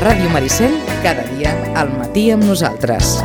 Ràdio 0.00 0.30
Maricel, 0.32 0.72
cada 1.04 1.26
dia 1.36 1.50
al 1.76 1.90
matí 1.92 2.30
amb 2.32 2.46
nosaltres. 2.48 3.18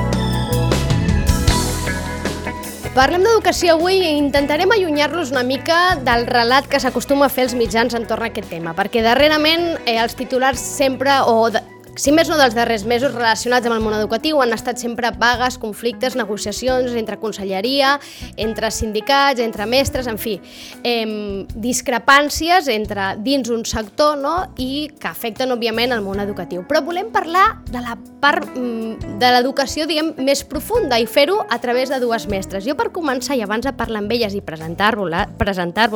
Parlem 2.91 3.23
d'educació 3.23 3.77
avui 3.77 4.01
i 4.01 4.09
intentarem 4.17 4.73
allunyar-los 4.75 5.31
una 5.31 5.45
mica 5.47 5.95
del 6.03 6.27
relat 6.27 6.67
que 6.67 6.81
s'acostuma 6.83 7.29
a 7.29 7.31
fer 7.31 7.45
els 7.47 7.55
mitjans 7.55 7.95
entorn 7.95 8.27
a 8.27 8.29
aquest 8.33 8.51
tema, 8.51 8.75
perquè 8.75 9.05
darrerament 9.07 9.69
eh, 9.85 9.95
els 10.03 10.19
titulars 10.19 10.59
sempre, 10.59 11.15
o 11.23 11.47
de, 11.47 11.63
si 11.95 12.11
més 12.11 12.29
no 12.29 12.37
dels 12.39 12.55
darrers 12.55 12.83
mesos 12.87 13.13
relacionats 13.13 13.67
amb 13.67 13.77
el 13.77 13.83
món 13.83 13.95
educatiu 13.95 14.41
han 14.43 14.53
estat 14.55 14.79
sempre 14.81 15.11
vagues, 15.15 15.57
conflictes, 15.61 16.15
negociacions 16.19 16.95
entre 16.99 17.17
conselleria, 17.21 17.95
entre 18.41 18.71
sindicats, 18.71 19.39
entre 19.43 19.67
mestres, 19.69 20.07
en 20.11 20.19
fi, 20.19 20.37
eh, 20.83 21.45
discrepàncies 21.55 22.67
entre 22.73 23.13
dins 23.23 23.49
un 23.49 23.65
sector 23.65 24.17
no? 24.19 24.35
i 24.57 24.89
que 24.99 25.07
afecten, 25.07 25.53
òbviament, 25.55 25.95
el 25.95 26.03
món 26.03 26.19
educatiu. 26.23 26.65
Però 26.67 26.83
volem 26.85 27.11
parlar 27.15 27.45
de 27.71 27.81
la 27.83 27.97
part 28.21 28.47
mm, 28.55 29.17
de 29.21 29.33
l'educació, 29.37 29.87
diguem, 29.87 30.13
més 30.25 30.43
profunda 30.47 30.99
i 30.99 31.07
fer-ho 31.07 31.41
a 31.49 31.59
través 31.63 31.93
de 31.93 32.01
dues 32.03 32.27
mestres. 32.31 32.65
Jo, 32.67 32.75
per 32.75 32.91
començar, 32.95 33.37
i 33.39 33.45
abans 33.45 33.65
de 33.65 33.75
parlar 33.75 34.03
amb 34.03 34.11
elles 34.11 34.35
i 34.35 34.43
presentar-vos-les, 34.43 35.35
presentar 35.39 35.89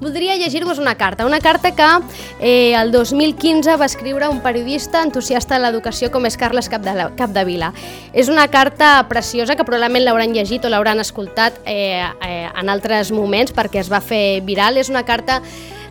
voldria 0.00 0.36
llegir-vos 0.36 0.78
una 0.78 0.94
carta, 0.96 1.26
una 1.26 1.40
carta 1.40 1.74
que 1.74 1.86
eh, 2.40 2.74
el 2.74 2.92
2015 2.92 3.76
va 3.76 3.86
escriure 3.86 4.28
un 4.28 4.40
periodista 4.40 5.02
entusiasta 5.02 5.56
de 5.56 5.64
l'educació 5.64 6.10
com 6.10 6.26
és 6.26 6.36
Carles 6.40 6.68
Capdevila. 6.68 7.72
És 8.12 8.28
una 8.28 8.48
carta 8.48 9.06
preciosa 9.08 9.56
que 9.56 9.64
probablement 9.64 10.04
l'hauran 10.04 10.34
llegit 10.34 10.64
o 10.64 10.72
l'hauran 10.72 11.00
escoltat 11.00 11.60
eh, 11.64 12.02
eh, 12.02 12.48
en 12.48 12.68
altres 12.68 13.12
moments 13.12 13.54
perquè 13.54 13.82
es 13.82 13.92
va 13.92 14.02
fer 14.04 14.42
viral. 14.44 14.78
És 14.78 14.90
una 14.92 15.04
carta 15.04 15.40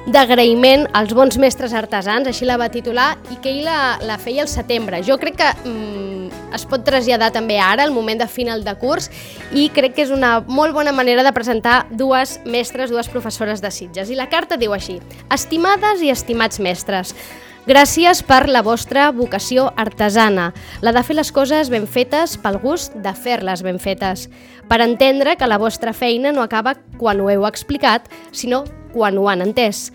d'agraïment 0.05 0.89
als 0.91 1.13
bons 1.15 1.37
mestres 1.39 1.73
artesans, 1.73 2.27
així 2.27 2.47
la 2.47 2.57
va 2.59 2.67
titular, 2.71 3.13
i 3.31 3.37
que 3.39 3.53
ell 3.53 3.61
la, 3.63 3.99
la 4.03 4.17
feia 4.19 4.43
al 4.43 4.49
setembre. 4.51 4.99
Jo 5.07 5.15
crec 5.21 5.37
que 5.39 5.51
mm, 5.63 6.41
es 6.57 6.65
pot 6.67 6.83
traslladar 6.83 7.31
també 7.35 7.59
ara, 7.63 7.85
al 7.85 7.95
moment 7.95 8.19
de 8.19 8.27
final 8.27 8.65
de 8.65 8.75
curs, 8.81 9.09
i 9.55 9.69
crec 9.73 9.95
que 9.95 10.03
és 10.03 10.11
una 10.11 10.41
molt 10.43 10.75
bona 10.75 10.91
manera 10.91 11.23
de 11.23 11.31
presentar 11.35 11.85
dues 11.91 12.39
mestres, 12.43 12.91
dues 12.91 13.07
professores 13.07 13.63
de 13.63 13.71
Sitges. 13.71 14.11
I 14.11 14.19
la 14.19 14.27
carta 14.29 14.59
diu 14.59 14.75
així, 14.75 14.99
Estimades 15.31 16.03
i 16.03 16.11
estimats 16.11 16.59
mestres, 16.59 17.15
Gràcies 17.63 18.19
per 18.27 18.49
la 18.51 18.59
vostra 18.59 19.05
vocació 19.15 19.69
artesana, 19.79 20.49
la 20.83 20.91
de 20.91 20.99
fer 21.07 21.15
les 21.15 21.29
coses 21.31 21.69
ben 21.71 21.85
fetes 21.87 22.33
pel 22.43 22.57
gust 22.59 22.97
de 22.99 23.13
fer-les 23.15 23.63
ben 23.63 23.79
fetes, 23.79 24.25
per 24.67 24.81
entendre 24.83 25.37
que 25.39 25.47
la 25.47 25.61
vostra 25.61 25.93
feina 25.95 26.35
no 26.35 26.43
acaba 26.43 26.75
quan 26.99 27.23
ho 27.23 27.29
heu 27.31 27.47
explicat, 27.47 28.11
sinó 28.35 28.65
quan 28.93 29.17
ho 29.17 29.29
han 29.29 29.43
entès 29.45 29.89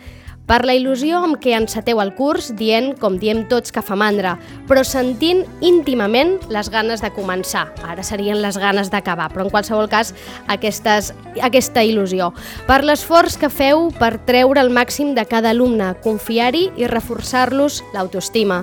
per 0.49 0.63
la 0.65 0.73
il·lusió 0.73 1.19
amb 1.21 1.37
què 1.43 1.53
enceteu 1.59 2.01
el 2.01 2.15
curs 2.17 2.49
dient, 2.57 2.95
com 2.97 3.19
diem 3.21 3.43
tots, 3.51 3.69
que 3.75 3.83
fa 3.85 3.99
mandra, 4.01 4.33
però 4.65 4.81
sentint 4.81 5.43
íntimament 5.61 6.39
les 6.49 6.71
ganes 6.73 7.05
de 7.05 7.11
començar. 7.13 7.67
Ara 7.85 8.05
serien 8.07 8.41
les 8.41 8.57
ganes 8.57 8.89
d'acabar, 8.89 9.29
però 9.29 9.45
en 9.45 9.53
qualsevol 9.53 9.91
cas 9.93 10.15
aquestes, 10.49 11.13
aquesta 11.45 11.85
il·lusió. 11.85 12.31
Per 12.67 12.81
l'esforç 12.81 13.37
que 13.37 13.53
feu 13.53 13.91
per 14.01 14.15
treure 14.25 14.65
el 14.65 14.73
màxim 14.73 15.13
de 15.19 15.27
cada 15.29 15.53
alumne, 15.53 15.93
confiar-hi 16.05 16.71
i 16.81 16.89
reforçar-los 16.89 17.83
l'autoestima 17.93 18.63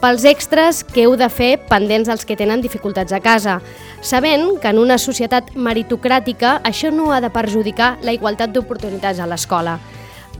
pels 0.00 0.24
extras 0.24 0.80
que 0.82 1.04
heu 1.04 1.14
de 1.20 1.28
fer 1.28 1.58
pendents 1.68 2.08
dels 2.08 2.24
que 2.24 2.36
tenen 2.36 2.62
dificultats 2.64 3.12
a 3.12 3.20
casa, 3.20 3.58
sabent 4.00 4.56
que 4.60 4.72
en 4.72 4.80
una 4.80 4.96
societat 4.98 5.52
meritocràtica 5.54 6.56
això 6.64 6.88
no 6.90 7.12
ha 7.12 7.20
de 7.20 7.28
perjudicar 7.30 7.98
la 8.02 8.14
igualtat 8.16 8.54
d'oportunitats 8.54 9.20
a 9.20 9.28
l'escola. 9.28 9.76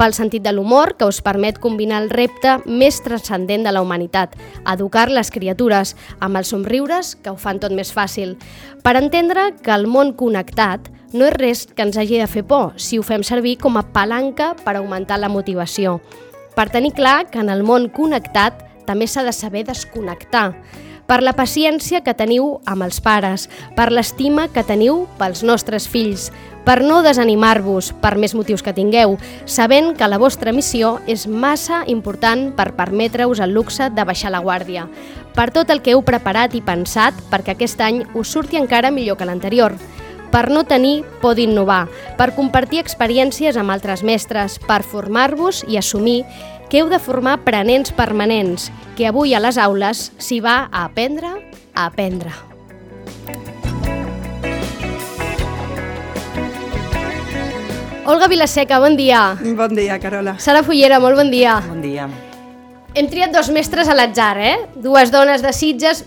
Pel 0.00 0.14
sentit 0.16 0.40
de 0.40 0.54
l'humor 0.56 0.94
que 0.96 1.04
us 1.04 1.18
permet 1.20 1.58
combinar 1.60 1.98
el 2.00 2.08
repte 2.08 2.54
més 2.64 3.02
transcendent 3.04 3.66
de 3.66 3.74
la 3.74 3.82
humanitat, 3.84 4.32
educar 4.64 5.10
les 5.12 5.28
criatures, 5.28 5.92
amb 6.24 6.40
els 6.40 6.48
somriures 6.54 7.12
que 7.20 7.28
ho 7.28 7.36
fan 7.36 7.60
tot 7.60 7.74
més 7.76 7.92
fàcil, 7.92 8.38
per 8.80 8.96
entendre 8.96 9.50
que 9.60 9.76
el 9.76 9.84
món 9.84 10.14
connectat 10.16 10.88
no 11.12 11.28
és 11.28 11.36
res 11.36 11.66
que 11.68 11.84
ens 11.84 12.00
hagi 12.00 12.16
de 12.16 12.30
fer 12.32 12.46
por 12.48 12.80
si 12.80 12.96
ho 12.96 13.04
fem 13.04 13.20
servir 13.26 13.58
com 13.60 13.76
a 13.76 13.84
palanca 13.92 14.54
per 14.64 14.78
augmentar 14.78 15.20
la 15.20 15.28
motivació, 15.28 15.98
per 16.56 16.70
tenir 16.72 16.94
clar 16.96 17.28
que 17.28 17.44
en 17.44 17.52
el 17.52 17.60
món 17.60 17.90
connectat 17.92 18.69
també 18.90 19.06
s'ha 19.06 19.22
de 19.22 19.32
saber 19.32 19.62
desconnectar, 19.68 20.50
per 21.10 21.24
la 21.26 21.34
paciència 21.34 22.04
que 22.06 22.14
teniu 22.14 22.60
amb 22.70 22.84
els 22.86 23.00
pares, 23.02 23.48
per 23.74 23.88
l'estima 23.90 24.44
que 24.54 24.62
teniu 24.62 25.08
pels 25.18 25.42
nostres 25.42 25.88
fills, 25.90 26.28
per 26.62 26.76
no 26.86 27.00
desanimar-vos 27.02 27.88
per 28.02 28.12
més 28.14 28.36
motius 28.38 28.62
que 28.62 28.74
tingueu, 28.76 29.16
sabent 29.42 29.96
que 29.98 30.06
la 30.06 30.20
vostra 30.22 30.54
missió 30.54 30.98
és 31.10 31.26
massa 31.26 31.80
important 31.90 32.52
per 32.54 32.68
permetre-us 32.78 33.42
el 33.42 33.56
luxe 33.58 33.90
de 33.90 34.04
baixar 34.06 34.30
la 34.30 34.42
guàrdia, 34.44 34.86
per 35.34 35.48
tot 35.50 35.70
el 35.74 35.82
que 35.82 35.96
heu 35.96 36.04
preparat 36.06 36.54
i 36.54 36.62
pensat 36.62 37.18
perquè 37.32 37.56
aquest 37.56 37.82
any 37.82 38.04
us 38.14 38.30
surti 38.30 38.60
encara 38.60 38.94
millor 38.94 39.18
que 39.18 39.26
l'anterior, 39.26 39.74
per 40.30 40.46
no 40.50 40.62
tenir 40.62 41.02
por 41.18 41.34
d'innovar, 41.34 41.88
per 42.18 42.36
compartir 42.38 42.78
experiències 42.84 43.58
amb 43.58 43.74
altres 43.74 44.04
mestres, 44.06 44.60
per 44.62 44.84
formar-vos 44.86 45.64
i 45.66 45.78
assumir 45.80 46.22
que 46.70 46.78
heu 46.78 46.88
de 46.88 47.00
formar 47.02 47.34
aprenents 47.40 47.90
permanents, 47.90 48.70
que 48.96 49.08
avui 49.10 49.34
a 49.34 49.40
les 49.42 49.58
aules 49.58 50.06
s'hi 50.22 50.38
va 50.40 50.68
a 50.70 50.84
aprendre, 50.86 51.34
a 51.74 51.88
aprendre. 51.90 52.30
Olga 58.06 58.30
Vilaseca, 58.30 58.78
bon 58.78 58.96
dia. 58.96 59.36
Bon 59.58 59.74
dia, 59.74 59.98
Carola. 59.98 60.38
Sara 60.38 60.62
Fullera, 60.62 60.98
molt 61.02 61.18
bon 61.18 61.30
dia. 61.30 61.58
Bon 61.66 61.82
dia. 61.82 62.08
Hem 62.94 63.06
triat 63.10 63.34
dos 63.34 63.50
mestres 63.54 63.90
a 63.90 63.94
l'atzar, 63.94 64.36
eh? 64.38 64.56
Dues 64.74 65.12
dones 65.14 65.42
de 65.42 65.52
Sitges, 65.54 66.04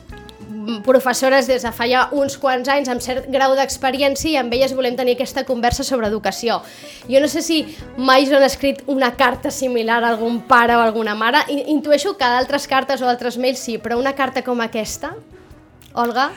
professores 0.85 1.47
des 1.47 1.63
de 1.63 1.71
fa 1.75 1.87
ja 1.89 2.05
uns 2.15 2.37
quants 2.37 2.69
anys 2.69 2.89
amb 2.91 3.03
cert 3.03 3.27
grau 3.31 3.55
d'experiència 3.57 4.31
i 4.31 4.37
amb 4.39 4.53
elles 4.53 4.73
volem 4.75 4.95
tenir 4.99 5.17
aquesta 5.17 5.45
conversa 5.47 5.83
sobre 5.83 6.07
educació. 6.07 6.61
Jo 7.09 7.21
no 7.23 7.27
sé 7.31 7.41
si 7.41 7.63
mai 7.97 8.27
us 8.27 8.33
han 8.33 8.45
escrit 8.47 8.83
una 8.87 9.13
carta 9.17 9.51
similar 9.51 10.01
a 10.03 10.13
algun 10.13 10.41
pare 10.47 10.75
o 10.75 10.81
alguna 10.81 11.15
mare. 11.15 11.43
Intueixo 11.49 12.17
que 12.17 12.25
d'altres 12.25 12.67
cartes 12.67 13.01
o 13.01 13.09
altres 13.09 13.37
mails 13.37 13.59
sí, 13.59 13.77
però 13.77 13.99
una 13.99 14.15
carta 14.15 14.43
com 14.43 14.61
aquesta, 14.61 15.13
Olga? 15.93 16.31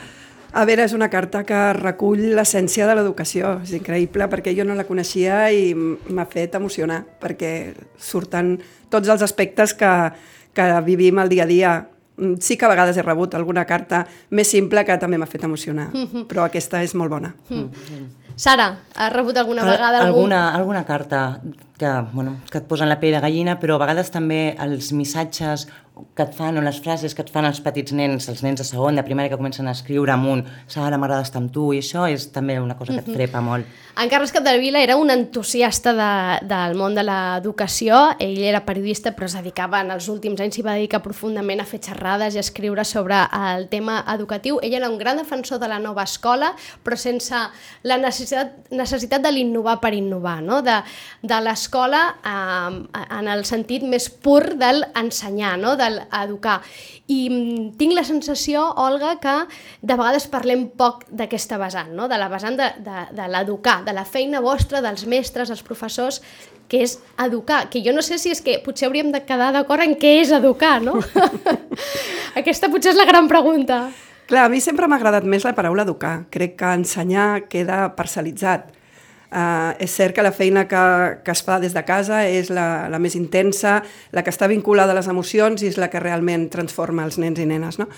A 0.57 0.63
veure, 0.65 0.85
és 0.87 0.93
una 0.95 1.09
carta 1.11 1.43
que 1.45 1.57
recull 1.75 2.21
l'essència 2.37 2.87
de 2.87 2.95
l'educació. 2.97 3.57
És 3.65 3.73
increïble 3.75 4.29
perquè 4.31 4.53
jo 4.57 4.63
no 4.65 4.77
la 4.77 4.87
coneixia 4.87 5.47
i 5.51 5.73
m'ha 5.75 6.25
fet 6.31 6.55
emocionar 6.57 7.03
perquè 7.21 7.51
surten 7.99 8.55
tots 8.89 9.11
els 9.11 9.25
aspectes 9.25 9.75
que, 9.77 9.91
que 10.55 10.67
vivim 10.87 11.19
el 11.19 11.29
dia 11.29 11.43
a 11.43 11.51
dia 11.51 11.73
sí 12.39 12.57
que 12.57 12.65
a 12.65 12.69
vegades 12.69 12.97
he 12.97 13.03
rebut 13.05 13.35
alguna 13.35 13.65
carta 13.65 14.05
més 14.29 14.49
simple 14.49 14.83
que 14.85 14.97
també 14.97 15.17
m'ha 15.17 15.29
fet 15.29 15.43
emocionar, 15.43 15.89
mm 15.93 16.05
-hmm. 16.05 16.25
però 16.27 16.45
aquesta 16.45 16.83
és 16.83 16.95
molt 16.95 17.09
bona. 17.09 17.33
Mm 17.49 17.69
-hmm. 17.69 18.07
Sara, 18.35 18.77
has 18.95 19.13
rebut 19.13 19.37
alguna 19.37 19.63
vegada 19.65 19.97
algun... 19.97 20.31
alguna, 20.31 20.55
alguna 20.55 20.85
carta 20.85 21.41
que, 21.77 21.89
bueno, 22.13 22.37
que 22.51 22.59
et 22.59 22.67
posen 22.67 22.89
la 22.89 22.99
pell 22.99 23.13
de 23.13 23.19
gallina, 23.19 23.59
però 23.59 23.75
a 23.75 23.79
vegades 23.79 24.11
també 24.11 24.55
els 24.59 24.91
missatges 24.93 25.67
que 26.15 26.25
et 26.25 26.35
fan 26.37 26.57
o 26.57 26.63
les 26.65 26.79
frases 26.83 27.15
que 27.15 27.23
et 27.25 27.31
fan 27.33 27.47
els 27.49 27.59
petits 27.63 27.93
nens, 27.95 28.29
els 28.31 28.43
nens 28.45 28.61
de 28.61 28.65
segon, 28.67 28.97
de 28.97 29.03
primària, 29.05 29.31
que 29.33 29.39
comencen 29.39 29.67
a 29.67 29.75
escriure 29.75 30.13
amunt, 30.13 30.45
Sara, 30.67 30.97
m'agrada 30.97 31.25
estar 31.25 31.41
amb 31.41 31.51
tu, 31.53 31.71
i 31.73 31.81
això 31.83 32.07
és 32.09 32.29
també 32.33 32.59
una 32.61 32.77
cosa 32.77 32.95
que 32.95 33.03
et 33.03 33.13
frepa 33.13 33.41
molt. 33.43 33.67
En 33.97 34.11
Carles 34.11 34.29
Capdevila 34.29 34.77
era 34.77 34.95
un 34.95 35.09
entusiasta 35.09 35.89
de, 35.97 36.09
del 36.45 36.75
món 36.77 36.93
de 36.93 37.01
l'educació, 37.01 37.97
ell 38.21 38.43
era 38.45 38.61
periodista 38.67 39.15
però 39.17 39.25
es 39.25 39.33
dedicava 39.33 39.79
en 39.81 39.89
els 39.95 40.05
últims 40.13 40.41
anys, 40.43 40.59
s'hi 40.59 40.65
va 40.65 40.75
dedicar 40.77 40.99
profundament 41.01 41.63
a 41.63 41.65
fer 41.65 41.79
xerrades 41.81 42.35
i 42.35 42.41
a 42.41 42.43
escriure 42.45 42.85
sobre 42.85 43.17
el 43.53 43.65
tema 43.71 44.03
educatiu. 44.13 44.59
Ell 44.61 44.75
era 44.77 44.89
un 44.91 44.99
gran 45.01 45.17
defensor 45.17 45.57
de 45.57 45.71
la 45.71 45.79
nova 45.81 46.05
escola, 46.05 46.51
però 46.85 46.97
sense 46.99 47.41
la 47.89 47.97
necessitat, 47.97 48.69
necessitat 48.69 49.25
de 49.25 49.31
l'innovar 49.33 49.79
per 49.81 49.95
innovar, 49.97 50.43
no? 50.45 50.61
de, 50.61 50.77
de 51.25 51.41
l'escola 51.41 52.03
eh, 52.21 53.01
en 53.17 53.31
el 53.33 53.45
sentit 53.49 53.81
més 53.81 54.11
pur 54.11 54.43
del 54.61 54.83
ensenyar, 54.93 55.55
no? 55.57 55.73
de 55.79 55.86
l'educar. 55.93 56.59
I 57.07 57.19
mm, 57.29 57.63
tinc 57.79 57.95
la 57.95 58.03
sensació, 58.07 58.63
Olga, 58.83 59.15
que 59.23 59.35
de 59.81 59.97
vegades 59.97 60.27
parlem 60.31 60.67
poc 60.77 61.05
d'aquesta 61.09 61.59
vessant, 61.61 61.93
no? 61.95 62.09
de 62.11 62.19
la 62.19 62.29
vessant 62.31 62.59
de, 62.59 62.69
de, 62.83 63.07
de 63.17 63.27
l'educar, 63.31 63.81
de 63.87 63.95
la 63.95 64.05
feina 64.05 64.41
vostra, 64.43 64.83
dels 64.85 65.05
mestres, 65.09 65.51
dels 65.51 65.65
professors, 65.65 66.21
que 66.67 66.81
és 66.83 66.97
educar, 67.23 67.67
que 67.71 67.81
jo 67.83 67.93
no 67.95 68.03
sé 68.03 68.17
si 68.19 68.33
és 68.33 68.41
que 68.43 68.59
potser 68.63 68.89
hauríem 68.89 69.13
de 69.13 69.23
quedar 69.25 69.53
d'acord 69.55 69.85
en 69.85 69.95
què 69.99 70.17
és 70.21 70.33
educar, 70.35 70.77
no? 70.83 70.99
Aquesta 72.39 72.69
potser 72.73 72.91
és 72.93 72.99
la 72.99 73.07
gran 73.07 73.29
pregunta. 73.31 73.87
Clar, 74.27 74.47
a 74.47 74.51
mi 74.51 74.59
sempre 74.59 74.89
m'ha 74.91 74.99
agradat 74.99 75.23
més 75.23 75.45
la 75.47 75.55
paraula 75.55 75.85
educar. 75.87 76.25
Crec 76.33 76.57
que 76.59 76.73
ensenyar 76.81 77.45
queda 77.47 77.85
parcel·litzat. 77.95 78.73
Uh, 79.27 79.75
és 79.83 79.91
cert 79.91 80.15
que 80.15 80.23
la 80.23 80.31
feina 80.31 80.63
que, 80.71 80.81
que 81.19 81.33
es 81.33 81.41
fa 81.43 81.57
des 81.59 81.73
de 81.75 81.81
casa 81.83 82.21
és 82.31 82.47
la, 82.47 82.87
la 82.87 82.99
més 82.99 83.17
intensa, 83.19 83.81
la 84.15 84.23
que 84.23 84.31
està 84.31 84.47
vinculada 84.47 84.93
a 84.93 84.95
les 84.95 85.09
emocions 85.11 85.63
i 85.63 85.67
és 85.67 85.79
la 85.81 85.89
que 85.91 85.99
realment 85.99 86.45
transforma 86.53 87.03
els 87.03 87.17
nens 87.19 87.41
i 87.43 87.47
nenes. 87.49 87.75
No? 87.81 87.89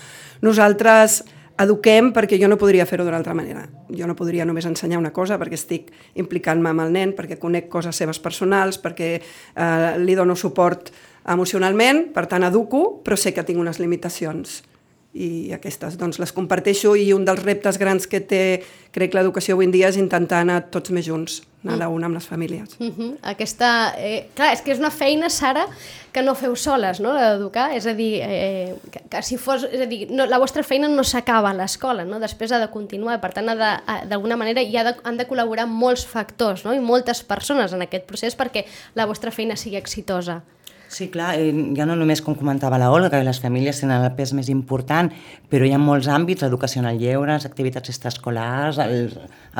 Nosaltres 0.42 1.20
eduquem 1.60 2.08
perquè 2.16 2.38
jo 2.40 2.48
no 2.50 2.58
podria 2.58 2.86
fer-ho 2.88 3.04
d'una 3.06 3.20
altra 3.20 3.36
manera. 3.36 3.62
Jo 3.94 4.08
no 4.10 4.16
podria 4.18 4.46
només 4.48 4.66
ensenyar 4.66 4.98
una 4.98 5.12
cosa 5.14 5.38
perquè 5.38 5.58
estic 5.58 5.92
implicant-me 6.18 6.72
amb 6.72 6.86
el 6.86 6.90
nen, 6.96 7.14
perquè 7.14 7.38
conec 7.38 7.68
coses 7.70 7.94
seves 7.94 8.18
personals, 8.18 8.80
perquè 8.82 9.12
eh, 9.20 9.92
li 10.02 10.18
dono 10.18 10.34
suport 10.34 10.90
emocionalment, 11.30 12.08
per 12.14 12.26
tant 12.26 12.48
educo, 12.48 13.02
però 13.04 13.14
sé 13.14 13.34
que 13.36 13.44
tinc 13.46 13.60
unes 13.60 13.78
limitacions 13.78 14.62
i 15.12 15.50
aquestes 15.50 15.96
doncs, 15.98 16.20
les 16.22 16.30
comparteixo 16.30 16.94
i 16.94 17.08
un 17.12 17.24
dels 17.26 17.42
reptes 17.42 17.80
grans 17.82 18.06
que 18.06 18.20
té, 18.22 18.62
crec, 18.94 19.14
l'educació 19.16 19.56
avui 19.56 19.66
en 19.66 19.72
dia 19.74 19.88
és 19.90 19.98
intentar 19.98 20.44
anar 20.44 20.60
tots 20.70 20.92
més 20.94 21.02
junts, 21.06 21.40
anar 21.64 21.74
a 21.74 21.78
la 21.82 21.88
una 21.90 22.06
amb 22.06 22.14
les 22.14 22.28
famílies. 22.30 22.76
Uh 22.78 22.92
-huh. 22.94 23.16
Aquesta, 23.22 23.94
eh, 23.98 24.28
clar, 24.34 24.52
és 24.54 24.62
que 24.62 24.70
és 24.72 24.78
una 24.78 24.90
feina, 24.90 25.28
Sara, 25.28 25.66
que 26.12 26.22
no 26.22 26.34
feu 26.34 26.54
soles, 26.54 27.00
no?, 27.00 27.12
d'educar, 27.14 27.72
és 27.76 27.86
a 27.86 27.94
dir, 27.94 28.20
eh, 28.22 28.74
que, 28.90 29.00
que 29.10 29.22
si 29.22 29.36
fos, 29.36 29.64
és 29.64 29.80
a 29.80 29.86
dir, 29.86 30.10
no, 30.10 30.26
la 30.26 30.38
vostra 30.38 30.62
feina 30.62 30.88
no 30.88 31.02
s'acaba 31.02 31.50
a 31.50 31.54
l'escola, 31.54 32.04
no?, 32.04 32.20
després 32.20 32.52
ha 32.52 32.58
de 32.58 32.70
continuar, 32.70 33.20
per 33.20 33.32
tant, 33.32 33.46
d'alguna 34.08 34.36
manera 34.36 34.62
hi 34.62 34.76
ha 34.76 34.84
de, 34.84 34.94
han 35.02 35.16
de 35.16 35.26
col·laborar 35.26 35.66
molts 35.66 36.06
factors, 36.06 36.64
no?, 36.64 36.72
i 36.72 36.80
moltes 36.80 37.22
persones 37.22 37.72
en 37.72 37.82
aquest 37.82 38.06
procés 38.06 38.36
perquè 38.36 38.64
la 38.94 39.06
vostra 39.06 39.30
feina 39.30 39.56
sigui 39.56 39.76
exitosa. 39.76 40.42
Sí, 40.90 41.06
clar, 41.08 41.36
eh, 41.38 41.52
ja 41.78 41.84
no 41.86 41.94
només 41.94 42.18
com 42.18 42.34
comentava 42.34 42.78
la 42.82 42.88
Olga, 42.90 43.12
que 43.12 43.22
les 43.22 43.38
famílies 43.38 43.78
tenen 43.78 44.02
el 44.02 44.10
pes 44.16 44.32
més 44.34 44.48
important, 44.50 45.06
però 45.46 45.62
hi 45.62 45.70
ha 45.70 45.78
molts 45.78 46.08
àmbits, 46.10 46.42
l'educació 46.42 46.80
en 46.82 46.88
el 46.90 46.96
lleure, 46.98 47.36
les 47.36 47.46
activitats 47.46 47.92
extraescolars, 47.92 48.80
el, 48.82 49.12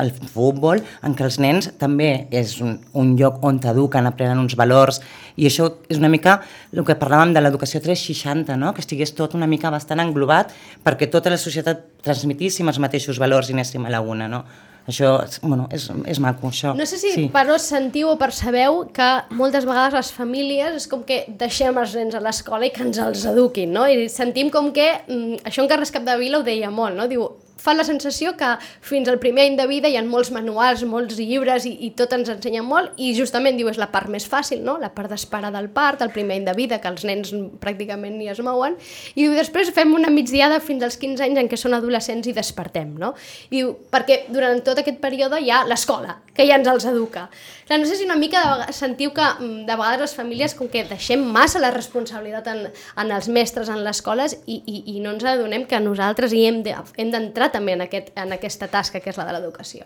el 0.03 0.11
futbol, 0.33 0.83
en 1.07 1.15
què 1.15 1.23
els 1.29 1.39
nens 1.39 1.69
també 1.79 2.09
és 2.35 2.57
un, 2.67 2.73
un 2.99 3.13
lloc 3.21 3.39
on 3.47 3.61
t'eduquen, 3.63 4.09
aprenen 4.11 4.43
uns 4.43 4.57
valors, 4.59 4.99
i 5.39 5.47
això 5.47 5.69
és 5.87 6.03
una 6.03 6.11
mica 6.11 6.41
el 6.75 6.83
que 6.83 6.99
parlàvem 6.99 7.37
de 7.37 7.45
l'educació 7.45 7.79
360, 7.85 8.59
no? 8.59 8.75
que 8.75 8.83
estigués 8.83 9.15
tot 9.15 9.39
una 9.39 9.47
mica 9.47 9.71
bastant 9.71 10.03
englobat 10.03 10.51
perquè 10.83 11.07
tota 11.15 11.31
la 11.31 11.39
societat 11.39 11.87
transmitíssim 12.03 12.67
els 12.67 12.83
mateixos 12.83 13.23
valors 13.23 13.53
i 13.53 13.55
anéssim 13.55 13.87
a 13.87 13.95
la 13.95 14.03
una, 14.03 14.27
no? 14.27 14.43
Això, 14.89 15.13
bueno, 15.43 15.67
és, 15.75 15.89
és 16.09 16.21
maco, 16.23 16.49
això. 16.49 16.73
No 16.77 16.87
sé 16.89 16.99
si 17.01 17.13
sí. 17.15 17.27
però 17.33 17.59
sentiu 17.61 18.11
o 18.13 18.17
percebeu 18.21 18.85
que 18.95 19.09
moltes 19.37 19.67
vegades 19.69 19.97
les 19.99 20.13
famílies 20.17 20.79
és 20.81 20.89
com 20.91 21.05
que 21.07 21.23
deixem 21.41 21.77
els 21.81 21.95
nens 21.99 22.17
a 22.17 22.23
l'escola 22.25 22.67
i 22.67 22.73
que 22.75 22.85
ens 22.87 23.01
els 23.03 23.27
eduquin, 23.29 23.73
no? 23.77 23.87
I 23.87 24.09
sentim 24.13 24.51
com 24.51 24.73
que, 24.77 24.89
mm, 25.07 25.45
això 25.51 25.65
en 25.65 25.71
Carles 25.71 25.93
Capdevila 25.95 26.41
ho 26.41 26.47
deia 26.47 26.71
molt, 26.71 26.97
no? 26.97 27.09
Diu, 27.11 27.29
fa 27.61 27.75
la 27.77 27.85
sensació 27.85 28.35
que 28.41 28.55
fins 28.81 29.09
al 29.11 29.21
primer 29.23 29.47
any 29.49 29.59
de 29.59 29.67
vida 29.71 29.91
hi 29.91 29.99
ha 29.99 30.05
molts 30.07 30.33
manuals, 30.35 30.85
molts 30.89 31.19
llibres 31.21 31.67
i, 31.69 31.75
i 31.87 31.91
tot 31.99 32.15
ens 32.17 32.31
ensenya 32.33 32.63
molt 32.67 32.97
i 32.97 33.13
justament 33.17 33.59
diu 33.59 33.69
és 33.71 33.81
la 33.81 33.91
part 33.93 34.11
més 34.13 34.27
fàcil, 34.31 34.63
no? 34.67 34.79
la 34.81 34.93
part 34.95 35.13
d'esperar 35.13 35.53
del 35.55 35.71
part, 35.75 36.03
el 36.03 36.13
primer 36.15 36.39
any 36.39 36.49
de 36.49 36.57
vida, 36.57 36.81
que 36.81 36.91
els 36.91 37.05
nens 37.09 37.35
pràcticament 37.63 38.17
ni 38.19 38.31
es 38.33 38.41
mouen, 38.45 38.79
i 39.15 39.27
diu, 39.27 39.37
després 39.37 39.73
fem 39.77 39.95
una 39.97 40.11
migdiada 40.13 40.61
fins 40.65 40.87
als 40.87 40.99
15 41.01 41.27
anys 41.29 41.45
en 41.45 41.51
què 41.51 41.59
són 41.61 41.77
adolescents 41.77 42.31
i 42.31 42.37
despertem, 42.37 42.95
no? 43.01 43.13
I 43.51 43.61
diu, 43.61 43.75
perquè 43.93 44.25
durant 44.33 44.63
tot 44.65 44.81
aquest 44.81 45.01
període 45.03 45.41
hi 45.41 45.53
ha 45.53 45.63
l'escola, 45.69 46.19
que 46.41 46.49
ja 46.49 46.57
ens 46.57 46.69
els 46.73 46.87
educa. 46.89 47.27
Clar, 47.69 47.79
no 47.83 47.87
sé 47.89 47.99
si 47.99 48.07
una 48.07 48.17
mica 48.17 48.41
de, 48.63 48.73
sentiu 48.73 49.13
que 49.17 49.25
mm, 49.25 49.67
de 49.69 49.77
vegades 49.77 50.01
les 50.07 50.15
famílies 50.17 50.57
com 50.57 50.71
que 50.73 50.87
deixem 50.89 51.21
massa 51.35 51.61
la 51.61 51.73
responsabilitat 51.75 52.49
en, 52.49 52.63
en 52.73 53.13
els 53.13 53.29
mestres, 53.29 53.69
en 53.69 53.83
les 53.85 54.01
escoles, 54.01 54.39
i, 54.47 54.63
i, 54.65 54.81
i 54.95 55.05
no 55.05 55.13
ens 55.13 55.27
adonem 55.29 55.67
que 55.69 55.83
nosaltres 55.85 56.33
hi 56.33 56.47
hem 56.49 56.63
d'entrar 56.65 57.51
de, 57.51 57.53
també 57.59 57.77
en, 57.77 57.85
aquest, 57.85 58.09
en 58.17 58.33
aquesta 58.39 58.71
tasca 58.73 59.03
que 59.05 59.13
és 59.13 59.21
la 59.21 59.29
de 59.29 59.37
l'educació. 59.37 59.85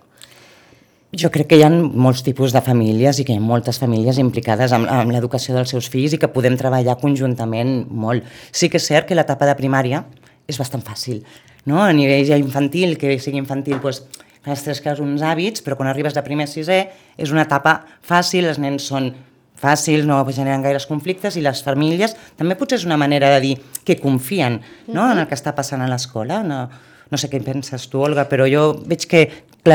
Jo 1.14 1.30
crec 1.34 1.50
que 1.50 1.58
hi 1.58 1.62
ha 1.62 1.70
molts 1.70 2.24
tipus 2.26 2.54
de 2.54 2.62
famílies 2.62 3.18
i 3.18 3.26
que 3.26 3.34
hi 3.34 3.38
ha 3.38 3.42
moltes 3.42 3.78
famílies 3.82 4.18
implicades 4.22 4.74
amb, 4.74 4.86
amb 4.90 5.14
l'educació 5.14 5.54
dels 5.54 5.74
seus 5.74 5.90
fills 5.90 6.14
i 6.14 6.20
que 6.22 6.30
podem 6.30 6.58
treballar 6.58 6.98
conjuntament 7.02 7.84
molt. 7.90 8.26
Sí 8.50 8.70
que 8.70 8.78
és 8.82 8.86
cert 8.90 9.10
que 9.10 9.18
l'etapa 9.18 9.46
de 9.50 9.58
primària 9.58 10.04
és 10.50 10.58
bastant 10.58 10.82
fàcil, 10.86 11.22
no? 11.70 11.80
A 11.82 11.92
nivell 11.94 12.26
ja 12.28 12.38
infantil, 12.38 12.98
que 12.98 13.16
sigui 13.22 13.38
infantil, 13.40 13.78
doncs, 13.82 14.02
has 14.52 14.64
tres 14.64 14.80
casos 14.84 15.04
uns 15.04 15.22
hàbits, 15.24 15.62
però 15.64 15.76
quan 15.78 15.88
arribes 15.88 16.14
de 16.16 16.22
primer 16.24 16.48
a 16.48 16.50
sisè 16.50 16.80
és 17.16 17.32
una 17.32 17.44
etapa 17.46 17.78
fàcil, 18.04 18.48
els 18.50 18.60
nens 18.60 18.88
són 18.90 19.12
fàcils, 19.60 20.04
no 20.04 20.18
generen 20.28 20.64
gaires 20.64 20.86
conflictes 20.90 21.38
i 21.38 21.44
les 21.44 21.62
famílies 21.64 22.16
també 22.36 22.56
potser 22.58 22.80
és 22.80 22.88
una 22.88 22.98
manera 23.00 23.30
de 23.36 23.40
dir 23.44 23.54
que 23.86 23.96
confien 24.00 24.60
no, 24.88 25.06
en 25.10 25.22
el 25.22 25.28
que 25.30 25.38
està 25.38 25.54
passant 25.56 25.82
a 25.82 25.88
l'escola, 25.88 26.42
no, 26.44 26.66
no 27.10 27.20
sé 27.20 27.30
què 27.32 27.40
penses 27.44 27.88
tu, 27.88 28.02
Olga, 28.02 28.26
però 28.30 28.48
jo 28.50 28.72
veig 28.84 29.06
que, 29.08 29.24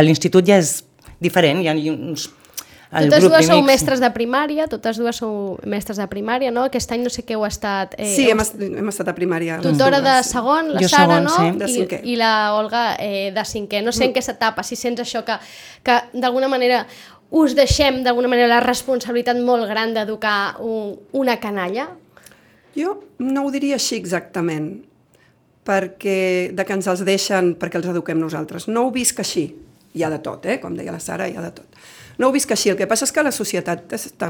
l'institut 0.03 0.45
ja 0.45 0.59
és 0.61 0.83
diferent, 1.23 1.63
hi 1.63 1.69
ha 1.71 1.75
uns 1.95 2.29
el 2.91 3.09
totes 3.09 3.27
dues 3.27 3.45
sou 3.45 3.61
mestres 3.61 4.01
de 4.01 4.09
primària, 4.15 4.65
totes 4.69 4.97
dues 4.97 5.19
sou 5.21 5.59
mestres 5.69 5.99
de 6.01 6.07
primària, 6.09 6.49
no? 6.49 6.63
Aquest 6.65 6.89
any 6.95 7.03
no 7.05 7.11
sé 7.13 7.21
què 7.21 7.35
heu 7.37 7.45
estat... 7.45 7.93
Eh, 8.01 8.07
sí, 8.15 8.25
hem, 8.31 8.41
est 8.41 8.57
hem 8.65 8.89
estat 8.89 9.11
a 9.11 9.13
primària. 9.17 9.59
Tutora 9.61 9.99
de 10.01 10.15
segon, 10.25 10.73
la 10.73 10.81
jo 10.81 10.89
Sara, 10.89 11.19
segon, 11.19 11.29
no? 11.29 11.35
Sí. 11.35 11.59
De 11.61 11.69
cinquè. 11.75 12.01
I, 12.01 12.15
I 12.15 12.17
la 12.17 12.33
Olga 12.57 12.83
eh, 12.97 13.29
de 13.35 13.45
cinquè. 13.45 13.83
No 13.85 13.93
sé 13.93 14.07
en 14.09 14.15
què 14.15 14.23
s'etapa, 14.25 14.65
si 14.65 14.79
sents 14.79 15.03
això 15.05 15.21
que, 15.27 15.37
que 15.85 15.99
d'alguna 16.17 16.49
manera 16.49 16.81
us 17.29 17.53
deixem 17.53 18.01
d'alguna 18.01 18.31
manera 18.31 18.49
la 18.55 18.59
responsabilitat 18.65 19.37
molt 19.37 19.69
gran 19.69 19.93
d'educar 19.93 20.57
un, 20.65 20.95
una 21.13 21.37
canalla? 21.37 21.91
Jo 22.73 22.95
no 23.21 23.45
ho 23.45 23.53
diria 23.53 23.77
així 23.77 23.99
exactament 23.99 24.71
perquè 25.69 26.49
de 26.57 26.65
que 26.65 26.73
ens 26.73 26.89
els 26.89 27.05
deixen 27.05 27.53
perquè 27.59 27.77
els 27.77 27.93
eduquem 27.93 28.17
nosaltres. 28.17 28.65
No 28.65 28.87
ho 28.87 28.93
visc 28.93 29.21
així. 29.21 29.45
Hi 29.93 30.05
ha 30.05 30.09
de 30.09 30.19
tot, 30.25 30.45
eh? 30.45 30.59
com 30.61 30.73
deia 30.77 30.93
la 30.93 31.01
Sara, 31.01 31.29
hi 31.29 31.37
ha 31.37 31.45
de 31.45 31.53
tot. 31.53 31.77
No 32.19 32.27
ho 32.27 32.35
visc 32.35 32.51
així. 32.51 32.69
El 32.71 32.77
que 32.79 32.87
passa 32.87 33.07
és 33.07 33.13
que 33.15 33.23
la 33.23 33.31
societat 33.31 33.93
està, 33.95 34.27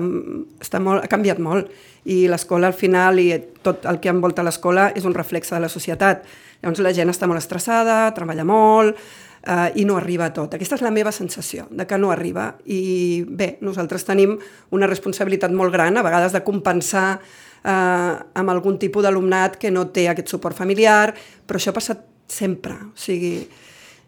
està 0.62 0.82
molt, 0.84 1.02
ha 1.04 1.10
canviat 1.10 1.40
molt 1.42 1.72
i 2.06 2.22
l'escola 2.30 2.70
al 2.70 2.78
final 2.78 3.18
i 3.22 3.32
tot 3.66 3.88
el 3.90 3.98
que 4.02 4.12
envolta 4.14 4.46
l'escola 4.46 4.92
és 4.96 5.08
un 5.10 5.18
reflexe 5.18 5.56
de 5.56 5.64
la 5.64 5.72
societat. 5.74 6.28
Llavors 6.62 6.84
la 6.86 6.94
gent 6.94 7.10
està 7.10 7.28
molt 7.28 7.42
estressada, 7.42 8.04
treballa 8.14 8.46
molt 8.46 8.94
eh, 9.42 9.82
i 9.82 9.86
no 9.90 9.98
arriba 9.98 10.28
a 10.30 10.34
tot. 10.36 10.54
Aquesta 10.54 10.78
és 10.78 10.86
la 10.86 10.94
meva 10.94 11.14
sensació, 11.16 11.66
de 11.72 11.88
que 11.90 11.98
no 11.98 12.12
arriba. 12.14 12.52
I 12.70 13.26
bé, 13.26 13.56
nosaltres 13.66 14.06
tenim 14.06 14.38
una 14.76 14.90
responsabilitat 14.90 15.56
molt 15.56 15.74
gran, 15.74 15.98
a 15.98 16.06
vegades 16.06 16.36
de 16.36 16.44
compensar 16.46 17.08
eh, 17.18 17.72
amb 17.72 18.54
algun 18.54 18.78
tipus 18.82 19.06
d'alumnat 19.06 19.58
que 19.58 19.74
no 19.74 19.88
té 19.96 20.08
aquest 20.10 20.30
suport 20.30 20.58
familiar, 20.58 21.16
però 21.48 21.58
això 21.58 21.74
ha 21.74 21.80
passat 21.80 22.06
sempre. 22.30 22.78
O 22.92 22.98
sigui, 23.00 23.40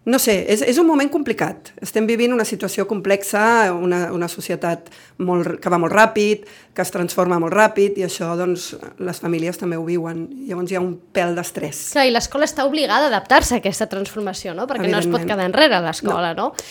no 0.04 0.18
sé, 0.18 0.34
és, 0.50 0.64
és 0.66 0.80
un 0.82 0.88
moment 0.90 1.10
complicat. 1.14 1.72
Estem 1.82 2.08
vivint 2.10 2.34
una 2.34 2.46
situació 2.48 2.88
complexa, 2.90 3.70
una, 3.74 4.08
una 4.16 4.30
societat 4.32 4.90
molt, 5.22 5.60
que 5.62 5.70
va 5.70 5.78
molt 5.82 5.94
ràpid, 5.94 6.48
que 6.74 6.82
es 6.82 6.94
transforma 6.94 7.38
molt 7.42 7.54
ràpid, 7.54 8.00
i 8.02 8.08
això, 8.08 8.32
doncs, 8.40 8.72
les 8.98 9.22
famílies 9.22 9.62
també 9.62 9.78
ho 9.78 9.86
viuen. 9.86 10.24
Llavors 10.48 10.74
hi 10.74 10.80
ha 10.80 10.82
un 10.82 10.96
pèl 11.14 11.38
d'estrès. 11.38 11.84
Clar, 11.94 12.08
i 12.10 12.16
l'escola 12.16 12.50
està 12.50 12.66
obligada 12.66 13.06
a 13.06 13.14
adaptar-se 13.14 13.60
a 13.60 13.62
aquesta 13.62 13.86
transformació, 13.92 14.56
no? 14.58 14.66
Perquè 14.70 14.90
no 14.90 15.04
es 15.04 15.10
pot 15.12 15.28
quedar 15.28 15.46
enrere 15.46 15.84
l'escola, 15.86 16.34
no. 16.34 16.50
no? 16.50 16.66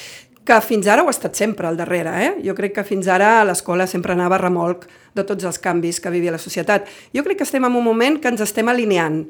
que 0.50 0.56
fins 0.64 0.88
ara 0.90 1.04
ho 1.04 1.06
ha 1.06 1.12
estat 1.14 1.36
sempre 1.38 1.68
al 1.68 1.76
darrere. 1.78 2.10
Eh? 2.24 2.30
Jo 2.42 2.56
crec 2.58 2.72
que 2.74 2.82
fins 2.82 3.06
ara 3.12 3.44
l'escola 3.46 3.86
sempre 3.86 4.16
anava 4.16 4.34
a 4.34 4.40
remolc 4.40 4.88
de 5.14 5.22
tots 5.28 5.46
els 5.46 5.60
canvis 5.62 6.00
que 6.02 6.10
vivia 6.10 6.32
la 6.34 6.40
societat. 6.42 6.88
Jo 7.14 7.22
crec 7.22 7.38
que 7.38 7.46
estem 7.46 7.62
en 7.68 7.76
un 7.76 7.84
moment 7.84 8.18
que 8.18 8.32
ens 8.32 8.42
estem 8.42 8.66
alineant 8.72 9.20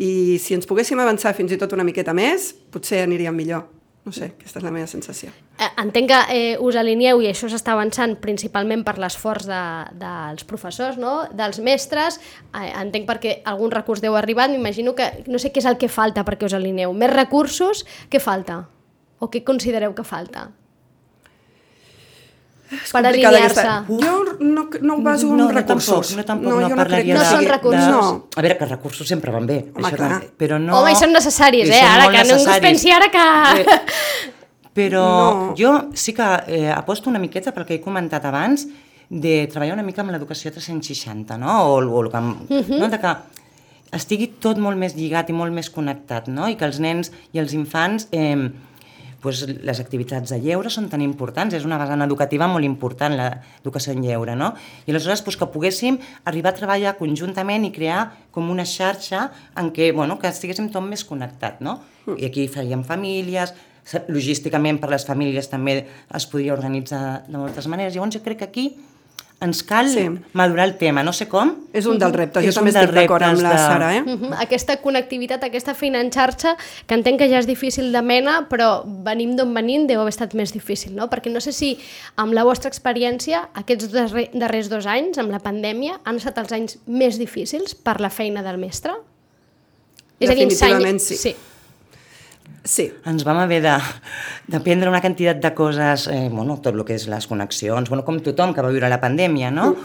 i 0.00 0.38
si 0.40 0.56
ens 0.56 0.68
poguéssim 0.68 1.00
avançar 1.02 1.34
fins 1.36 1.52
i 1.52 1.58
tot 1.60 1.76
una 1.76 1.84
miqueta 1.84 2.14
més, 2.16 2.54
potser 2.72 3.04
aniríem 3.04 3.36
millor. 3.36 3.68
No 4.00 4.14
sé, 4.16 4.30
aquesta 4.32 4.62
és 4.62 4.64
la 4.64 4.70
meva 4.72 4.88
sensació. 4.88 5.28
Eh, 5.60 5.66
entenc 5.82 6.08
que 6.08 6.20
eh, 6.32 6.54
us 6.64 6.76
alineeu 6.80 7.20
i 7.20 7.26
això 7.28 7.50
s'està 7.52 7.74
avançant 7.74 8.14
principalment 8.22 8.80
per 8.86 8.94
l'esforç 9.02 9.44
de, 9.44 9.60
dels 10.00 10.46
professors, 10.48 10.96
no? 10.96 11.26
dels 11.36 11.60
mestres. 11.60 12.16
Eh, 12.56 12.70
entenc 12.80 13.04
perquè 13.10 13.34
algun 13.44 13.74
recurs 13.74 14.00
deu 14.00 14.16
arribar. 14.16 14.48
M'imagino 14.48 14.96
que 14.96 15.10
no 15.28 15.38
sé 15.38 15.52
què 15.52 15.60
és 15.60 15.68
el 15.68 15.76
que 15.76 15.92
falta 15.92 16.24
perquè 16.24 16.48
us 16.48 16.56
alineeu. 16.56 16.96
Més 16.96 17.12
recursos? 17.12 17.84
Què 18.08 18.22
falta? 18.24 18.62
O 19.20 19.28
què 19.28 19.44
considereu 19.44 19.92
que 19.92 20.06
falta? 20.08 20.48
És 22.70 22.92
per 22.94 23.02
alinear-se. 23.02 23.64
Jo 23.88 24.12
no, 24.40 24.66
no 24.80 24.94
ho 24.94 25.02
baso 25.02 25.30
en 25.30 25.40
no, 25.42 25.46
recursos. 25.50 26.12
No, 26.14 26.24
tampoc, 26.24 26.52
no, 26.52 26.58
tampoc, 26.58 26.60
no, 26.62 26.68
no 26.68 26.78
parlaria 26.78 27.16
no 27.16 27.24
són 27.26 27.46
recursos. 27.48 27.86
De... 27.86 27.94
No. 27.96 28.28
A 28.36 28.44
veure, 28.44 28.56
que 28.58 28.66
els 28.66 28.74
recursos 28.76 29.10
sempre 29.10 29.34
van 29.34 29.48
bé. 29.48 29.58
Home, 29.74 29.88
això 29.88 29.98
clar. 29.98 30.20
però 30.38 30.60
no... 30.62 30.76
Home, 30.78 30.92
i 30.94 31.00
són 31.00 31.14
necessaris, 31.16 31.72
eh? 31.74 31.80
Ara, 31.86 32.06
que 32.14 32.22
ningú 32.28 32.46
es 32.54 32.62
pensi 32.62 32.94
ara 32.94 33.10
que... 33.10 33.26
Eh, 33.64 33.80
però 34.80 35.02
no. 35.02 35.50
jo 35.58 35.74
sí 35.98 36.14
que 36.14 36.28
eh, 36.46 36.70
aposto 36.70 37.10
una 37.10 37.18
miqueta 37.18 37.50
pel 37.56 37.66
que 37.66 37.80
he 37.80 37.82
comentat 37.82 38.24
abans 38.30 38.68
de 39.10 39.34
treballar 39.50 39.74
una 39.74 39.82
mica 39.82 40.04
amb 40.04 40.14
l'educació 40.14 40.52
360, 40.54 41.36
no? 41.42 41.58
O, 41.74 41.80
o, 41.82 42.04
o 42.04 42.06
uh 42.06 42.10
-huh. 42.14 42.78
no? 42.78 42.88
de 42.88 43.00
que 43.02 43.16
estigui 43.92 44.28
tot 44.38 44.58
molt 44.58 44.78
més 44.78 44.94
lligat 44.94 45.30
i 45.30 45.34
molt 45.34 45.52
més 45.52 45.70
connectat, 45.70 46.28
no? 46.28 46.46
I 46.48 46.54
que 46.54 46.64
els 46.64 46.78
nens 46.78 47.10
i 47.32 47.38
els 47.38 47.52
infants... 47.52 48.08
Eh, 48.12 48.50
pues, 49.20 49.42
les 49.46 49.80
activitats 49.80 50.32
de 50.32 50.40
lleure 50.42 50.72
són 50.72 50.88
tan 50.92 51.04
importants, 51.04 51.54
és 51.54 51.66
una 51.68 51.78
vessant 51.80 52.02
educativa 52.04 52.48
molt 52.50 52.66
important 52.66 53.16
l'educació 53.18 53.94
en 53.94 54.04
lleure, 54.04 54.36
no? 54.36 54.52
I 54.86 54.94
aleshores 54.94 55.22
pues, 55.26 55.38
que 55.40 55.48
poguéssim 55.52 56.00
arribar 56.24 56.54
a 56.54 56.58
treballar 56.58 56.96
conjuntament 56.98 57.68
i 57.68 57.72
crear 57.74 58.02
com 58.34 58.50
una 58.50 58.66
xarxa 58.68 59.28
en 59.60 59.72
què, 59.76 59.92
bueno, 59.96 60.18
que 60.18 60.30
estiguéssim 60.30 60.70
tot 60.72 60.86
més 60.86 61.04
connectat, 61.04 61.60
no? 61.64 61.80
I 62.16 62.26
aquí 62.26 62.48
faríem 62.50 62.82
famílies, 62.86 63.54
logísticament 64.08 64.78
per 64.80 64.90
les 64.92 65.04
famílies 65.06 65.48
també 65.50 65.80
es 65.82 66.26
podria 66.30 66.54
organitzar 66.54 67.24
de 67.26 67.36
moltes 67.38 67.66
maneres. 67.70 67.94
Llavors 67.94 68.16
jo 68.16 68.22
crec 68.24 68.42
que 68.42 68.48
aquí 68.48 68.66
ens 69.40 69.62
cal 69.62 69.88
Sí. 69.88 70.06
madurar 70.34 70.66
el 70.68 70.76
tema, 70.76 71.02
no 71.02 71.12
sé 71.12 71.26
com. 71.28 71.54
És 71.72 71.86
un 71.86 71.98
dels 71.98 72.12
reptes, 72.12 72.42
jo 72.44 72.50
És 72.50 72.54
també 72.54 72.70
estic 72.70 72.90
d'acord 72.92 73.22
amb 73.24 73.40
la 73.40 73.50
de- 73.52 73.58
Sara, 73.58 73.96
eh? 73.96 74.02
Mhm. 74.02 74.34
Aquesta 74.38 74.76
connectivitat, 74.82 75.42
aquesta 75.44 75.72
feina 75.74 76.00
en 76.00 76.10
xarxa, 76.10 76.56
que 76.86 76.94
entenc 76.94 77.18
que 77.18 77.28
ja 77.30 77.38
és 77.38 77.46
difícil 77.46 77.90
de 77.92 78.02
mena, 78.02 78.48
però 78.50 78.84
venim 78.84 79.36
d'on 79.36 79.54
venim 79.54 79.86
deu 79.86 80.00
haver 80.00 80.10
estat 80.12 80.34
més 80.34 80.52
difícil, 80.52 80.94
no? 80.94 81.08
Perquè 81.08 81.30
no 81.32 81.40
sé 81.40 81.52
si 81.52 81.78
amb 82.16 82.32
la 82.34 82.44
vostra 82.44 82.68
experiència, 82.70 83.48
aquests 83.54 83.90
darrer, 83.92 84.30
darrers 84.34 84.68
dos 84.68 84.84
anys, 84.86 85.16
amb 85.18 85.30
la 85.30 85.38
pandèmia, 85.40 86.00
han 86.04 86.16
estat 86.16 86.36
els 86.38 86.52
anys 86.52 86.78
més 86.86 87.18
difícils 87.18 87.74
per 87.74 88.00
la 88.00 88.10
feina 88.10 88.42
del 88.42 88.58
mestre? 88.58 88.92
Definitivament 90.18 91.00
sí. 91.00 91.16
sí. 91.16 91.34
Sí, 92.64 92.90
Ens 93.08 93.24
vam 93.24 93.38
haver 93.40 93.62
de- 93.64 93.78
d'aprendre 94.52 94.90
una 94.90 95.00
quantitat 95.00 95.40
de 95.40 95.54
coses, 95.54 96.06
eh, 96.08 96.28
bueno, 96.30 96.58
tot 96.60 96.74
el 96.74 96.84
que 96.84 96.94
és 96.94 97.06
les 97.08 97.26
connexions, 97.26 97.88
bueno, 97.88 98.04
com 98.04 98.20
tothom 98.20 98.52
que 98.54 98.62
va 98.62 98.70
viure 98.70 98.88
la 98.88 99.00
pandèmia, 99.00 99.50
no? 99.50 99.76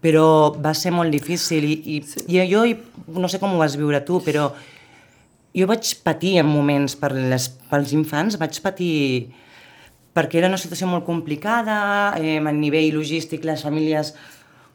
Però 0.00 0.54
va 0.60 0.72
ser 0.74 0.92
molt 0.92 1.10
difícil 1.12 1.64
i, 1.64 1.74
i, 1.96 2.02
sí. 2.02 2.24
i 2.28 2.40
jo, 2.50 2.64
no 3.08 3.28
sé 3.28 3.38
com 3.40 3.54
ho 3.54 3.58
vas 3.58 3.76
viure 3.76 4.00
tu, 4.04 4.20
però 4.24 4.52
jo 5.54 5.66
vaig 5.66 5.94
patir 6.02 6.38
en 6.40 6.46
moments 6.46 6.96
per 6.96 7.12
les, 7.12 7.48
pels 7.70 7.92
infants, 7.92 8.38
vaig 8.40 8.60
patir 8.64 9.30
perquè 10.14 10.38
era 10.38 10.48
una 10.48 10.58
situació 10.58 10.86
molt 10.86 11.04
complicada, 11.04 12.14
eh, 12.18 12.38
a 12.38 12.52
nivell 12.52 12.92
logístic 12.94 13.44
les 13.44 13.62
famílies... 13.62 14.14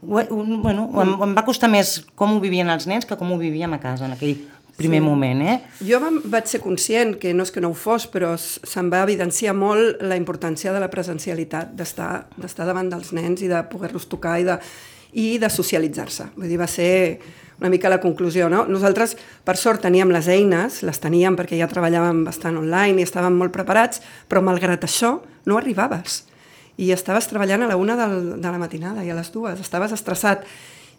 Bueno, 0.01 0.85
em, 1.01 1.09
em 1.25 1.33
va 1.35 1.43
costar 1.43 1.67
més 1.67 2.05
com 2.15 2.37
ho 2.37 2.39
vivien 2.39 2.69
els 2.71 2.85
nens 2.87 3.03
que 3.05 3.17
com 3.19 3.33
ho 3.33 3.37
vivíem 3.37 3.73
a 3.75 3.79
casa 3.83 4.05
en 4.07 4.13
aquell 4.15 4.37
primer 4.79 5.01
sí. 5.01 5.05
moment, 5.05 5.43
eh? 5.43 5.57
Jo 5.85 5.99
vaig 6.31 6.47
ser 6.49 6.61
conscient, 6.63 7.17
que 7.21 7.33
no 7.35 7.45
és 7.45 7.51
que 7.53 7.61
no 7.63 7.73
ho 7.73 7.77
fos, 7.77 8.07
però 8.11 8.33
se'm 8.39 8.89
va 8.91 9.03
evidenciar 9.05 9.53
molt 9.57 10.01
la 10.01 10.17
importància 10.19 10.73
de 10.73 10.81
la 10.81 10.89
presencialitat, 10.91 11.75
d'estar 11.77 12.29
d'estar 12.39 12.67
davant 12.69 12.89
dels 12.89 13.11
nens 13.15 13.43
i 13.43 13.51
de 13.51 13.61
poder-los 13.69 14.07
tocar 14.09 14.39
i 14.39 14.47
de, 14.47 14.57
i 15.19 15.37
de 15.41 15.49
socialitzar-se. 15.51 16.31
Vull 16.37 16.49
dir, 16.49 16.59
va 16.61 16.67
ser 16.69 16.89
una 17.59 17.69
mica 17.69 17.89
la 17.91 17.99
conclusió, 17.99 18.47
no? 18.49 18.63
Nosaltres, 18.69 19.17
per 19.43 19.57
sort, 19.59 19.81
teníem 19.83 20.11
les 20.15 20.29
eines, 20.31 20.79
les 20.87 21.01
teníem 21.03 21.35
perquè 21.35 21.59
ja 21.59 21.67
treballàvem 21.67 22.23
bastant 22.27 22.57
online 22.59 23.01
i 23.01 23.07
estàvem 23.07 23.35
molt 23.35 23.53
preparats, 23.55 24.03
però 24.31 24.41
malgrat 24.45 24.85
això 24.87 25.17
no 25.49 25.59
arribaves. 25.59 26.23
I 26.79 26.93
estaves 26.95 27.27
treballant 27.27 27.65
a 27.65 27.71
la 27.73 27.75
una 27.75 27.97
del, 27.99 28.37
de 28.39 28.51
la 28.53 28.61
matinada 28.61 29.03
i 29.03 29.11
a 29.11 29.17
les 29.17 29.31
dues, 29.33 29.59
estaves 29.59 29.91
estressat. 29.91 30.45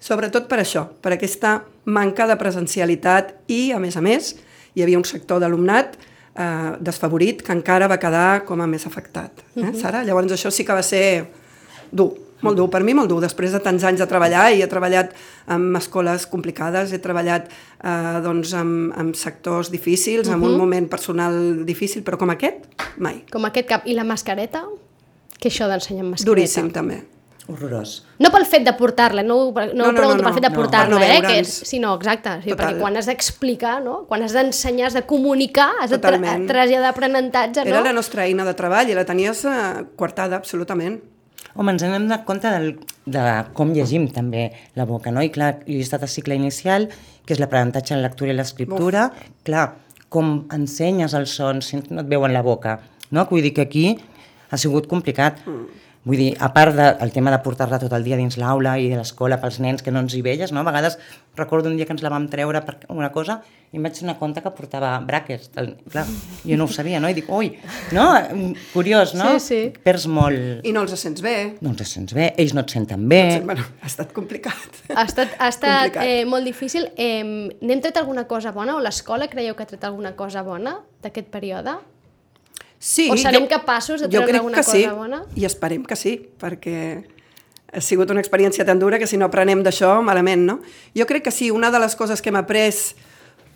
Sobretot 0.00 0.49
per 0.49 0.62
això, 0.62 0.87
per 1.02 1.12
aquesta 1.14 1.59
manca 1.92 2.26
de 2.28 2.37
presencialitat 2.40 3.35
i, 3.52 3.71
a 3.76 3.80
més 3.83 3.99
a 4.00 4.04
més, 4.04 4.33
hi 4.75 4.85
havia 4.85 4.99
un 5.00 5.04
sector 5.04 5.42
d'alumnat 5.42 5.99
eh, 6.00 6.73
desfavorit 6.80 7.45
que 7.45 7.52
encara 7.52 7.88
va 7.90 8.00
quedar 8.00 8.47
com 8.49 8.62
a 8.64 8.69
més 8.71 8.87
afectat. 8.88 9.45
Eh, 9.57 9.73
Sara? 9.76 10.04
Llavors 10.07 10.33
això 10.37 10.52
sí 10.54 10.64
que 10.64 10.76
va 10.76 10.85
ser 10.87 11.04
dur, 11.92 12.14
molt 12.40 12.57
dur, 12.57 12.69
per 12.73 12.80
mi 12.87 12.95
molt 12.97 13.12
dur. 13.12 13.21
Després 13.21 13.52
de 13.52 13.61
tants 13.61 13.85
anys 13.85 14.00
de 14.00 14.09
treballar, 14.09 14.49
i 14.57 14.64
he 14.64 14.69
treballat 14.71 15.12
en 15.52 15.69
escoles 15.76 16.25
complicades, 16.30 16.95
he 16.97 17.00
treballat 17.02 17.50
eh, 17.50 18.21
doncs, 18.25 18.54
amb, 18.57 18.95
amb 18.97 19.16
sectors 19.19 19.73
difícils, 19.73 20.33
amb 20.33 20.49
un 20.49 20.57
moment 20.61 20.88
personal 20.88 21.64
difícil, 21.69 22.04
però 22.07 22.16
com 22.21 22.33
aquest, 22.33 22.64
mai. 22.97 23.21
Com 23.33 23.45
aquest 23.49 23.69
cap. 23.69 23.85
I 23.85 23.99
la 23.99 24.09
mascareta? 24.09 24.64
Què 25.40 25.52
això 25.52 25.69
d'ensenyar 25.69 26.07
amb 26.07 26.14
mascareta? 26.14 26.33
Duríssim, 26.33 26.73
també. 26.73 27.02
Horrorós. 27.50 27.92
No 28.23 28.30
pel 28.30 28.45
fet 28.47 28.64
de 28.64 28.73
portar-la, 28.78 29.23
no, 29.26 29.38
no, 29.50 29.66
No, 29.66 29.73
no, 29.75 29.92
no, 29.92 29.99
pregunto 29.99 30.23
no, 30.23 30.28
pel 30.28 30.37
fet 30.38 30.45
de 30.47 30.50
no, 30.50 30.57
portar-la, 30.57 30.99
per 30.99 31.09
no 31.09 31.14
eh, 31.16 31.21
que 31.26 31.38
és, 31.42 31.52
sí, 31.69 31.80
no, 31.83 31.95
exacte, 31.99 32.37
sí, 32.45 32.50
Total. 32.52 32.61
perquè 32.61 32.80
quan 32.80 32.97
has 33.00 33.09
d'explicar, 33.11 33.76
no? 33.85 34.04
quan 34.09 34.23
has 34.26 34.33
d'ensenyar, 34.37 34.88
has 34.88 34.99
de 34.99 35.02
comunicar, 35.09 35.71
has 35.83 35.90
de 35.90 35.99
tra 35.99 36.14
Totalment. 36.16 36.47
traslladar 36.49 36.92
aprenentatge, 36.95 37.64
no? 37.64 37.75
Era 37.75 37.83
la 37.90 37.92
nostra 37.97 38.25
eina 38.28 38.47
de 38.47 38.54
treball 38.54 38.88
i 38.92 38.95
la 38.99 39.04
tenies 39.09 39.45
eh, 39.45 39.57
coartada, 39.97 40.38
absolutament. 40.40 41.00
Home, 41.57 41.73
ens 41.75 41.83
hem 41.83 41.97
donat 41.97 42.23
compte 42.28 42.47
del, 42.54 42.76
de 43.11 43.23
com 43.59 43.73
llegim 43.75 44.07
també 44.14 44.50
la 44.78 44.85
boca, 44.87 45.11
no? 45.11 45.23
I 45.26 45.33
clar, 45.35 45.57
jo 45.66 45.75
he 45.80 45.83
estat 45.83 46.04
a 46.07 46.11
cicle 46.11 46.37
inicial, 46.38 46.87
que 47.26 47.35
és 47.35 47.40
l'aprenentatge 47.42 47.97
en 47.97 48.04
lectura 48.04 48.30
i 48.30 48.37
l'escriptura. 48.38 49.09
Clar, 49.42 49.64
com 50.11 50.45
ensenyes 50.54 51.14
els 51.19 51.35
sons 51.38 51.73
si 51.73 51.80
no 51.90 52.04
et 52.04 52.09
veuen 52.11 52.33
la 52.35 52.42
boca, 52.47 52.78
no? 53.11 53.26
Vull 53.30 53.42
dir 53.42 53.52
que 53.57 53.66
aquí 53.66 53.85
ha 54.50 54.59
sigut 54.59 54.87
complicat. 54.90 55.42
Mm. 55.47 55.66
Vull 56.09 56.16
dir, 56.16 56.28
a 56.40 56.49
part 56.54 56.73
del 56.73 57.11
tema 57.12 57.28
de 57.30 57.38
portar-la 57.45 57.76
tot 57.78 57.92
el 57.92 58.04
dia 58.07 58.16
dins 58.16 58.38
l'aula 58.40 58.78
i 58.80 58.87
de 58.88 58.97
l'escola 58.97 59.37
pels 59.37 59.59
nens 59.61 59.83
que 59.85 59.92
no 59.92 60.00
ens 60.00 60.14
hi 60.16 60.23
veies, 60.25 60.49
no? 60.50 60.62
A 60.62 60.64
vegades 60.64 60.95
recordo 61.37 61.69
un 61.69 61.76
dia 61.76 61.85
que 61.85 61.92
ens 61.92 62.00
la 62.00 62.09
vam 62.09 62.25
treure 62.33 62.62
per 62.64 62.78
una 62.88 63.11
cosa 63.12 63.42
i 63.71 63.76
em 63.76 63.85
vaig 63.85 63.99
donar 64.00 64.14
compte 64.19 64.40
que 64.40 64.50
portava 64.57 64.95
braques. 65.04 65.50
El, 65.61 65.75
clar, 65.92 66.07
jo 66.42 66.57
no 66.57 66.64
ho 66.64 66.73
sabia, 66.73 67.02
no? 67.04 67.11
I 67.12 67.19
dic, 67.19 67.28
ui, 67.28 67.50
no? 67.92 68.07
Curiós, 68.73 69.12
no? 69.14 69.28
Sí, 69.37 69.45
sí. 69.45 69.61
Perds 69.85 70.09
molt... 70.09 70.64
I 70.64 70.73
no 70.73 70.87
els 70.87 70.97
sents 70.97 71.21
bé. 71.21 71.37
No 71.61 71.75
ens 71.76 71.92
sents 71.92 72.16
bé, 72.16 72.30
ells 72.40 72.57
no 72.57 72.64
et 72.64 72.73
senten 72.78 73.04
bé. 73.12 73.23
Bueno, 73.45 73.69
ha 73.83 73.92
estat 73.92 74.16
complicat. 74.16 74.80
Ha 74.97 75.04
estat, 75.04 75.37
ha 75.38 75.52
estat 75.52 75.92
Complicat. 75.92 76.09
eh, 76.09 76.25
molt 76.25 76.49
difícil. 76.49 76.88
Eh, 76.97 77.21
N'hem 77.61 77.85
tret 77.85 78.00
alguna 78.00 78.25
cosa 78.25 78.57
bona? 78.57 78.75
O 78.75 78.80
l'escola 78.80 79.28
creieu 79.28 79.52
que 79.54 79.69
ha 79.69 79.73
tret 79.76 79.85
alguna 79.85 80.16
cosa 80.16 80.40
bona 80.49 80.78
d'aquest 81.04 81.28
període? 81.28 81.76
Sí, 82.80 83.10
O 83.12 83.16
serem 83.20 83.44
capaços 83.44 84.00
de 84.00 84.08
jo 84.08 84.22
treure 84.25 84.38
alguna 84.38 84.56
que 84.56 84.64
sí, 84.64 84.84
cosa 84.87 84.96
bona? 84.96 85.18
I 85.37 85.44
esperem 85.44 85.84
que 85.84 85.96
sí, 86.00 86.14
perquè 86.40 87.04
ha 87.76 87.82
sigut 87.84 88.08
una 88.10 88.22
experiència 88.25 88.64
tan 88.64 88.80
dura 88.80 88.99
que 88.99 89.06
si 89.06 89.18
no 89.20 89.28
aprenem 89.28 89.60
d'això, 89.62 89.99
malament, 90.02 90.46
no? 90.49 90.56
Jo 90.96 91.04
crec 91.06 91.26
que 91.28 91.34
sí, 91.34 91.50
una 91.52 91.68
de 91.70 91.78
les 91.78 91.94
coses 91.94 92.25
que 92.25 92.32
hem 92.32 92.40
après 92.40 92.72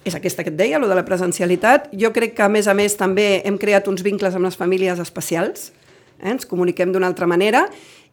és 0.04 0.14
aquesta 0.14 0.44
que 0.44 0.52
et 0.52 0.58
deia, 0.58 0.78
lo 0.78 0.90
de 0.90 0.98
la 0.98 1.06
presencialitat. 1.08 1.88
Jo 1.96 2.12
crec 2.12 2.34
que, 2.36 2.44
a 2.44 2.50
més 2.52 2.68
a 2.68 2.74
més, 2.76 2.98
també 3.00 3.40
hem 3.48 3.56
creat 3.56 3.88
uns 3.88 4.04
vincles 4.04 4.36
amb 4.36 4.44
les 4.44 4.58
famílies 4.60 5.00
especials, 5.00 5.70
eh? 6.20 6.34
ens 6.34 6.44
comuniquem 6.44 6.92
d'una 6.92 7.08
altra 7.08 7.26
manera, 7.26 7.64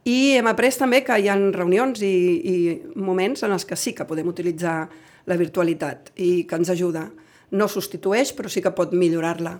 i 0.08 0.38
hem 0.39 0.48
après 0.48 0.72
també 0.80 1.03
que 1.03 1.18
hi 1.20 1.27
ha 1.30 1.36
reunions 1.36 2.00
i, 2.01 2.15
i 2.39 2.56
moments 2.96 3.44
en 3.44 3.51
els 3.51 3.68
que 3.68 3.75
sí 3.75 3.91
que 3.94 4.08
podem 4.08 4.32
utilitzar 4.32 4.88
la 5.27 5.38
virtualitat 5.38 6.15
i 6.15 6.48
que 6.48 6.58
ens 6.58 6.72
ajuda. 6.72 7.10
No 7.51 7.68
substitueix, 7.68 8.32
però 8.34 8.50
sí 8.50 8.63
que 8.63 8.72
pot 8.72 8.96
millorar-la. 8.96 9.60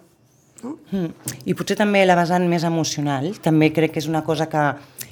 No? 0.64 0.76
Mm. 0.92 1.36
I 1.50 1.56
potser 1.58 1.78
també 1.80 2.04
la 2.06 2.18
vessant 2.20 2.48
més 2.50 2.66
emocional, 2.68 3.30
també 3.44 3.72
crec 3.74 3.96
que 3.96 4.02
és 4.04 4.10
una 4.10 4.24
cosa 4.26 4.48
que, 4.52 4.64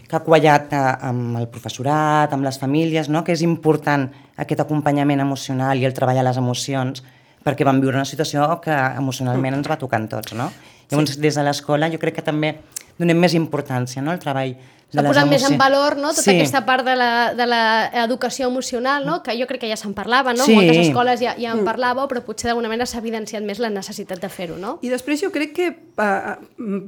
que 0.08 0.18
ha 0.18 0.24
quallat 0.26 0.74
eh, 0.74 0.82
amb 1.10 1.40
el 1.42 1.48
professorat, 1.52 2.34
amb 2.34 2.46
les 2.48 2.60
famílies, 2.62 3.10
no? 3.10 3.24
que 3.26 3.36
és 3.36 3.46
important 3.46 4.08
aquest 4.38 4.66
acompanyament 4.66 5.24
emocional 5.26 5.80
i 5.80 5.88
el 5.90 5.96
treball 5.98 6.22
a 6.22 6.26
les 6.30 6.42
emocions, 6.42 7.04
perquè 7.46 7.66
vam 7.68 7.80
viure 7.82 7.98
una 7.98 8.08
situació 8.10 8.48
que 8.64 8.76
emocionalment 9.00 9.60
ens 9.60 9.70
va 9.70 9.80
tocant 9.82 10.10
tots. 10.12 10.36
No? 10.38 10.50
Llavors, 10.90 11.16
sí. 11.16 11.24
des 11.24 11.38
de 11.38 11.46
l'escola 11.46 11.90
jo 11.92 12.02
crec 12.02 12.20
que 12.20 12.26
també 12.26 12.56
donem 13.00 13.20
més 13.20 13.36
importància 13.38 14.04
no? 14.04 14.12
al 14.12 14.22
treball 14.22 14.56
de 14.92 14.98
S'ha 14.98 15.02
les 15.04 15.10
posat 15.12 15.28
més 15.30 15.44
en 15.46 15.58
valor 15.60 15.98
no? 15.98 16.10
tota 16.10 16.24
sí. 16.24 16.32
aquesta 16.34 16.64
part 16.66 16.84
de 16.84 16.96
la- 16.98 17.34
de 17.38 17.46
l'educació 17.46 18.48
emocional, 18.48 19.06
no? 19.06 19.22
que 19.22 19.36
jo 19.40 19.46
crec 19.46 19.62
que 19.62 19.70
ja 19.70 19.78
se'n 19.78 19.94
parlava, 19.94 20.34
no? 20.34 20.46
Sí. 20.46 20.56
moltes 20.56 20.78
escoles 20.88 21.20
ja, 21.22 21.36
ja 21.38 21.52
en 21.54 21.62
parlàveu, 21.68 22.08
però 22.10 22.24
potser 22.26 22.50
d'alguna 22.50 22.72
manera 22.72 22.88
s'ha 22.90 22.98
evidenciat 22.98 23.44
més 23.46 23.60
la 23.62 23.70
necessitat 23.70 24.20
de 24.20 24.30
fer-ho. 24.34 24.58
No? 24.58 24.80
I 24.82 24.90
després 24.90 25.22
jo 25.22 25.30
crec 25.32 25.54
que 25.54 25.68
eh, 25.70 26.36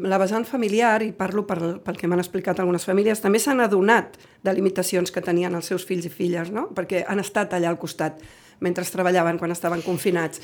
la 0.10 0.18
vessant 0.18 0.46
familiar, 0.50 1.02
i 1.06 1.12
parlo 1.12 1.46
per, 1.46 1.60
pel 1.86 1.98
que 1.98 2.10
m'han 2.10 2.20
explicat 2.24 2.60
algunes 2.60 2.86
famílies, 2.90 3.22
també 3.22 3.38
s'han 3.40 3.62
adonat 3.62 4.18
de 4.42 4.54
limitacions 4.54 5.12
que 5.14 5.22
tenien 5.22 5.54
els 5.54 5.66
seus 5.70 5.86
fills 5.86 6.06
i 6.06 6.10
filles, 6.10 6.50
no? 6.50 6.70
perquè 6.74 7.06
han 7.08 7.20
estat 7.22 7.54
allà 7.54 7.70
al 7.70 7.78
costat 7.78 8.18
mentre 8.62 8.84
treballaven 8.86 9.38
quan 9.38 9.52
estaven 9.54 9.82
confinats. 9.82 10.42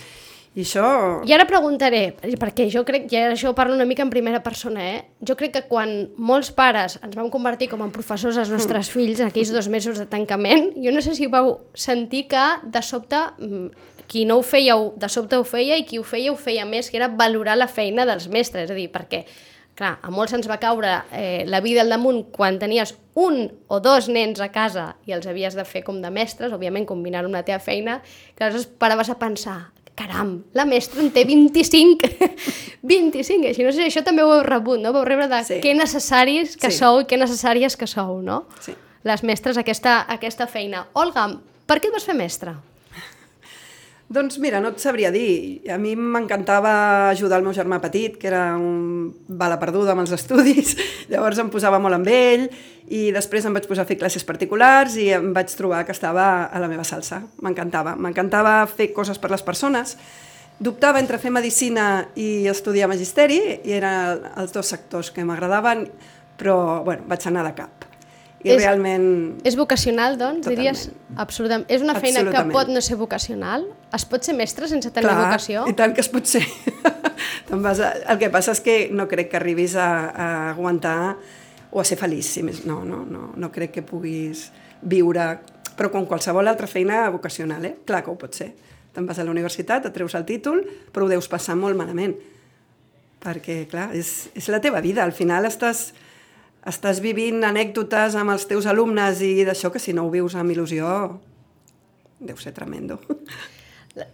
I 0.57 0.63
això... 0.65 0.83
I 1.29 1.33
ara 1.35 1.45
preguntaré, 1.45 2.15
perquè 2.41 2.65
jo 2.73 2.81
crec, 2.85 3.03
i 3.13 3.17
ara 3.19 3.35
això 3.35 3.51
ho 3.51 3.55
parlo 3.57 3.75
una 3.77 3.85
mica 3.85 4.01
en 4.01 4.09
primera 4.09 4.39
persona, 4.41 4.81
eh? 4.89 5.01
jo 5.21 5.35
crec 5.37 5.51
que 5.53 5.61
quan 5.69 5.91
molts 6.17 6.49
pares 6.49 6.95
ens 7.05 7.13
vam 7.13 7.27
convertir 7.29 7.67
com 7.69 7.83
a 7.85 7.89
professors 7.93 8.39
als 8.41 8.49
nostres 8.49 8.89
fills 8.89 9.21
en 9.21 9.29
aquells 9.29 9.51
dos 9.53 9.69
mesos 9.69 10.01
de 10.01 10.07
tancament, 10.09 10.71
jo 10.81 10.93
no 10.95 11.03
sé 11.05 11.13
si 11.13 11.29
vau 11.29 11.59
sentir 11.77 12.23
que 12.31 12.47
de 12.65 12.81
sobte 12.81 13.19
mm, 13.37 13.67
qui 14.09 14.25
no 14.25 14.39
ho 14.39 14.41
feia, 14.41 14.79
de 14.97 15.11
sobte 15.13 15.37
ho 15.37 15.45
feia 15.45 15.77
i 15.77 15.85
qui 15.85 16.01
ho 16.01 16.07
feia 16.07 16.33
ho 16.33 16.39
feia 16.41 16.65
més, 16.65 16.89
que 16.89 16.97
era 16.97 17.11
valorar 17.13 17.59
la 17.59 17.69
feina 17.69 18.07
dels 18.09 18.25
mestres, 18.25 18.65
és 18.65 18.73
a 18.73 18.79
dir, 18.81 18.89
perquè 18.89 19.27
clar, 19.77 19.99
a 20.01 20.09
molts 20.09 20.33
ens 20.33 20.49
va 20.49 20.57
caure 20.57 21.03
eh, 21.13 21.45
la 21.45 21.61
vida 21.61 21.85
al 21.85 21.93
damunt 21.93 22.31
quan 22.33 22.57
tenies 22.57 22.97
un 23.13 23.43
o 23.69 23.77
dos 23.77 24.09
nens 24.09 24.41
a 24.41 24.49
casa 24.49 24.95
i 25.05 25.13
els 25.13 25.29
havies 25.29 25.53
de 25.53 25.69
fer 25.69 25.85
com 25.85 26.01
de 26.01 26.09
mestres, 26.09 26.49
òbviament 26.49 26.89
combinar 26.89 27.27
amb 27.27 27.37
la 27.37 27.45
teva 27.45 27.61
feina, 27.61 28.01
que 28.33 28.41
aleshores 28.41 28.71
paraves 28.81 29.13
a 29.13 29.21
pensar 29.21 29.59
caram, 29.97 30.43
la 30.53 30.63
mestra 30.69 31.01
en 31.01 31.09
té 31.11 31.23
25, 31.25 32.07
25, 32.85 33.47
així 33.51 33.65
no 33.65 33.71
sé, 33.73 33.87
això 33.89 34.03
també 34.05 34.23
ho 34.23 34.31
heu 34.35 34.43
rebut, 34.45 34.79
no? 34.83 34.93
Vau 34.95 35.03
rebre 35.07 35.27
de 35.31 35.39
Sí. 35.47 35.59
que 35.63 35.73
necessaris 35.73 36.55
que 36.57 36.69
Sí. 36.71 36.77
sou 36.77 37.01
i 37.01 37.05
que 37.09 37.17
necessàries 37.17 37.75
que 37.75 37.87
sou, 37.89 38.21
no? 38.21 38.45
Sí. 38.61 38.75
Les 39.03 39.23
mestres, 39.23 39.57
aquesta, 39.57 40.05
aquesta 40.09 40.47
feina. 40.47 40.85
Olga, 40.93 41.27
per 41.65 41.79
què 41.81 41.87
et 41.89 41.93
vas 41.97 42.05
fer 42.05 42.15
mestra? 42.15 42.55
Doncs 44.07 44.37
mira, 44.39 44.61
no 44.63 44.69
et 44.71 44.79
sabria 44.79 45.09
dir. 45.11 45.59
A 45.67 45.75
mi 45.75 45.91
m'encantava 45.99 47.09
ajudar 47.09 47.41
el 47.41 47.43
meu 47.43 47.51
germà 47.51 47.81
petit, 47.83 48.15
que 48.15 48.29
era 48.29 48.55
un 48.55 49.09
bala 49.27 49.57
perduda 49.59 49.91
amb 49.91 50.05
els 50.05 50.13
estudis, 50.19 50.77
llavors 51.11 51.41
em 51.43 51.51
posava 51.51 51.79
molt 51.83 51.97
amb 51.97 52.07
ell 52.07 52.47
i 52.87 53.09
després 53.11 53.43
em 53.43 53.57
vaig 53.57 53.67
posar 53.67 53.83
a 53.83 53.89
fer 53.89 53.97
classes 53.99 54.23
particulars 54.23 54.95
i 54.95 55.09
em 55.11 55.33
vaig 55.35 55.51
trobar 55.59 55.83
que 55.83 55.91
estava 55.91 56.47
a 56.47 56.61
la 56.63 56.71
meva 56.71 56.87
salsa. 56.87 57.19
M'encantava. 57.43 57.97
M'encantava 57.99 58.61
fer 58.71 58.93
coses 58.95 59.19
per 59.19 59.33
les 59.33 59.43
persones. 59.43 59.97
Dubtava 60.57 61.03
entre 61.03 61.19
fer 61.19 61.33
medicina 61.35 62.07
i 62.15 62.47
estudiar 62.47 62.87
magisteri, 62.87 63.41
i 63.67 63.75
eren 63.75 64.23
els 64.39 64.55
dos 64.55 64.71
sectors 64.71 65.11
que 65.11 65.27
m'agradaven, 65.27 65.83
però 66.39 66.79
bueno, 66.87 67.03
vaig 67.11 67.27
anar 67.27 67.43
de 67.49 67.53
cap. 67.59 67.86
I 68.43 68.51
És- 68.53 68.61
realment... 68.61 69.07
És 69.47 69.55
vocacional, 69.57 70.17
doncs, 70.19 70.45
Totalment. 70.45 70.59
diries? 70.61 71.17
Absolutament. 71.17 71.65
És 71.73 71.81
una 71.81 71.95
feina 71.97 72.21
que 72.29 72.43
pot 72.53 72.69
no 72.69 72.81
ser 72.85 72.97
vocacional? 72.99 73.65
Es 73.95 74.05
pot 74.05 74.23
ser 74.23 74.35
mestre 74.37 74.69
sense 74.69 74.91
tenir 74.93 75.09
vocació? 75.09 75.65
i 75.67 75.73
tant 75.77 75.95
que 75.97 76.03
es 76.05 76.09
pot 76.13 76.29
ser. 76.29 76.43
Vas 77.49 77.81
a... 77.81 77.91
El 78.13 78.19
que 78.21 78.29
passa 78.29 78.53
és 78.53 78.61
que 78.61 78.77
no 78.93 79.07
crec 79.09 79.31
que 79.31 79.39
arribis 79.39 79.75
a, 79.79 79.89
a 80.11 80.27
aguantar 80.51 81.17
o 81.71 81.81
a 81.81 81.85
ser 81.87 81.97
feliç, 81.99 82.29
si 82.37 82.43
més 82.45 82.63
no, 82.67 82.83
no, 82.85 83.03
no, 83.09 83.31
no 83.35 83.51
crec 83.51 83.73
que 83.77 83.83
puguis 83.85 84.47
viure, 84.81 85.27
però 85.77 85.89
com 85.93 86.05
qualsevol 86.09 86.47
altra 86.47 86.67
feina 86.69 87.07
vocacional, 87.13 87.65
eh? 87.65 87.75
clar 87.85 88.03
que 88.05 88.11
ho 88.13 88.17
pot 88.19 88.37
ser. 88.37 88.51
Te'n 88.93 89.05
vas 89.05 89.19
a 89.19 89.25
la 89.25 89.33
universitat, 89.33 89.85
et 89.85 89.93
treus 89.93 90.15
el 90.17 90.25
títol, 90.25 90.63
però 90.93 91.05
ho 91.05 91.11
deus 91.11 91.27
passar 91.29 91.57
molt 91.59 91.77
malament, 91.77 92.15
perquè, 93.21 93.63
clar, 93.69 93.89
és, 93.97 94.29
és 94.37 94.47
la 94.53 94.61
teva 94.63 94.81
vida, 94.81 95.03
al 95.03 95.13
final 95.13 95.45
estàs, 95.49 95.91
estàs 96.67 96.99
vivint 97.03 97.43
anècdotes 97.43 98.15
amb 98.15 98.33
els 98.35 98.47
teus 98.49 98.65
alumnes 98.65 99.21
i 99.21 99.45
d'això 99.47 99.71
que 99.71 99.79
si 99.79 99.93
no 99.93 100.05
ho 100.05 100.11
vius 100.13 100.35
amb 100.35 100.51
il·lusió 100.51 101.19
deu 102.19 102.37
ser 102.37 102.53
tremendo. 102.53 102.99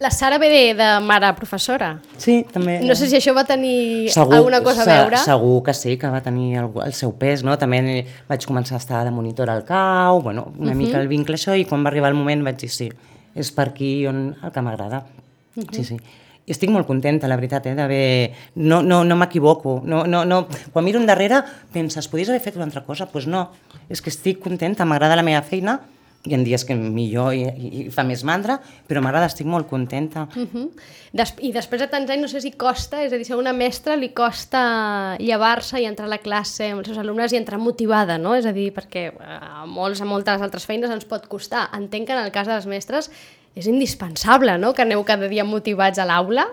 La- 0.00 0.10
Sara 0.10 0.38
ve 0.38 0.48
de, 0.48 0.74
de 0.74 0.88
mare 1.04 1.28
professora. 1.36 1.90
Sí, 2.16 2.38
també. 2.52 2.78
No 2.80 2.94
sé 2.96 3.08
si 3.10 3.18
això 3.18 3.34
va 3.36 3.44
tenir 3.44 4.08
alguna 4.16 4.62
cosa 4.64 4.84
a 4.84 4.86
veure. 4.88 5.18
Segur 5.20 5.58
que 5.66 5.74
sí, 5.76 5.98
que 6.00 6.08
va 6.08 6.22
tenir 6.24 6.56
el, 6.62 6.70
el 6.86 6.94
seu 6.96 7.12
pes, 7.20 7.44
no? 7.44 7.58
També 7.60 7.82
vaig 8.30 8.46
començar 8.48 8.78
a 8.78 8.80
estar 8.80 9.02
de 9.04 9.12
monitor 9.12 9.52
al 9.52 9.64
cau, 9.68 10.22
bueno, 10.22 10.52
una 10.56 10.70
uh 10.70 10.72
-huh. 10.72 10.78
mica 10.78 11.00
el 11.00 11.08
vincle 11.08 11.36
això, 11.36 11.58
i 11.58 11.66
quan 11.68 11.84
va 11.84 11.92
arribar 11.92 12.08
el 12.08 12.16
moment 12.16 12.44
vaig 12.44 12.56
dir 12.56 12.70
sí, 12.70 12.88
és 13.34 13.52
per 13.52 13.68
aquí 13.68 14.06
on, 14.06 14.36
el 14.42 14.52
que 14.52 14.62
m'agrada. 14.62 15.04
Uh 15.56 15.62
-huh. 15.62 15.76
Sí, 15.76 15.84
sí. 15.84 15.96
I 16.44 16.52
estic 16.52 16.68
molt 16.68 16.86
contenta, 16.86 17.28
la 17.30 17.38
veritat, 17.40 17.66
eh, 17.70 17.74
d'haver... 17.78 18.04
No, 18.60 18.82
no, 18.84 19.00
no 19.04 19.16
m'equivoco. 19.16 19.78
No, 19.88 20.04
no, 20.04 20.24
no... 20.28 20.44
Quan 20.74 20.84
miro 20.84 21.00
endarrere, 21.00 21.40
penses, 21.72 22.08
podries 22.12 22.28
haver 22.28 22.42
fet 22.44 22.58
una 22.60 22.68
altra 22.68 22.84
cosa? 22.84 23.06
Doncs 23.06 23.12
pues 23.16 23.28
no. 23.30 23.48
És 23.88 24.04
que 24.04 24.12
estic 24.12 24.42
contenta, 24.44 24.84
m'agrada 24.84 25.16
la 25.16 25.24
meva 25.24 25.40
feina, 25.46 25.78
hi 26.24 26.32
ha 26.32 26.38
dies 26.40 26.62
que 26.64 26.74
millor 26.74 27.34
i, 27.36 27.42
i, 27.44 27.82
fa 27.92 28.04
més 28.06 28.22
mandra, 28.24 28.56
però 28.88 29.02
m'agrada, 29.04 29.28
estic 29.28 29.48
molt 29.48 29.68
contenta. 29.68 30.26
Uh 30.34 30.46
-huh. 30.52 30.70
Des 31.12 31.34
I 31.40 31.52
després 31.52 31.80
de 31.80 31.88
tants 31.88 32.10
anys 32.10 32.22
no 32.22 32.28
sé 32.28 32.40
si 32.40 32.52
costa, 32.52 33.02
és 33.04 33.12
a 33.12 33.16
dir, 33.16 33.24
si 33.24 33.32
a 33.32 33.36
una 33.36 33.52
mestra 33.52 33.96
li 33.96 34.08
costa 34.08 35.16
llevar-se 35.18 35.80
i 35.80 35.84
entrar 35.84 36.06
a 36.06 36.08
la 36.08 36.18
classe 36.18 36.70
amb 36.70 36.78
els 36.78 36.88
seus 36.88 36.98
alumnes 36.98 37.32
i 37.32 37.36
entrar 37.36 37.58
motivada, 37.58 38.18
no? 38.18 38.34
És 38.34 38.46
a 38.46 38.52
dir, 38.52 38.72
perquè 38.72 39.12
a 39.20 39.66
molts, 39.66 40.00
a 40.00 40.04
moltes 40.04 40.40
altres 40.40 40.66
feines 40.66 40.90
ens 40.90 41.04
pot 41.04 41.26
costar. 41.26 41.68
Entenc 41.74 42.06
que 42.06 42.12
en 42.12 42.24
el 42.24 42.32
cas 42.32 42.46
de 42.46 42.54
les 42.54 42.66
mestres 42.66 43.10
és 43.54 43.66
indispensable, 43.70 44.58
no?, 44.58 44.72
que 44.74 44.82
aneu 44.82 45.04
cada 45.04 45.28
dia 45.28 45.44
motivats 45.44 45.98
a 45.98 46.06
l'aula, 46.08 46.48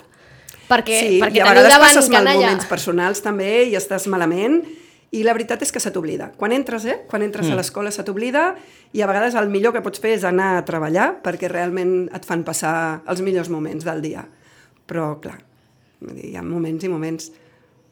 perquè, 0.70 1.00
sí, 1.00 1.18
perquè 1.22 1.42
i 1.42 1.42
a 1.42 1.48
teniu 1.50 1.64
vegades 1.64 1.74
davant 1.74 1.96
passes 1.96 2.10
mal 2.10 2.22
canalla. 2.24 2.46
moments 2.48 2.66
personals 2.70 3.22
també 3.26 3.50
i 3.70 3.76
estàs 3.76 4.08
malament 4.08 4.62
i 5.12 5.24
la 5.28 5.34
veritat 5.36 5.62
és 5.66 5.72
que 5.76 5.82
se 5.84 5.92
t'oblida. 5.92 6.30
Quan 6.38 6.54
entres, 6.56 6.86
eh? 6.86 7.02
Quan 7.10 7.22
entres 7.26 7.48
Mm. 7.50 7.52
a 7.52 7.56
l'escola 7.60 7.92
se 7.92 8.04
t'oblida 8.08 8.56
i 8.94 9.02
a 9.02 9.08
vegades 9.08 9.36
el 9.36 9.50
millor 9.50 9.74
que 9.74 9.82
pots 9.82 10.00
fer 10.00 10.14
és 10.16 10.24
anar 10.24 10.58
a 10.58 10.64
treballar 10.64 11.22
perquè 11.22 11.50
realment 11.52 12.10
et 12.16 12.24
fan 12.26 12.46
passar 12.48 13.02
els 13.06 13.20
millors 13.22 13.50
moments 13.50 13.84
del 13.84 14.00
dia. 14.02 14.24
Però, 14.88 15.20
clar, 15.20 15.42
vull 16.00 16.16
dir, 16.16 16.30
hi 16.32 16.36
ha 16.38 16.44
moments 16.44 16.84
i 16.86 16.88
moments. 16.88 17.32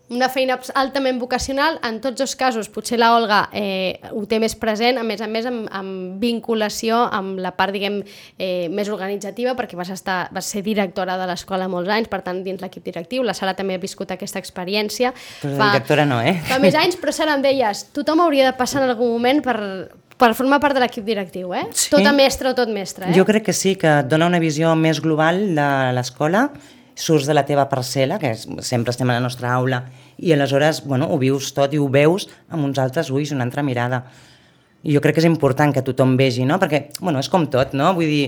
Una 0.10 0.26
feina 0.34 0.58
altament 0.74 1.20
vocacional, 1.22 1.78
en 1.86 2.00
tots 2.02 2.24
els 2.26 2.34
casos, 2.36 2.70
potser 2.74 2.98
la 2.98 3.12
Olga 3.14 3.44
eh, 3.54 4.00
ho 4.10 4.24
té 4.30 4.40
més 4.42 4.56
present, 4.58 4.98
a 4.98 5.04
més 5.06 5.22
a 5.22 5.28
més 5.30 5.46
amb, 5.46 5.68
amb 5.70 6.18
vinculació 6.22 7.04
amb 7.14 7.38
la 7.44 7.52
part, 7.58 7.76
diguem, 7.76 8.00
eh, 8.42 8.68
més 8.74 8.90
organitzativa, 8.90 9.54
perquè 9.60 9.78
vas, 9.78 9.92
estar, 9.94 10.24
vas 10.34 10.50
ser 10.50 10.64
directora 10.66 11.20
de 11.20 11.30
l'escola 11.30 11.70
molts 11.70 11.94
anys, 11.94 12.10
per 12.10 12.24
tant, 12.26 12.42
dins 12.46 12.62
l'equip 12.64 12.86
directiu. 12.86 13.22
La 13.24 13.38
Sara 13.38 13.54
també 13.54 13.78
ha 13.78 13.82
viscut 13.82 14.10
aquesta 14.16 14.42
experiència. 14.42 15.14
Però 15.44 15.54
de 15.54 15.70
directora 15.76 16.08
no, 16.10 16.24
eh? 16.26 16.40
Fa 16.50 16.58
més 16.64 16.78
anys, 16.80 16.98
però 16.98 17.14
Sara, 17.14 17.38
em 17.38 17.46
deies, 17.46 17.86
tothom 17.94 18.26
hauria 18.26 18.50
de 18.50 18.58
passar 18.58 18.82
en 18.82 18.90
algun 18.90 19.14
moment 19.14 19.44
per, 19.46 19.60
per 20.20 20.34
formar 20.36 20.60
part 20.64 20.76
de 20.76 20.84
l'equip 20.84 21.06
directiu, 21.06 21.54
eh? 21.54 21.68
Sí. 21.72 21.94
Tota 21.94 22.12
mestra 22.18 22.52
o 22.52 22.58
tot 22.58 22.74
mestre, 22.74 23.12
eh? 23.12 23.16
Jo 23.16 23.30
crec 23.30 23.46
que 23.52 23.56
sí, 23.56 23.76
que 23.80 24.00
et 24.02 24.10
dona 24.12 24.28
una 24.30 24.42
visió 24.42 24.74
més 24.76 25.00
global 25.06 25.46
de 25.54 25.70
l'escola, 25.96 26.50
surts 27.00 27.28
de 27.30 27.36
la 27.36 27.46
teva 27.48 27.68
parcel·la, 27.72 28.20
que 28.20 28.34
és, 28.36 28.46
sempre 28.68 28.92
estem 28.92 29.10
a 29.10 29.16
la 29.16 29.24
nostra 29.24 29.54
aula, 29.56 29.84
i 30.20 30.34
aleshores 30.36 30.84
bueno, 30.86 31.08
ho 31.08 31.20
vius 31.22 31.54
tot 31.56 31.74
i 31.74 31.80
ho 31.80 31.88
veus 31.92 32.28
amb 32.52 32.66
uns 32.68 32.82
altres 32.82 33.12
ulls, 33.14 33.32
una 33.36 33.48
altra 33.48 33.64
mirada. 33.64 34.04
I 34.84 34.96
jo 34.96 35.02
crec 35.04 35.18
que 35.18 35.24
és 35.24 35.28
important 35.28 35.74
que 35.76 35.84
tothom 35.84 36.16
vegi, 36.20 36.46
no? 36.48 36.60
Perquè, 36.60 36.86
bueno, 37.00 37.20
és 37.20 37.32
com 37.32 37.48
tot, 37.52 37.74
no? 37.76 37.94
Vull 37.96 38.08
dir, 38.08 38.26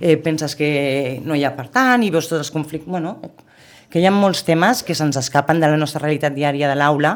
eh, 0.00 0.16
penses 0.22 0.54
que 0.58 1.20
no 1.26 1.36
hi 1.38 1.44
ha 1.46 1.54
per 1.54 1.68
tant 1.74 2.02
i 2.02 2.10
veus 2.14 2.30
tots 2.30 2.42
els 2.42 2.54
conflictes... 2.54 2.90
Bueno, 2.90 3.18
que 3.90 4.00
hi 4.02 4.08
ha 4.08 4.10
molts 4.10 4.42
temes 4.42 4.82
que 4.82 4.94
se'ns 4.98 5.14
escapen 5.20 5.60
de 5.62 5.68
la 5.70 5.78
nostra 5.78 6.00
realitat 6.02 6.34
diària 6.34 6.66
de 6.66 6.74
l'aula 6.74 7.12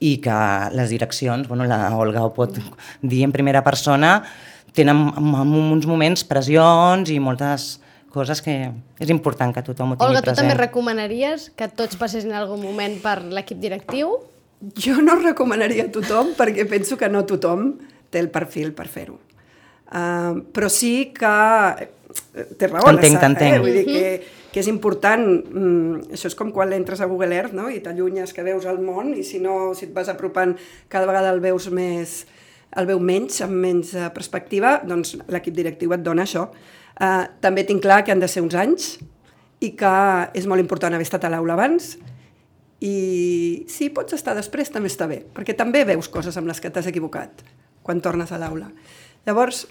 i 0.00 0.14
que 0.24 0.36
les 0.72 0.88
direccions, 0.88 1.48
bueno, 1.50 1.66
la 1.68 1.90
Olga 1.96 2.22
ho 2.24 2.30
pot 2.32 2.56
dir 3.02 3.24
en 3.26 3.34
primera 3.34 3.60
persona, 3.66 4.22
tenen 4.72 5.02
en, 5.18 5.52
uns 5.74 5.88
moments 5.90 6.24
pressions 6.24 7.10
i 7.12 7.18
moltes 7.20 7.74
coses 8.12 8.40
que 8.44 8.54
és 9.00 9.12
important 9.12 9.52
que 9.54 9.62
tothom 9.66 9.92
ho 9.92 9.98
tingui 9.98 10.08
Olga, 10.08 10.22
tu 10.22 10.30
present. 10.30 10.48
també 10.48 10.56
recomanaries 10.58 11.50
que 11.56 11.68
tots 11.68 11.98
passessin 12.00 12.32
en 12.32 12.40
algun 12.40 12.62
moment 12.62 12.96
per 13.02 13.20
l'equip 13.22 13.60
directiu? 13.62 14.16
Jo 14.80 14.98
no 15.04 15.18
recomanaria 15.20 15.86
a 15.86 15.92
tothom 15.94 16.34
perquè 16.38 16.66
penso 16.68 16.98
que 16.98 17.10
no 17.12 17.24
tothom 17.28 17.76
té 18.10 18.22
el 18.22 18.30
perfil 18.34 18.72
per 18.74 18.88
fer-ho. 18.90 19.18
Uh, 19.88 20.42
però 20.52 20.68
sí 20.68 21.12
que 21.16 21.28
eh, 21.78 22.48
té 22.58 22.68
raó 22.68 22.84
T'entenc, 22.88 23.14
Sara, 23.14 23.22
t'entenc. 23.22 23.54
Eh? 23.54 23.60
Vull 23.62 23.76
dir 23.78 23.84
que, 23.86 24.48
que 24.52 24.60
és 24.60 24.68
important, 24.68 25.22
mm, 25.28 26.10
això 26.16 26.28
és 26.28 26.36
com 26.36 26.50
quan 26.52 26.74
entres 26.76 27.00
a 27.00 27.08
Google 27.08 27.36
Earth 27.36 27.56
no? 27.56 27.68
i 27.72 27.80
t'allunyes 27.84 28.34
que 28.36 28.44
veus 28.44 28.66
el 28.68 28.82
món 28.84 29.14
i 29.16 29.24
si 29.24 29.40
no, 29.40 29.72
si 29.78 29.86
et 29.88 29.94
vas 29.96 30.10
apropant 30.12 30.56
cada 30.92 31.08
vegada 31.08 31.32
el 31.32 31.40
veus 31.44 31.70
més 31.72 32.24
el 32.76 32.88
veu 32.88 33.00
menys, 33.00 33.40
amb 33.44 33.56
menys 33.62 33.94
eh, 33.96 34.08
perspectiva, 34.14 34.78
doncs 34.84 35.16
l'equip 35.32 35.56
directiu 35.56 35.94
et 35.96 36.04
dona 36.04 36.26
això. 36.28 36.48
Uh, 36.98 37.28
també 37.40 37.62
tinc 37.62 37.82
clar 37.84 38.02
que 38.02 38.10
han 38.10 38.18
de 38.18 38.28
ser 38.30 38.42
uns 38.42 38.56
anys 38.58 38.96
i 39.62 39.70
que 39.78 39.94
és 40.34 40.46
molt 40.50 40.62
important 40.62 40.94
haver 40.94 41.06
estat 41.06 41.26
a 41.26 41.30
l'aula 41.30 41.54
abans 41.54 41.92
i 42.82 43.64
si 43.70 43.88
pots 43.94 44.14
estar 44.14 44.34
després 44.38 44.70
també 44.74 44.90
està 44.90 45.06
bé, 45.10 45.20
perquè 45.34 45.54
també 45.58 45.84
veus 45.86 46.10
coses 46.10 46.36
amb 46.38 46.50
les 46.50 46.60
que 46.62 46.70
t'has 46.70 46.86
equivocat 46.90 47.42
quan 47.82 48.02
tornes 48.04 48.30
a 48.30 48.38
l'aula. 48.38 48.68
Llavors, 49.26 49.64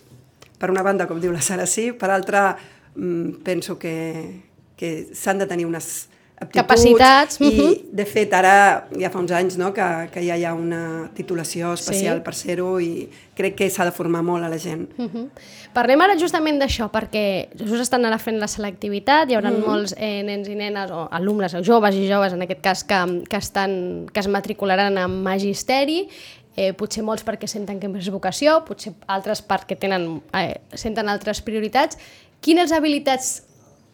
per 0.60 0.72
una 0.74 0.84
banda, 0.84 1.08
com 1.08 1.20
diu 1.22 1.32
la 1.32 1.44
Sara, 1.44 1.68
sí, 1.70 1.92
per 1.94 2.10
altra, 2.12 2.58
mm, 2.96 3.44
penso 3.46 3.78
que, 3.80 4.42
que 4.76 5.10
s'han 5.14 5.40
de 5.40 5.48
tenir 5.48 5.68
unes 5.68 6.10
aptituds 6.38 6.68
Capacitats, 6.68 7.40
i, 7.42 7.50
mhm. 7.50 7.96
de 7.98 8.06
fet, 8.06 8.34
ara 8.38 8.88
ja 8.94 9.10
fa 9.10 9.18
uns 9.18 9.32
anys 9.34 9.56
no, 9.58 9.72
que, 9.74 9.86
que 10.14 10.22
ja 10.22 10.36
hi 10.38 10.46
ha 10.46 10.54
una 10.54 11.10
titulació 11.18 11.74
especial 11.74 12.20
Sí. 12.20 12.24
per 12.24 12.34
ser-ho 12.38 12.80
i 12.80 13.08
crec 13.38 13.56
que 13.58 13.70
s'ha 13.74 13.86
de 13.86 13.92
formar 13.92 14.22
molt 14.24 14.46
a 14.46 14.50
la 14.50 14.58
gent. 14.58 14.88
Uh 14.98 15.06
-huh. 15.06 15.30
Parlem 15.74 16.02
ara 16.02 16.18
justament 16.18 16.60
d'això, 16.62 16.90
perquè 16.92 17.50
just 17.58 17.82
estan 17.82 18.06
ara 18.06 18.18
fent 18.18 18.40
la 18.40 18.48
selectivitat, 18.48 19.30
hi 19.30 19.36
haurà 19.36 19.52
mm. 19.52 19.66
molts 19.66 19.96
eh, 19.98 20.24
nens 20.24 20.48
i 20.48 20.56
nenes, 20.56 20.92
o 20.92 21.08
alumnes, 21.12 21.54
o 21.54 21.64
joves 21.64 21.96
i 21.96 22.08
joves, 22.08 22.34
en 22.34 22.42
aquest 22.42 22.62
cas, 22.62 22.84
que, 22.84 23.24
que, 23.30 23.38
estan, 23.38 24.08
que 24.14 24.20
es 24.20 24.28
matricularan 24.28 24.98
en 24.98 25.24
magisteri, 25.24 26.08
eh, 26.56 26.74
potser 26.74 27.04
molts 27.04 27.24
perquè 27.24 27.48
senten 27.48 27.80
que 27.80 27.88
és 27.88 28.10
vocació, 28.10 28.64
potser 28.66 28.94
altres 29.08 29.42
perquè 29.42 29.78
tenen, 29.78 30.22
eh, 30.34 30.62
senten 30.74 31.10
altres 31.10 31.42
prioritats. 31.42 31.98
Quines 32.42 32.72
habilitats 32.72 33.44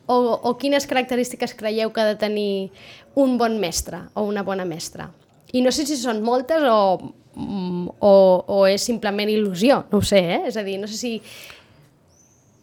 o, 0.06 0.16
o 0.44 0.58
quines 0.58 0.88
característiques 0.88 1.54
creieu 1.56 1.94
que 1.94 2.02
ha 2.02 2.08
de 2.10 2.16
tenir 2.20 2.72
un 3.16 3.38
bon 3.38 3.60
mestre 3.60 4.04
o 4.14 4.26
una 4.28 4.44
bona 4.44 4.66
mestra? 4.66 5.10
I 5.54 5.62
no 5.62 5.72
sé 5.72 5.86
si 5.86 5.96
són 6.00 6.24
moltes 6.26 6.64
o, 6.66 7.14
o, 7.38 8.14
o 8.48 8.60
és 8.68 8.84
simplement 8.84 9.30
il·lusió, 9.30 9.84
no 9.92 10.02
ho 10.02 10.06
sé, 10.06 10.24
eh? 10.38 10.42
És 10.50 10.58
a 10.58 10.64
dir, 10.66 10.80
no 10.82 10.90
sé 10.90 10.98
si... 10.98 11.14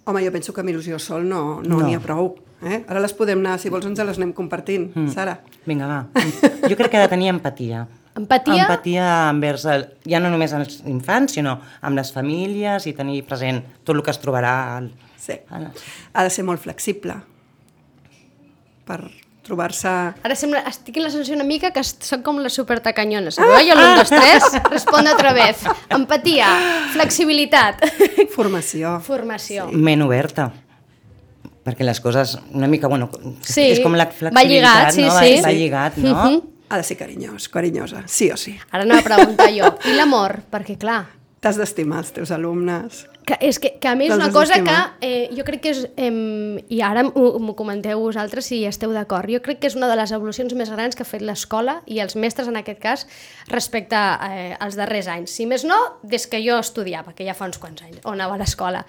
Home, 0.04 0.24
jo 0.24 0.32
penso 0.34 0.52
que 0.52 0.64
amb 0.64 0.72
il·lusió 0.72 0.98
sol 0.98 1.26
no 1.28 1.60
n'hi 1.62 1.68
no, 1.70 1.80
No. 1.84 1.92
ha 1.94 2.02
prou. 2.02 2.32
Eh? 2.60 2.82
Ara 2.90 3.00
les 3.00 3.14
podem 3.16 3.40
anar, 3.40 3.56
si 3.60 3.70
vols 3.72 3.86
ens 3.88 4.02
les 4.04 4.18
anem 4.18 4.34
compartint, 4.36 4.90
mm. 4.92 5.12
Sara. 5.14 5.38
Vinga, 5.64 5.86
va. 5.88 6.00
Jo 6.68 6.76
crec 6.76 6.90
que 6.90 6.98
ha 6.98 7.06
de 7.06 7.12
tenir 7.12 7.30
empatia. 7.32 7.86
Empatia? 8.18 8.66
Empatia 8.66 9.06
envers, 9.30 9.64
el, 9.70 9.86
ja 10.10 10.18
no 10.20 10.28
només 10.32 10.52
els 10.52 10.80
infants, 10.90 11.38
sinó 11.38 11.54
amb 11.80 11.96
les 11.96 12.10
famílies 12.12 12.88
i 12.90 12.92
tenir 12.98 13.22
present 13.24 13.62
tot 13.84 13.94
el 13.94 14.02
que 14.04 14.12
es 14.12 14.20
trobarà 14.20 14.56
al, 14.76 14.90
Sí. 15.20 15.36
Ha 15.52 16.24
de 16.24 16.30
ser 16.32 16.46
molt 16.48 16.62
flexible 16.64 17.14
per 18.90 19.00
trobar-se... 19.46 19.90
Ara 20.26 20.36
sembla, 20.38 20.60
estic 20.68 20.98
en 21.00 21.06
la 21.06 21.10
sensació 21.10 21.34
una 21.38 21.46
mica 21.48 21.70
que 21.74 21.82
soc 21.86 22.20
com 22.26 22.38
les 22.42 22.54
supertacanyones. 22.58 23.38
Ah, 23.42 23.60
jo 23.66 23.76
l'un, 23.78 23.94
dos, 23.98 24.10
tres, 24.12 24.48
responde 24.70 25.14
otra 25.14 25.32
vez. 25.36 25.62
Empatia, 25.96 26.50
flexibilitat, 26.94 27.86
Formació. 28.34 28.98
formació. 29.06 29.70
ment 29.72 30.02
oberta 30.06 30.50
perquè 31.60 31.84
les 31.84 31.98
coses 32.00 32.38
una 32.56 32.66
mica, 32.70 32.88
bueno, 32.88 33.10
Sí, 33.44 33.66
és 33.74 33.80
com 33.84 33.92
la 33.94 34.06
va 34.08 34.14
flexibilitat, 34.16 34.48
lligat, 34.48 34.94
sí, 34.96 35.02
no? 35.04 35.10
sí. 35.18 35.34
Va, 35.36 35.42
va 35.46 35.52
lligat, 35.52 35.98
no? 36.00 36.14
Mhm. 36.14 36.40
Ha 36.70 36.78
de 36.78 36.84
ser 36.86 36.96
carinyós, 36.96 37.48
carinyosa, 37.50 38.04
sí 38.06 38.30
o 38.30 38.36
sí. 38.38 38.54
Ara 38.70 38.84
anava 38.86 39.02
a 39.02 39.04
preguntar 39.08 39.48
jo, 39.52 39.68
i 39.90 39.92
l'amor? 39.98 40.38
Perquè 40.52 40.76
clar, 40.78 41.02
t'has 41.42 41.58
d'estimar 41.60 41.98
els 42.04 42.12
teus 42.16 42.30
alumnes. 42.30 43.04
Que, 43.26 43.36
és 43.46 43.58
que, 43.62 43.74
que 43.78 43.88
a 43.88 43.94
mi 43.94 44.06
és 44.08 44.14
una 44.14 44.30
cosa 44.32 44.56
que 44.64 44.76
eh, 45.06 45.28
jo 45.36 45.44
crec 45.46 45.60
que 45.62 45.72
és, 45.74 45.82
eh, 46.00 46.10
i 46.72 46.80
ara 46.82 47.04
m'ho 47.04 47.54
comenteu 47.58 48.00
vosaltres 48.00 48.48
si 48.48 48.62
esteu 48.66 48.94
d'acord, 48.96 49.28
jo 49.30 49.42
crec 49.44 49.60
que 49.62 49.68
és 49.70 49.76
una 49.78 49.90
de 49.90 49.98
les 49.98 50.12
evolucions 50.16 50.54
més 50.58 50.72
grans 50.72 50.96
que 50.96 51.04
ha 51.04 51.08
fet 51.08 51.22
l'escola 51.22 51.80
i 51.86 52.00
els 52.02 52.16
mestres 52.16 52.48
en 52.50 52.58
aquest 52.58 52.80
cas 52.82 53.06
respecte 53.52 53.96
eh, 53.96 54.54
als 54.58 54.78
darrers 54.80 55.10
anys. 55.12 55.34
Si 55.36 55.46
més 55.46 55.66
no, 55.68 55.78
des 56.02 56.26
que 56.26 56.40
jo 56.42 56.58
estudiava, 56.58 57.14
que 57.14 57.26
ja 57.28 57.36
fa 57.36 57.50
uns 57.50 57.60
quants 57.60 57.84
anys, 57.86 58.00
on 58.04 58.16
anava 58.16 58.38
a 58.38 58.42
l'escola. 58.42 58.86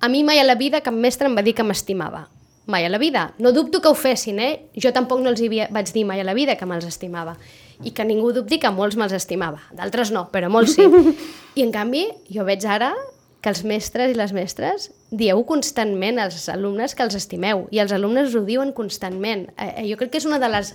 A 0.00 0.08
mi 0.08 0.24
mai 0.24 0.38
a 0.38 0.46
la 0.46 0.54
vida 0.54 0.82
cap 0.84 0.94
mestre 0.94 1.30
em 1.30 1.34
va 1.34 1.42
dir 1.42 1.56
que 1.58 1.66
m'estimava. 1.66 2.28
Mai 2.68 2.84
a 2.84 2.90
la 2.92 2.98
vida. 3.00 3.32
No 3.38 3.54
dubto 3.56 3.80
que 3.80 3.88
ho 3.88 3.96
fessin, 3.96 4.38
eh? 4.44 4.68
Jo 4.76 4.92
tampoc 4.92 5.22
no 5.24 5.30
els 5.32 5.40
hi 5.40 5.48
havia, 5.48 5.68
vaig 5.72 5.88
dir 5.94 6.04
mai 6.04 6.20
a 6.20 6.26
la 6.26 6.34
vida 6.36 6.58
que 6.60 6.66
me'ls 6.68 6.84
estimava. 6.84 7.38
I 7.82 7.94
que 7.96 8.04
ningú 8.04 8.34
dubti 8.36 8.58
que 8.60 8.70
molts 8.70 8.98
me'ls 9.00 9.14
estimava. 9.16 9.62
D'altres 9.72 10.12
no, 10.12 10.26
però 10.30 10.50
molts 10.52 10.76
sí. 10.76 10.84
I 11.58 11.64
en 11.64 11.72
canvi, 11.72 12.04
jo 12.28 12.44
veig 12.44 12.66
ara 12.68 12.92
que 13.42 13.52
els 13.52 13.62
mestres 13.64 14.10
i 14.12 14.18
les 14.18 14.34
mestres 14.34 14.88
dieu 15.10 15.40
constantment 15.46 16.18
als 16.18 16.48
alumnes 16.50 16.94
que 16.94 17.04
els 17.06 17.14
estimeu 17.18 17.66
i 17.70 17.80
els 17.82 17.94
alumnes 17.94 18.34
ho 18.34 18.42
diuen 18.44 18.74
constantment. 18.74 19.46
Eh, 19.56 19.70
eh, 19.70 19.86
jo 19.90 19.98
crec 20.00 20.12
que 20.12 20.22
és 20.22 20.26
una 20.28 20.40
de 20.42 20.50
les 20.50 20.74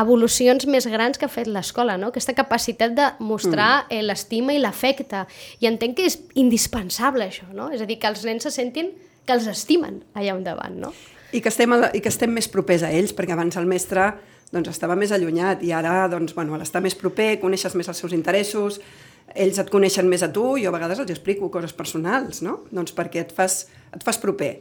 evolucions 0.00 0.66
més 0.70 0.86
grans 0.86 1.18
que 1.18 1.26
ha 1.26 1.32
fet 1.32 1.50
l'escola, 1.50 1.96
no? 1.98 2.10
aquesta 2.10 2.34
capacitat 2.38 2.94
de 2.96 3.06
mostrar 3.18 3.84
mm. 3.84 3.94
eh, 3.96 4.02
l'estima 4.06 4.54
i 4.54 4.62
l'afecte. 4.62 5.24
I 5.60 5.68
entenc 5.70 5.98
que 5.98 6.08
és 6.08 6.20
indispensable 6.38 7.26
això, 7.26 7.48
no? 7.52 7.70
és 7.74 7.82
a 7.82 7.88
dir, 7.88 7.98
que 8.00 8.10
els 8.10 8.24
nens 8.24 8.46
se 8.46 8.54
sentin 8.54 8.92
que 9.26 9.36
els 9.36 9.48
estimen 9.50 10.00
allà 10.14 10.36
endavant. 10.38 10.78
No? 10.80 10.94
I 11.32 11.42
que, 11.42 11.50
estem 11.52 11.74
I 11.74 12.00
que 12.02 12.10
estem 12.10 12.32
més 12.34 12.48
propers 12.50 12.86
a 12.86 12.90
ells, 12.94 13.12
perquè 13.14 13.36
abans 13.36 13.58
el 13.60 13.68
mestre 13.70 14.12
doncs, 14.50 14.72
estava 14.72 14.96
més 14.98 15.12
allunyat 15.14 15.62
i 15.62 15.70
ara 15.74 16.08
doncs, 16.10 16.34
bueno, 16.34 16.56
a 16.56 16.58
l'estar 16.62 16.82
més 16.82 16.96
proper, 16.98 17.36
coneixes 17.42 17.76
més 17.78 17.90
els 17.90 18.00
seus 18.02 18.14
interessos, 18.16 18.80
ells 19.34 19.60
et 19.62 19.70
coneixen 19.70 20.08
més 20.10 20.24
a 20.26 20.30
tu, 20.34 20.44
jo 20.60 20.70
a 20.70 20.74
vegades 20.74 21.02
els 21.02 21.12
explico 21.14 21.50
coses 21.52 21.74
personals, 21.76 22.42
no? 22.46 22.60
Doncs 22.74 22.94
perquè 22.96 23.24
et 23.24 23.34
fas, 23.34 23.64
et 23.94 24.04
fas 24.06 24.18
proper. 24.22 24.56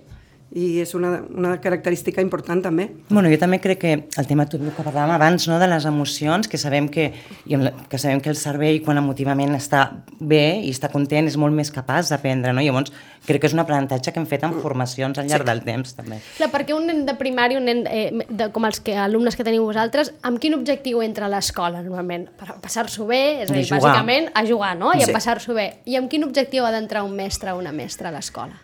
I 0.51 0.79
és 0.81 0.95
una, 0.97 1.19
una 1.29 1.51
característica 1.61 2.23
important 2.25 2.63
també. 2.65 2.87
Bueno, 3.09 3.29
jo 3.29 3.37
també 3.37 3.59
crec 3.61 3.79
que 3.83 3.91
el 4.17 4.27
tema 4.27 4.47
tot 4.49 4.63
el 4.63 4.71
que 4.73 4.81
parlàvem 4.81 5.11
abans, 5.13 5.45
no, 5.47 5.59
de 5.61 5.67
les 5.69 5.85
emocions, 5.85 6.47
que 6.49 6.57
sabem 6.57 6.87
que, 6.89 7.11
que 7.45 7.97
sabem 8.01 8.17
que 8.19 8.31
el 8.31 8.35
cervell 8.39 8.79
quan 8.81 8.97
emotivament 8.97 9.53
està 9.53 9.83
bé 10.19 10.59
i 10.65 10.71
està 10.73 10.89
content 10.89 11.27
és 11.29 11.37
molt 11.37 11.53
més 11.53 11.69
capaç 11.69 12.09
d'aprendre, 12.09 12.53
no? 12.53 12.63
Llavors, 12.65 12.89
crec 13.27 13.43
que 13.43 13.49
és 13.51 13.53
un 13.53 13.61
aprenentatge 13.61 14.09
que 14.11 14.17
hem 14.23 14.25
fet 14.25 14.47
en 14.47 14.55
formacions 14.63 15.19
al 15.21 15.27
llarg 15.29 15.45
del 15.45 15.61
temps, 15.67 15.93
també. 15.93 16.17
Clar, 16.39 16.49
perquè 16.49 16.73
un 16.73 16.87
nen 16.89 17.03
de 17.05 17.13
primari, 17.19 17.59
un 17.59 17.69
nen 17.69 17.83
eh, 17.85 18.07
de, 18.29 18.47
com 18.55 18.65
els 18.65 18.79
que, 18.81 18.95
alumnes 18.97 19.37
que 19.37 19.45
teniu 19.45 19.67
vosaltres, 19.67 20.13
amb 20.25 20.41
quin 20.41 20.55
objectiu 20.57 21.03
entra 21.05 21.27
a 21.27 21.29
l'escola 21.29 21.83
normalment? 21.83 22.25
Per 22.39 22.57
passar-s'ho 22.63 23.05
bé, 23.05 23.43
és 23.43 23.51
a 23.51 23.53
dir, 23.53 23.67
bàsicament 23.69 24.31
a 24.33 24.43
jugar, 24.49 24.73
no? 24.79 24.95
I 24.97 25.03
a 25.03 25.05
Sí. 25.05 25.13
passar-s'ho 25.13 25.53
bé. 25.53 25.67
I 25.85 25.95
amb 26.01 26.09
quin 26.09 26.25
objectiu 26.25 26.65
ha 26.65 26.71
d'entrar 26.73 27.03
un 27.05 27.13
mestre 27.15 27.53
o 27.53 27.59
una 27.61 27.71
mestra 27.75 28.09
a 28.09 28.11
l'escola? 28.15 28.57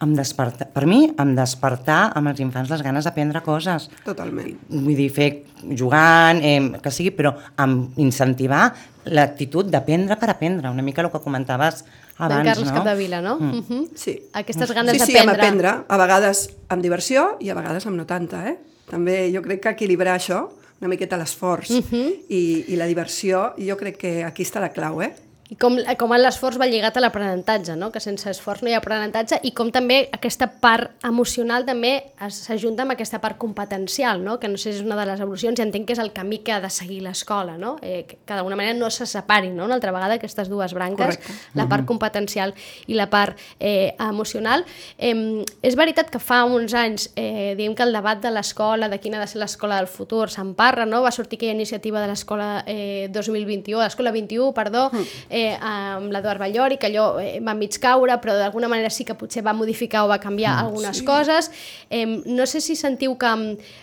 Amb 0.00 0.16
despertar, 0.16 0.70
per 0.72 0.86
mi, 0.88 1.02
amb 1.20 1.36
despertar 1.36 2.12
amb 2.16 2.30
els 2.30 2.38
infants 2.40 2.70
les 2.72 2.80
ganes 2.80 3.04
d'aprendre 3.04 3.42
coses. 3.44 3.90
Totalment. 4.06 4.54
Vull 4.72 4.96
dir, 4.96 5.10
fer 5.12 5.28
jugant, 5.76 6.40
eh, 6.40 6.80
que 6.80 6.92
sigui, 6.94 7.12
però 7.12 7.34
amb 7.60 7.98
incentivar 8.00 8.70
l'actitud 9.12 9.68
d'aprendre 9.68 10.16
per 10.16 10.30
aprendre, 10.32 10.70
una 10.72 10.82
mica 10.82 11.02
el 11.04 11.10
que 11.12 11.20
comentaves 11.20 11.84
abans, 12.16 12.48
Carles 12.48 12.70
no? 12.70 12.74
Capdevila, 12.78 13.20
no? 13.20 13.36
Mm. 13.40 13.60
Uh 13.60 13.86
Sí. 13.94 14.16
Aquestes 14.32 14.72
ganes 14.72 14.96
sí, 14.96 15.04
sí, 15.04 15.18
amb 15.18 15.32
d'aprendre. 15.32 15.68
aprendre, 15.68 15.84
a 15.88 15.96
vegades 15.96 16.50
amb 16.68 16.82
diversió 16.82 17.36
i 17.40 17.50
a 17.50 17.54
vegades 17.54 17.86
amb 17.86 17.96
no 17.96 18.06
tanta, 18.06 18.46
eh? 18.48 18.56
També 18.90 19.30
jo 19.32 19.42
crec 19.42 19.60
que 19.62 19.70
equilibrar 19.76 20.16
això, 20.18 20.48
una 20.80 20.88
miqueta 20.88 21.16
l'esforç 21.20 21.70
i, 21.70 22.64
i 22.68 22.76
la 22.76 22.86
diversió, 22.86 23.54
jo 23.58 23.76
crec 23.76 23.98
que 24.00 24.24
aquí 24.24 24.42
està 24.42 24.60
la 24.60 24.72
clau, 24.72 25.02
eh? 25.04 25.12
I 25.50 25.56
com, 25.58 25.74
com 25.98 26.12
l'esforç 26.14 26.60
va 26.60 26.68
lligat 26.70 26.94
a 26.96 27.02
l'aprenentatge, 27.02 27.74
no? 27.78 27.90
que 27.90 27.98
sense 28.02 28.28
esforç 28.30 28.62
no 28.62 28.70
hi 28.70 28.76
ha 28.76 28.78
aprenentatge, 28.78 29.40
i 29.42 29.50
com 29.56 29.72
també 29.74 30.04
aquesta 30.14 30.46
part 30.62 31.02
emocional 31.06 31.64
també 31.66 31.92
s'ajunta 32.30 32.84
amb 32.84 32.94
aquesta 32.94 33.18
part 33.22 33.38
competencial, 33.40 34.22
no? 34.22 34.38
que 34.38 34.46
no 34.50 34.60
sé 34.60 34.70
si 34.70 34.78
és 34.78 34.84
una 34.86 34.98
de 35.00 35.08
les 35.08 35.22
evolucions, 35.22 35.58
i 35.58 35.64
entenc 35.64 35.88
que 35.88 35.96
és 35.96 36.02
el 36.02 36.12
camí 36.14 36.38
que 36.46 36.54
ha 36.54 36.60
de 36.62 36.70
seguir 36.70 37.00
l'escola, 37.02 37.56
no? 37.58 37.76
eh, 37.82 38.04
que, 38.06 38.20
d'alguna 38.30 38.58
manera 38.60 38.78
no 38.78 38.92
se 38.94 39.08
separin, 39.10 39.56
no? 39.58 39.66
una 39.66 39.74
altra 39.80 39.90
vegada 39.96 40.20
aquestes 40.20 40.48
dues 40.52 40.74
branques, 40.76 41.18
Correcte. 41.18 41.58
la 41.58 41.66
part 41.72 41.86
competencial 41.88 42.54
i 42.86 42.94
la 42.94 43.08
part 43.10 43.38
eh, 43.58 43.96
emocional. 43.98 44.62
Eh, 44.98 45.42
és 45.66 45.74
veritat 45.74 46.14
que 46.14 46.22
fa 46.22 46.44
uns 46.46 46.76
anys, 46.78 47.08
eh, 47.18 47.56
diguem 47.58 47.74
que 47.74 47.88
el 47.88 47.96
debat 47.96 48.22
de 48.22 48.30
l'escola, 48.30 48.86
de 48.88 49.00
quina 49.02 49.18
ha 49.18 49.26
de 49.26 49.32
ser 49.32 49.42
l'escola 49.42 49.82
del 49.82 49.90
futur, 49.90 50.28
s'emparra, 50.30 50.86
no? 50.86 51.02
va 51.02 51.10
sortir 51.10 51.40
aquella 51.40 51.58
iniciativa 51.58 51.98
de 51.98 52.14
l'escola 52.14 52.62
eh, 52.70 53.10
2021, 53.10 53.82
l'escola 53.82 54.14
21, 54.14 54.54
perdó, 54.54 54.86
eh, 55.28 55.39
amb 55.60 56.12
l'Eduard 56.12 56.40
Ballori, 56.42 56.78
que 56.80 56.88
allò 56.90 57.06
eh, 57.22 57.40
va 57.44 57.54
mig 57.56 57.76
caure, 57.82 58.16
però 58.22 58.36
d'alguna 58.38 58.68
manera 58.68 58.90
sí 58.90 59.06
que 59.08 59.16
potser 59.18 59.42
va 59.46 59.54
modificar 59.56 60.04
o 60.04 60.10
va 60.10 60.20
canviar 60.22 60.58
algunes 60.60 61.00
sí. 61.00 61.04
coses. 61.06 61.50
Eh, 61.88 62.06
no 62.26 62.46
sé 62.46 62.60
si 62.60 62.76
sentiu 62.76 63.16
que, 63.20 63.32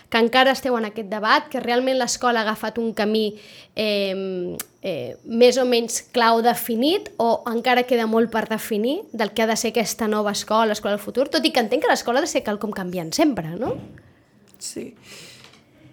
que 0.08 0.22
encara 0.22 0.54
esteu 0.56 0.78
en 0.78 0.88
aquest 0.88 1.10
debat, 1.10 1.48
que 1.50 1.62
realment 1.64 1.98
l'escola 1.98 2.42
ha 2.42 2.46
agafat 2.46 2.78
un 2.82 2.92
camí 2.96 3.26
eh, 3.74 4.56
eh, 4.82 5.16
més 5.24 5.58
o 5.58 5.66
menys 5.68 6.02
clau 6.14 6.42
definit 6.44 7.12
o 7.18 7.30
encara 7.50 7.86
queda 7.88 8.06
molt 8.10 8.30
per 8.34 8.46
definir 8.50 9.00
del 9.12 9.32
que 9.32 9.44
ha 9.44 9.50
de 9.50 9.56
ser 9.56 9.72
aquesta 9.74 10.08
nova 10.08 10.34
escola, 10.36 10.72
l'escola 10.72 10.96
del 10.96 11.02
futur, 11.04 11.28
tot 11.32 11.44
i 11.44 11.52
que 11.54 11.64
entenc 11.64 11.84
que 11.84 11.90
l'escola 11.90 12.22
ha 12.22 12.26
de 12.26 12.30
ser 12.30 12.44
quelcom 12.46 12.74
canviant 12.74 13.12
sempre, 13.14 13.56
no? 13.58 13.74
Sí. 14.58 14.92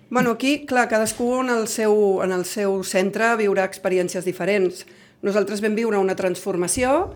Bueno, 0.09 0.31
aquí, 0.31 0.65
clar, 0.65 0.87
cadascú 0.87 1.41
en 1.41 1.49
el 1.49 1.67
seu, 1.67 2.21
en 2.23 2.31
el 2.31 2.45
seu 2.45 2.83
centre 2.85 3.33
viurà 3.41 3.65
experiències 3.65 4.25
diferents. 4.25 4.85
Nosaltres 5.21 5.61
vam 5.61 5.75
viure 5.75 5.99
una 6.01 6.15
transformació 6.15 7.13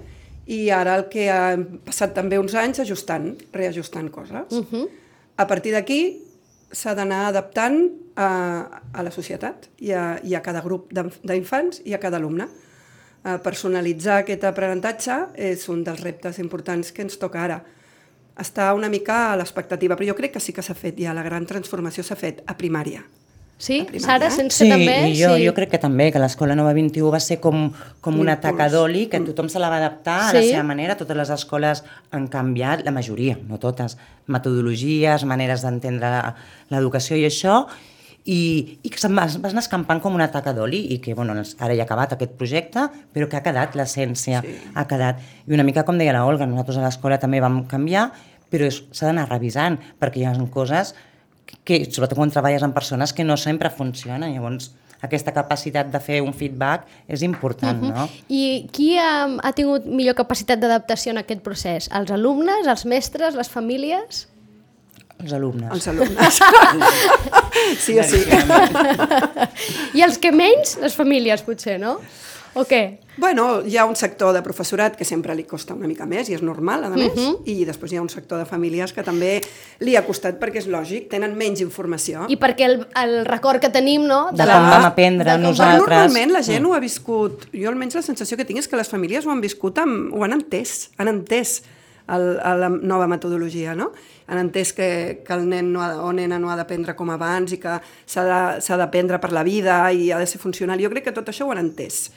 i 0.49 0.69
ara 0.73 0.95
el 0.97 1.07
que 1.11 1.27
ha 1.29 1.57
passat 1.85 2.15
també 2.15 2.39
uns 2.39 2.55
anys 2.57 2.79
ajustant, 2.79 3.35
reajustant 3.53 4.09
coses. 4.11 4.51
Uh 4.51 4.65
-huh. 4.65 4.87
A 5.37 5.47
partir 5.47 5.71
d'aquí 5.73 6.21
s'ha 6.71 6.93
d'anar 6.95 7.27
adaptant 7.27 7.91
a, 8.15 8.81
a 8.93 9.03
la 9.03 9.11
societat 9.11 9.69
i 9.77 9.91
a, 9.91 10.19
i 10.23 10.35
a 10.35 10.41
cada 10.41 10.61
grup 10.61 10.91
d'infants 11.23 11.81
i 11.85 11.93
a 11.93 11.99
cada 11.99 12.17
alumne. 12.17 12.47
Eh, 13.25 13.37
personalitzar 13.43 14.17
aquest 14.19 14.43
aprenentatge 14.43 15.15
és 15.35 15.67
un 15.69 15.83
dels 15.83 16.01
reptes 16.01 16.39
importants 16.39 16.91
que 16.91 17.01
ens 17.01 17.17
toca 17.17 17.41
ara 17.43 17.63
està 18.39 18.73
una 18.73 18.87
mica 18.89 19.33
a 19.33 19.35
l'expectativa, 19.35 19.95
però 19.95 20.07
jo 20.07 20.15
crec 20.15 20.37
que 20.37 20.39
sí 20.39 20.53
que 20.55 20.63
s'ha 20.63 20.73
fet 20.73 20.99
ja, 21.01 21.13
la 21.13 21.25
gran 21.25 21.45
transformació 21.45 22.03
s'ha 22.03 22.15
fet 22.15 22.43
a 22.47 22.55
primària. 22.57 23.03
Sí, 23.59 23.81
A. 23.83 23.99
Sara, 23.99 24.29
sense 24.31 24.63
Sí, 24.63 24.69
també... 24.71 24.93
i 25.11 25.17
jo, 25.19 25.33
sí. 25.35 25.43
jo 25.43 25.51
crec 25.53 25.73
que 25.73 25.79
també, 25.83 26.05
que 26.15 26.19
l'Escola 26.23 26.55
Nova 26.55 26.71
21 26.77 27.09
va 27.11 27.19
ser 27.19 27.41
com, 27.43 27.65
com 27.99 28.15
una 28.15 28.37
L'impuls. 28.37 28.45
taca 28.45 28.69
d'oli, 28.71 29.01
que 29.11 29.19
tothom 29.27 29.49
se 29.51 29.59
la 29.59 29.67
va 29.69 29.81
adaptar 29.81 30.15
a 30.29 30.33
la 30.33 30.39
Sí. 30.41 30.53
seva 30.53 30.63
manera. 30.63 30.95
Totes 30.95 31.17
les 31.19 31.29
escoles 31.35 31.83
han 32.15 32.29
canviat, 32.31 32.85
la 32.87 32.93
majoria, 32.95 33.35
no 33.49 33.59
totes, 33.59 33.97
metodologies, 34.31 35.25
maneres 35.27 35.61
d'entendre 35.65 36.09
l'educació 36.71 37.17
i 37.19 37.25
això, 37.27 37.65
i, 38.29 38.79
i 38.83 38.89
que 38.91 38.99
se'n 39.01 39.15
va, 39.17 39.25
anar 39.27 39.61
escampant 39.63 39.99
com 40.03 40.15
una 40.15 40.27
taca 40.31 40.53
d'oli 40.53 40.81
i 40.93 40.99
que 41.03 41.15
bueno, 41.17 41.33
ara 41.33 41.75
ja 41.75 41.81
ha 41.83 41.87
acabat 41.87 42.13
aquest 42.13 42.35
projecte 42.37 42.83
però 43.15 43.27
que 43.29 43.39
ha 43.39 43.43
quedat 43.45 43.75
l'essència, 43.79 44.41
sí. 44.43 44.55
ha 44.75 44.83
quedat 44.89 45.21
i 45.47 45.55
una 45.55 45.63
mica 45.65 45.83
com 45.87 45.97
deia 45.97 46.13
la 46.13 46.25
Olga, 46.27 46.45
nosaltres 46.45 46.77
a 46.77 46.83
l'escola 46.83 47.17
també 47.17 47.39
vam 47.41 47.63
canviar, 47.71 48.09
però 48.51 48.67
s'ha 48.69 49.07
d'anar 49.07 49.27
revisant 49.31 49.79
perquè 50.01 50.21
hi 50.21 50.27
ha 50.27 50.35
coses 50.51 50.93
que, 51.63 51.83
sobretot 51.89 52.17
quan 52.19 52.31
treballes 52.33 52.63
amb 52.65 52.75
persones 52.75 53.13
que 53.13 53.25
no 53.25 53.37
sempre 53.37 53.71
funcionen, 53.73 54.33
llavors 54.33 54.71
aquesta 55.01 55.31
capacitat 55.31 55.87
de 55.93 55.99
fer 56.03 56.19
un 56.23 56.33
feedback 56.35 56.87
és 57.07 57.23
important, 57.23 57.79
no? 57.79 58.07
I 58.27 58.67
qui 58.75 58.91
ha, 58.99 59.29
ha 59.43 59.53
tingut 59.55 59.87
millor 59.87 60.17
capacitat 60.17 60.59
d'adaptació 60.59 61.13
en 61.13 61.21
aquest 61.21 61.43
procés? 61.45 61.87
Els 61.95 62.11
alumnes, 62.11 62.67
els 62.67 62.83
mestres, 62.89 63.37
les 63.39 63.51
famílies? 63.51 64.25
Els 65.19 65.33
alumnes. 65.35 65.71
Els 65.75 65.87
alumnes. 65.91 66.39
sí 67.85 67.97
o 67.99 68.05
sí. 68.07 68.21
I 69.99 70.03
els 70.05 70.19
que 70.19 70.31
menys, 70.35 70.77
les 70.83 70.95
famílies, 70.95 71.43
potser, 71.47 71.79
no? 71.79 71.97
O 72.55 72.63
què? 72.65 72.99
Bueno, 73.19 73.61
hi 73.67 73.75
ha 73.77 73.83
un 73.85 73.95
sector 73.99 74.33
de 74.33 74.41
professorat 74.41 74.95
que 74.97 75.05
sempre 75.05 75.35
li 75.35 75.43
costa 75.43 75.73
una 75.75 75.87
mica 75.87 76.05
més, 76.07 76.29
i 76.29 76.33
és 76.37 76.41
normal, 76.41 76.83
a 76.87 76.89
més, 76.89 77.13
i 77.45 77.65
després 77.67 77.91
hi 77.91 77.97
ha 77.99 78.01
un 78.01 78.09
sector 78.09 78.39
de 78.39 78.45
famílies 78.47 78.93
que 78.95 79.03
també 79.03 79.41
li 79.83 79.95
ha 79.99 80.05
costat 80.07 80.39
perquè 80.39 80.61
és 80.63 80.67
lògic, 80.71 81.09
tenen 81.11 81.35
menys 81.37 81.61
informació. 81.61 82.25
I 82.31 82.37
perquè 82.41 82.65
el, 82.65 82.77
el 83.03 83.25
record 83.27 83.59
que 83.61 83.69
tenim, 83.69 84.05
no? 84.07 84.29
De 84.31 84.45
com 84.47 84.69
vam 84.71 84.85
aprendre 84.87 85.31
de 85.35 85.37
nosaltres. 85.43 85.83
Però 85.83 85.97
normalment 85.99 86.31
la 86.33 86.41
gent 86.41 86.65
ho 86.65 86.73
ha 86.73 86.79
viscut, 86.79 87.49
jo 87.53 87.69
almenys 87.69 87.99
la 87.99 88.01
sensació 88.07 88.37
que 88.39 88.45
tinc 88.45 88.59
és 88.63 88.67
que 88.71 88.79
les 88.79 88.89
famílies 88.89 89.25
ho 89.27 89.31
han 89.35 89.41
viscut, 89.43 89.77
amb, 89.83 90.13
ho 90.15 90.23
han 90.23 90.33
entès, 90.39 90.89
han 90.97 91.11
entès 91.11 91.59
el, 92.09 92.39
a 92.41 92.55
la 92.57 92.69
nova 92.69 93.05
metodologia, 93.11 93.75
no? 93.75 93.91
Han 94.29 94.39
entès 94.47 94.71
que, 94.73 95.21
que 95.25 95.33
el 95.35 95.43
nen 95.49 95.73
no 95.73 95.83
ha, 95.83 95.91
o 96.05 96.09
nena 96.13 96.39
no 96.39 96.49
ha 96.49 96.55
d'aprendre 96.57 96.95
com 96.95 97.09
abans 97.13 97.51
i 97.53 97.59
que 97.61 97.75
s'ha 98.09 98.23
de- 98.25 98.61
s'ha 98.61 98.77
d'aprendre 98.77 99.19
per 99.19 99.31
la 99.33 99.43
vida 99.43 99.91
i 99.91 100.09
ha 100.11 100.17
de 100.17 100.25
ser 100.25 100.39
funcional. 100.41 100.79
Jo 100.81 100.89
crec 100.89 101.03
que 101.09 101.11
tot 101.19 101.27
això 101.29 101.45
ho 101.45 101.51
han 101.53 101.61
entès. 101.67 102.09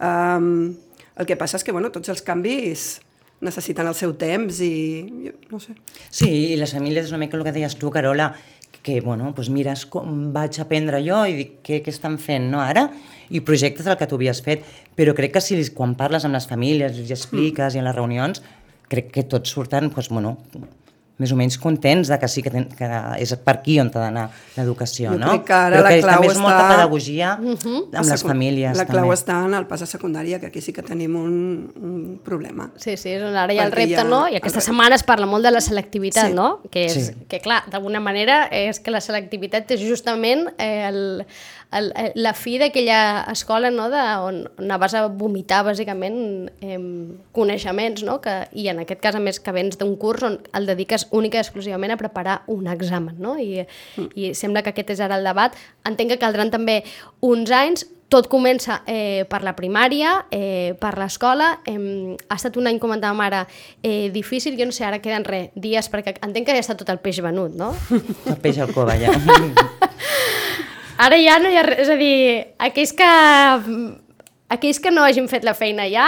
Um, 0.00 0.74
el 1.14 1.28
que 1.28 1.36
passa 1.38 1.58
és 1.60 1.64
que, 1.66 1.72
bueno, 1.74 1.92
tots 1.94 2.10
els 2.10 2.22
canvis 2.26 2.86
necessiten 3.44 3.86
el 3.86 3.94
seu 3.98 4.14
temps 4.18 4.58
i, 4.64 4.74
no 5.50 5.60
sé, 5.60 5.74
Sí, 6.08 6.30
i 6.54 6.58
les 6.58 6.72
famílies 6.74 7.06
és 7.06 7.12
una 7.12 7.20
mica 7.22 7.36
el 7.36 7.44
que 7.46 7.54
deies 7.54 7.76
tu, 7.78 7.90
Carola, 7.92 8.32
que, 8.84 9.00
bueno, 9.00 9.30
doncs 9.32 9.48
mires 9.50 9.84
com 9.88 10.30
vaig 10.34 10.58
aprendre 10.60 11.00
jo 11.04 11.22
i 11.26 11.36
dic 11.38 11.52
què, 11.64 11.80
què 11.84 11.92
estan 11.92 12.18
fent, 12.20 12.50
no, 12.52 12.60
ara? 12.60 12.88
I 13.32 13.40
projectes 13.40 13.86
el 13.88 13.96
que 14.00 14.08
tu 14.10 14.18
havies 14.20 14.42
fet. 14.44 14.66
Però 14.94 15.14
crec 15.16 15.32
que 15.36 15.42
si 15.42 15.56
quan 15.74 15.94
parles 15.98 16.26
amb 16.28 16.36
les 16.36 16.46
famílies, 16.50 16.98
els 17.00 17.12
expliques 17.14 17.72
mm. 17.72 17.76
i 17.78 17.80
en 17.80 17.88
les 17.88 17.96
reunions, 17.96 18.42
crec 18.92 19.08
que 19.14 19.24
tots 19.24 19.54
surten, 19.56 19.88
doncs, 19.88 20.10
bueno, 20.12 20.36
més 21.22 21.30
o 21.30 21.36
menys 21.38 21.56
contents 21.62 22.08
de 22.10 22.16
que 22.18 22.26
sí 22.26 22.42
que, 22.42 22.50
ten, 22.50 22.64
que 22.74 22.88
és 23.22 23.30
per 23.38 23.60
aquí 23.60 23.76
on 23.78 23.90
ha 23.94 24.00
d'anar 24.02 24.24
l'educació, 24.56 25.12
no? 25.14 25.28
crec 25.30 25.44
que 25.46 25.54
ara 25.54 25.76
Però 25.76 25.84
la 25.86 25.92
que 25.92 26.00
clau 26.02 26.14
també 26.16 26.26
és 26.26 26.32
està... 26.34 26.42
molta 26.42 26.64
pedagogia 26.72 27.28
uh. 27.40 27.54
-huh. 27.54 27.82
amb 28.00 28.10
les 28.10 28.24
famílies. 28.24 28.76
La 28.76 28.86
clau 28.86 29.04
també. 29.04 29.14
està 29.14 29.44
en 29.44 29.54
el 29.54 29.66
pas 29.66 29.82
a 29.82 29.86
secundària, 29.86 30.40
que 30.40 30.46
aquí 30.46 30.60
sí 30.60 30.72
que 30.72 30.82
tenim 30.82 31.14
un, 31.14 31.72
un 31.76 32.20
problema. 32.24 32.70
Sí, 32.76 32.96
sí, 32.96 33.10
és 33.10 33.22
on 33.22 33.36
ara 33.36 33.52
hi 33.52 33.58
ha 33.58 33.66
el 33.66 33.72
repte, 33.72 34.00
ha 34.00 34.04
no? 34.04 34.26
I 34.28 34.36
aquesta 34.36 34.58
el 34.58 34.64
setmana 34.64 34.94
es 34.96 35.04
parla 35.04 35.26
molt 35.26 35.44
de 35.44 35.50
la 35.52 35.60
selectivitat, 35.60 36.28
Sí. 36.28 36.34
no? 36.34 36.60
Que, 36.70 36.86
és, 36.86 37.06
Sí. 37.06 37.12
que 37.28 37.40
clar, 37.40 37.62
d'alguna 37.70 38.00
manera 38.00 38.48
és 38.50 38.80
que 38.80 38.90
la 38.90 39.00
selectivitat 39.00 39.70
és 39.70 39.80
justament 39.80 40.48
el, 40.58 41.26
el, 41.74 41.92
el, 41.96 42.12
la 42.14 42.32
fi 42.38 42.56
d'aquella 42.62 43.24
escola 43.32 43.70
no? 43.74 43.88
de, 43.92 44.02
on 44.24 44.40
anaves 44.62 44.94
a 44.94 45.06
vomitar 45.08 45.62
bàsicament 45.66 46.18
eh, 46.64 46.78
coneixements, 47.36 48.04
no? 48.06 48.20
Que, 48.24 48.36
I 48.52 48.68
en 48.72 48.82
aquest 48.84 49.02
cas, 49.02 49.18
a 49.18 49.22
més, 49.22 49.40
que 49.42 49.54
vens 49.54 49.78
d'un 49.80 49.96
curs 50.00 50.24
on 50.26 50.38
el 50.54 50.70
dediques 50.70 51.08
única 51.10 51.40
i 51.40 51.44
exclusivament 51.44 51.94
a 51.94 52.00
preparar 52.00 52.42
un 52.52 52.68
examen, 52.70 53.18
no? 53.18 53.36
I, 53.38 53.64
mm. 53.96 54.12
i 54.14 54.32
sembla 54.38 54.62
que 54.62 54.74
aquest 54.74 54.94
és 54.96 55.02
ara 55.04 55.18
el 55.18 55.26
debat. 55.26 55.58
Entenc 55.88 56.14
que 56.14 56.22
caldran 56.22 56.54
també 56.54 56.82
uns 57.24 57.52
anys 57.54 57.88
tot 58.14 58.28
comença 58.30 58.82
eh, 58.86 59.24
per 59.26 59.40
la 59.42 59.56
primària, 59.58 60.20
eh, 60.30 60.76
per 60.78 60.94
l'escola. 61.00 61.50
Eh, 61.66 62.14
ha 62.28 62.36
estat 62.38 62.58
un 62.60 62.68
any, 62.70 62.78
comentàvem 62.78 63.24
ara, 63.24 63.42
eh, 63.82 64.10
difícil. 64.14 64.58
Jo 64.60 64.68
no 64.70 64.76
sé, 64.76 64.84
ara 64.86 65.00
queden 65.02 65.26
res, 65.26 65.50
dies, 65.58 65.90
perquè 65.90 66.14
entenc 66.20 66.46
que 66.46 66.54
ja 66.54 66.62
està 66.62 66.78
tot 66.78 66.94
el 66.94 67.02
peix 67.02 67.18
venut, 67.24 67.56
no? 67.58 67.72
El 68.30 68.38
peix 68.44 68.62
al 68.62 68.74
cova, 68.76 68.94
ja. 69.00 69.10
Ara 70.98 71.18
ja 71.18 71.40
no 71.42 71.50
hi 71.50 71.58
ha 71.58 71.64
res, 71.66 71.80
és 71.84 71.90
a 71.90 71.96
dir, 71.98 72.16
aquells 72.62 72.92
que, 72.94 73.10
aquells 74.54 74.80
que 74.80 74.92
no 74.94 75.02
hagin 75.02 75.26
fet 75.30 75.46
la 75.46 75.56
feina 75.58 75.88
ja, 75.90 76.06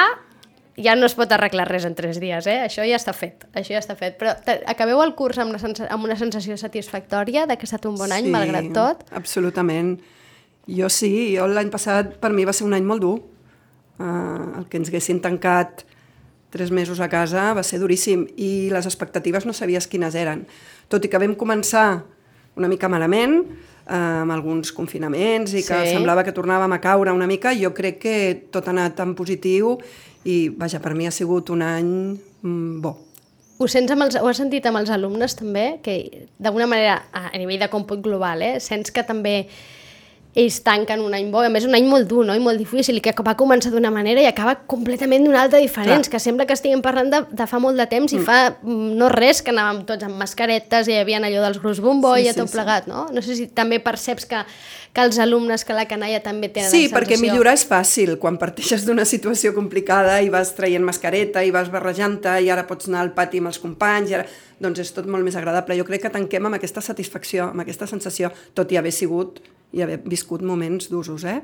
ja 0.78 0.94
no 0.98 1.08
es 1.08 1.16
pot 1.18 1.32
arreglar 1.32 1.66
res 1.68 1.86
en 1.88 1.96
tres 1.98 2.20
dies, 2.22 2.46
eh? 2.46 2.60
Això 2.66 2.84
ja 2.86 2.98
està 3.00 3.14
fet, 3.16 3.48
això 3.56 3.74
ja 3.74 3.82
està 3.82 3.96
fet. 3.98 4.18
Però 4.20 4.36
acabeu 4.70 5.02
el 5.02 5.16
curs 5.18 5.40
amb 5.42 5.54
una, 5.54 5.88
amb 5.90 6.06
una 6.06 6.18
sensació 6.20 6.58
satisfactòria 6.60 7.46
de 7.50 7.56
que 7.56 7.66
ha 7.66 7.70
estat 7.70 7.88
un 7.90 7.98
bon 7.98 8.14
any, 8.14 8.30
malgrat 8.30 8.70
tot? 8.76 9.02
absolutament. 9.10 9.96
Jo 10.66 10.90
sí, 10.90 11.34
jo 11.36 11.46
l'any 11.50 11.70
passat 11.70 12.16
per 12.22 12.32
mi 12.34 12.46
va 12.46 12.54
ser 12.54 12.66
un 12.66 12.74
any 12.76 12.86
molt 12.86 13.02
dur. 13.02 13.18
Uh, 13.96 14.60
el 14.60 14.66
que 14.68 14.76
ens 14.76 14.90
haguessin 14.90 15.22
tancat 15.24 15.86
tres 16.52 16.70
mesos 16.70 17.00
a 17.00 17.08
casa 17.08 17.52
va 17.56 17.62
ser 17.64 17.78
duríssim 17.80 18.26
i 18.36 18.68
les 18.72 18.86
expectatives 18.86 19.46
no 19.48 19.54
sabies 19.56 19.88
quines 19.90 20.14
eren. 20.14 20.44
Tot 20.92 21.04
i 21.04 21.10
que 21.10 21.20
vam 21.20 21.34
començar 21.38 22.04
una 22.56 22.68
mica 22.68 22.88
malament, 22.92 23.40
amb 23.86 24.32
alguns 24.34 24.72
confinaments 24.74 25.52
i 25.54 25.62
que 25.62 25.78
Sí. 25.86 25.92
semblava 25.94 26.24
que 26.24 26.32
tornàvem 26.34 26.72
a 26.72 26.80
caure 26.80 27.12
una 27.12 27.26
mica, 27.26 27.54
jo 27.54 27.72
crec 27.74 27.98
que 28.02 28.16
tot 28.50 28.66
ha 28.66 28.70
anat 28.74 28.96
tan 28.96 29.14
positiu 29.14 29.78
i, 30.24 30.48
vaja, 30.48 30.80
per 30.82 30.94
mi 30.94 31.06
ha 31.06 31.10
sigut 31.14 31.50
un 31.50 31.62
any 31.62 32.18
mm, 32.42 32.80
bo. 32.82 32.96
Ho, 33.58 33.66
sents 33.68 33.90
amb 33.90 34.02
els, 34.02 34.16
ho 34.20 34.26
has 34.28 34.36
sentit 34.36 34.66
amb 34.66 34.76
els 34.82 34.90
alumnes 34.90 35.34
també? 35.38 35.78
Que 35.82 36.26
d'alguna 36.38 36.66
manera, 36.66 36.98
a 37.12 37.30
a 37.32 37.38
nivell 37.38 37.58
de 37.62 37.70
còmput 37.72 38.02
global, 38.02 38.42
eh, 38.42 38.60
sents 38.60 38.90
que 38.90 39.02
també 39.02 39.46
ells 40.36 40.58
tanquen 40.60 41.00
un 41.00 41.14
any 41.16 41.30
bo, 41.32 41.40
a 41.40 41.48
més 41.52 41.64
un 41.64 41.74
any 41.78 41.86
molt 41.88 42.04
dur 42.10 42.22
no? 42.28 42.34
i 42.36 42.42
molt 42.42 42.60
difícil, 42.60 42.98
i 42.98 43.02
que 43.02 43.14
va 43.24 43.32
començar 43.40 43.70
d'una 43.72 43.90
manera 43.92 44.20
i 44.20 44.28
acaba 44.28 44.52
completament 44.68 45.24
d'una 45.24 45.40
altra 45.46 45.60
diferent, 45.62 46.04
Clar. 46.04 46.12
que 46.12 46.20
sembla 46.20 46.44
que 46.48 46.52
estiguem 46.52 46.82
parlant 46.84 47.08
de, 47.12 47.22
de 47.32 47.46
fa 47.48 47.60
molt 47.62 47.80
de 47.80 47.86
temps 47.88 48.12
i 48.12 48.20
fa 48.20 48.38
mm, 48.52 48.90
no 49.00 49.08
res, 49.12 49.40
que 49.42 49.54
anàvem 49.54 49.86
tots 49.88 50.04
amb 50.04 50.20
mascaretes 50.20 50.90
i 50.90 50.96
hi 50.96 51.00
havia 51.00 51.22
allò 51.22 51.46
dels 51.46 51.60
grups 51.62 51.80
bombo 51.80 52.12
Sí, 52.16 52.26
i 52.26 52.28
sí, 52.28 52.36
tot 52.36 52.52
sí. 52.52 52.56
plegat, 52.58 52.90
no? 52.90 53.06
No 53.16 53.24
sé 53.24 53.38
si 53.38 53.48
també 53.56 53.80
perceps 53.80 54.28
que, 54.28 54.42
que 54.92 55.08
els 55.08 55.16
alumnes, 55.24 55.64
que 55.64 55.76
la 55.76 55.86
canalla 55.88 56.20
també 56.24 56.52
tenen 56.52 56.68
Sí, 56.70 56.86
perquè 56.92 57.16
millorar 57.20 57.56
és 57.56 57.64
fàcil. 57.68 58.18
Quan 58.20 58.36
parteixes 58.40 58.84
d'una 58.84 59.08
situació 59.08 59.54
complicada 59.56 60.20
i 60.20 60.28
vas 60.32 60.52
traient 60.58 60.84
mascareta 60.84 61.44
i 61.48 61.52
vas 61.54 61.72
barrejant-te 61.72 62.38
i 62.44 62.52
ara 62.52 62.68
pots 62.68 62.92
anar 62.92 63.06
al 63.06 63.14
pati 63.16 63.40
amb 63.40 63.54
els 63.54 63.62
companys, 63.62 64.12
i 64.12 64.20
ara... 64.20 64.28
doncs 64.60 64.84
és 64.84 64.92
tot 64.92 65.08
molt 65.08 65.24
més 65.24 65.36
agradable. 65.36 65.76
Jo 65.80 65.88
crec 65.88 66.06
que 66.06 66.12
tanquem 66.12 66.48
amb 66.48 66.60
aquesta 66.60 66.84
satisfacció, 66.84 67.50
amb 67.56 67.64
aquesta 67.64 67.88
sensació, 67.88 68.32
tot 68.56 68.72
i 68.72 68.80
haver 68.80 68.92
sigut 68.92 69.40
i 69.72 69.82
haver 69.82 70.00
viscut 70.04 70.42
moments 70.42 70.88
d'usos, 70.90 71.24
eh? 71.24 71.40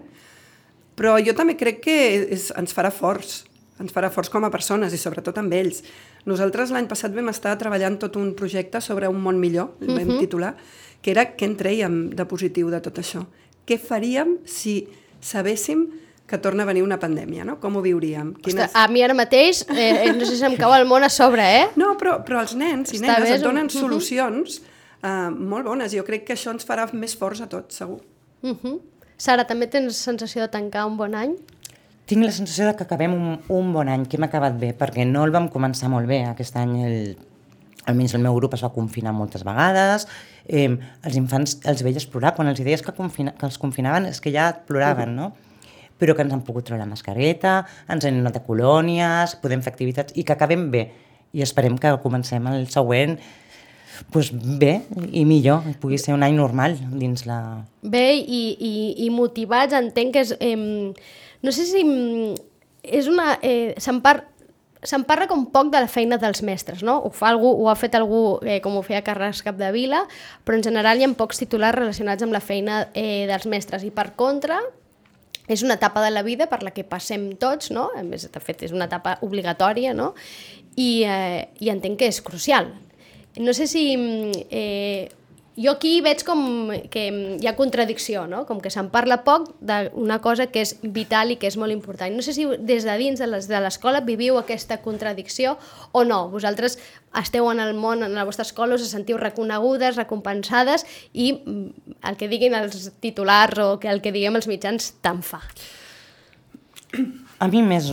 Però 0.97 1.17
jo 1.25 1.33
també 1.35 1.57
crec 1.57 1.81
que 1.83 1.97
és, 2.35 2.51
ens 2.57 2.73
farà 2.77 2.91
forts, 2.93 3.45
ens 3.81 3.93
farà 3.93 4.11
forts 4.13 4.29
com 4.31 4.45
a 4.45 4.51
persones 4.53 4.93
i 4.95 4.99
sobretot 5.01 5.39
amb 5.41 5.53
ells. 5.57 5.83
Nosaltres 6.29 6.71
l'any 6.71 6.87
passat 6.87 7.15
vam 7.17 7.29
estar 7.33 7.57
treballant 7.59 7.97
tot 7.99 8.17
un 8.21 8.35
projecte 8.39 8.81
sobre 8.81 9.09
un 9.09 9.21
món 9.25 9.41
millor, 9.41 9.73
el 9.81 9.97
vam 9.97 10.19
titular, 10.21 10.55
que 11.03 11.11
era 11.11 11.25
què 11.37 11.49
en 11.49 11.57
trèiem 11.59 11.97
de 12.15 12.25
positiu 12.31 12.71
de 12.71 12.79
tot 12.85 13.01
això. 13.01 13.25
Què 13.67 13.79
faríem 13.81 14.37
si 14.47 14.87
sabéssim 15.21 15.89
que 16.27 16.39
torna 16.39 16.63
a 16.63 16.67
venir 16.67 16.83
una 16.85 16.99
pandèmia, 17.01 17.45
no? 17.45 17.59
Com 17.61 17.77
ho 17.77 17.83
viuríem? 17.83 18.35
Ostres, 18.45 18.71
a 18.75 18.87
mi 18.89 19.03
ara 19.03 19.15
mateix, 19.15 19.65
eh, 19.69 20.05
eh, 20.07 20.13
no 20.15 20.25
sé 20.25 20.37
si 20.39 20.45
em 20.47 20.55
cau 20.57 20.73
el 20.77 20.87
món 20.89 21.03
a 21.05 21.11
sobre, 21.11 21.43
eh? 21.43 21.67
No, 21.77 21.97
però, 21.99 22.21
però 22.25 22.41
els 22.45 22.55
nens 22.55 22.93
i 22.95 23.01
Està 23.01 23.07
nenes 23.17 23.23
bé, 23.27 23.29
et 23.29 23.35
és 23.35 23.43
un- 23.43 23.49
donen 23.49 23.67
Mhm. 23.67 23.81
solucions 23.81 24.63
uh, 25.03 25.31
molt 25.35 25.67
bones. 25.67 25.93
Jo 25.93 26.05
crec 26.05 26.25
que 26.25 26.35
això 26.35 26.53
ens 26.53 26.65
farà 26.65 26.87
més 26.93 27.17
forts 27.17 27.41
a 27.41 27.49
tots, 27.49 27.75
segur. 27.75 28.01
Uh 28.43 28.57
-huh. 28.57 28.81
Sara, 29.17 29.45
també 29.47 29.67
tens 29.67 29.97
sensació 29.97 30.43
de 30.43 30.49
tancar 30.49 30.87
un 30.87 30.97
bon 30.97 31.15
any? 31.15 31.37
Tinc 32.07 32.25
la 32.25 32.33
sensació 32.33 32.67
de 32.67 32.75
que 32.77 32.83
acabem 32.83 33.15
un, 33.15 33.41
un 33.49 33.73
bon 33.73 33.89
any, 33.89 34.07
que 34.07 34.17
hem 34.17 34.25
acabat 34.25 34.59
bé, 34.59 34.73
perquè 34.79 35.07
no 35.07 35.25
el 35.25 35.31
vam 35.31 35.49
començar 35.49 35.89
molt 35.89 36.07
bé. 36.11 36.25
Aquest 36.27 36.57
any, 36.57 36.73
el, 36.85 37.17
almenys 37.87 38.15
el 38.15 38.23
meu 38.25 38.35
grup 38.35 38.55
es 38.55 38.65
va 38.65 38.73
confinar 38.75 39.13
moltes 39.15 39.45
vegades, 39.47 40.09
eh, 40.47 40.69
els 41.03 41.17
infants 41.17 41.61
els 41.65 41.83
veies 41.87 42.07
plorar, 42.07 42.35
quan 42.35 42.51
els 42.51 42.59
deies 42.59 42.83
que, 42.83 42.95
confina, 42.97 43.35
que 43.39 43.47
els 43.47 43.59
confinaven 43.63 44.07
és 44.11 44.21
que 44.21 44.33
ja 44.35 44.51
ploraven, 44.67 45.15
no? 45.17 45.33
Però 45.99 46.17
que 46.19 46.27
ens 46.27 46.35
han 46.35 46.43
pogut 46.43 46.67
treure 46.67 46.83
la 46.83 46.91
mascareta, 46.91 47.61
ens 47.89 48.05
hem 48.05 48.19
anat 48.25 48.41
a 48.41 48.45
colònies, 48.47 49.37
podem 49.43 49.63
fer 49.63 49.71
activitats, 49.73 50.17
i 50.19 50.27
que 50.27 50.35
acabem 50.35 50.71
bé. 50.71 50.89
I 51.33 51.47
esperem 51.47 51.79
que 51.79 51.95
comencem 52.03 52.47
el 52.51 52.67
següent 52.69 53.17
pues, 54.13 54.33
bé 54.33 54.83
i 55.11 55.25
millor, 55.29 55.63
que 55.67 55.77
pugui 55.83 56.01
ser 56.01 56.15
un 56.17 56.25
any 56.27 56.37
normal 56.39 56.79
dins 56.99 57.27
la, 57.29 57.65
Bé 57.83 58.07
i, 58.17 58.43
i, 58.57 58.73
i 59.07 59.11
motivats, 59.11 59.75
entenc 59.79 60.17
que 60.17 60.27
és... 60.27 60.35
Eh, 60.41 60.93
no 61.43 61.55
sé 61.55 61.67
si 61.67 61.83
és 62.83 63.09
una... 63.11 63.39
Eh, 63.43 63.75
se'n 63.83 64.03
par 64.05 64.21
se'n 64.83 65.05
parla 65.07 65.29
com 65.31 65.45
poc 65.55 65.71
de 65.71 65.79
la 65.79 65.87
feina 65.91 66.19
dels 66.19 66.43
mestres, 66.43 66.83
no? 66.83 66.97
Ho, 67.07 67.11
fa 67.15 67.29
algú, 67.31 67.53
ho 67.55 67.69
ha 67.71 67.77
fet 67.79 67.95
algú 67.95 68.41
eh, 68.43 68.59
com 68.65 68.75
ho 68.77 68.83
feia 68.83 69.03
Carles 69.07 69.43
Capdevila, 69.47 70.03
però 70.43 70.59
en 70.59 70.65
general 70.67 70.99
hi 70.99 71.07
ha 71.07 71.11
pocs 71.19 71.39
titulars 71.39 71.79
relacionats 71.79 72.27
amb 72.27 72.35
la 72.35 72.43
feina 72.43 72.87
eh, 72.91 73.29
dels 73.31 73.47
mestres. 73.47 73.87
I 73.87 73.93
per 73.95 74.11
contra, 74.19 74.59
és 75.47 75.63
una 75.63 75.79
etapa 75.79 76.03
de 76.03 76.11
la 76.11 76.25
vida 76.27 76.49
per 76.51 76.63
la 76.67 76.75
que 76.75 76.83
passem 76.83 77.31
tots, 77.39 77.71
no? 77.71 77.91
A 77.95 78.03
més, 78.07 78.27
de 78.27 78.43
fet, 78.43 78.67
és 78.67 78.75
una 78.75 78.91
etapa 78.91 79.19
obligatòria, 79.23 79.95
no? 79.95 80.13
I, 80.75 80.91
eh, 81.07 81.47
i 81.63 81.71
entenc 81.71 82.01
que 82.03 82.11
és 82.11 82.19
crucial. 82.25 82.73
No 83.39 83.53
sé 83.55 83.67
si... 83.67 83.97
mm, 83.97 84.33
Eh, 84.51 85.11
jo 85.55 85.69
aquí 85.77 86.01
veig 86.01 86.23
com 86.25 86.71
que 86.89 87.03
hi 87.37 87.47
ha 87.47 87.53
contradicció, 87.59 88.23
no? 88.27 88.47
Com 88.49 88.57
que 88.65 88.71
se'n 88.73 88.87
parla 88.89 89.19
poc 89.21 89.51
d'una 89.61 90.17
cosa 90.25 90.47
que 90.49 90.63
és 90.65 90.79
vital 90.81 91.29
i 91.31 91.37
que 91.37 91.45
és 91.47 91.59
molt 91.61 91.75
important. 91.75 92.09
No 92.17 92.25
sé 92.25 92.33
si 92.33 92.47
des 92.57 92.87
de 92.89 92.95
dins 92.97 93.21
de 93.21 93.27
les- 93.29 93.49
de 93.51 93.61
l'escola 93.61 94.01
viviu 94.01 94.39
aquesta 94.41 94.79
contradicció 94.81 95.59
o 95.93 96.05
no. 96.09 96.31
Vosaltres 96.33 96.79
esteu 97.21 97.51
en 97.53 97.61
el 97.61 97.75
món, 97.77 98.01
en 98.03 98.15
la 98.17 98.25
vostra 98.25 98.47
escola, 98.49 98.77
us 98.81 98.89
sentiu 98.89 99.19
reconegudes, 99.21 99.97
recompensades 100.01 100.87
i 101.13 101.35
mm, 101.45 102.01
el 102.09 102.17
que 102.17 102.29
diguin 102.33 102.55
els 102.57 102.89
titulars 103.05 103.59
o 103.61 103.79
el 103.83 104.01
que 104.01 104.11
diguem 104.13 104.41
els 104.41 104.49
mitjans 104.49 104.95
tant 105.05 105.21
fa. 105.23 105.43
A 107.39 107.49
mi 107.49 107.61
més, 107.61 107.93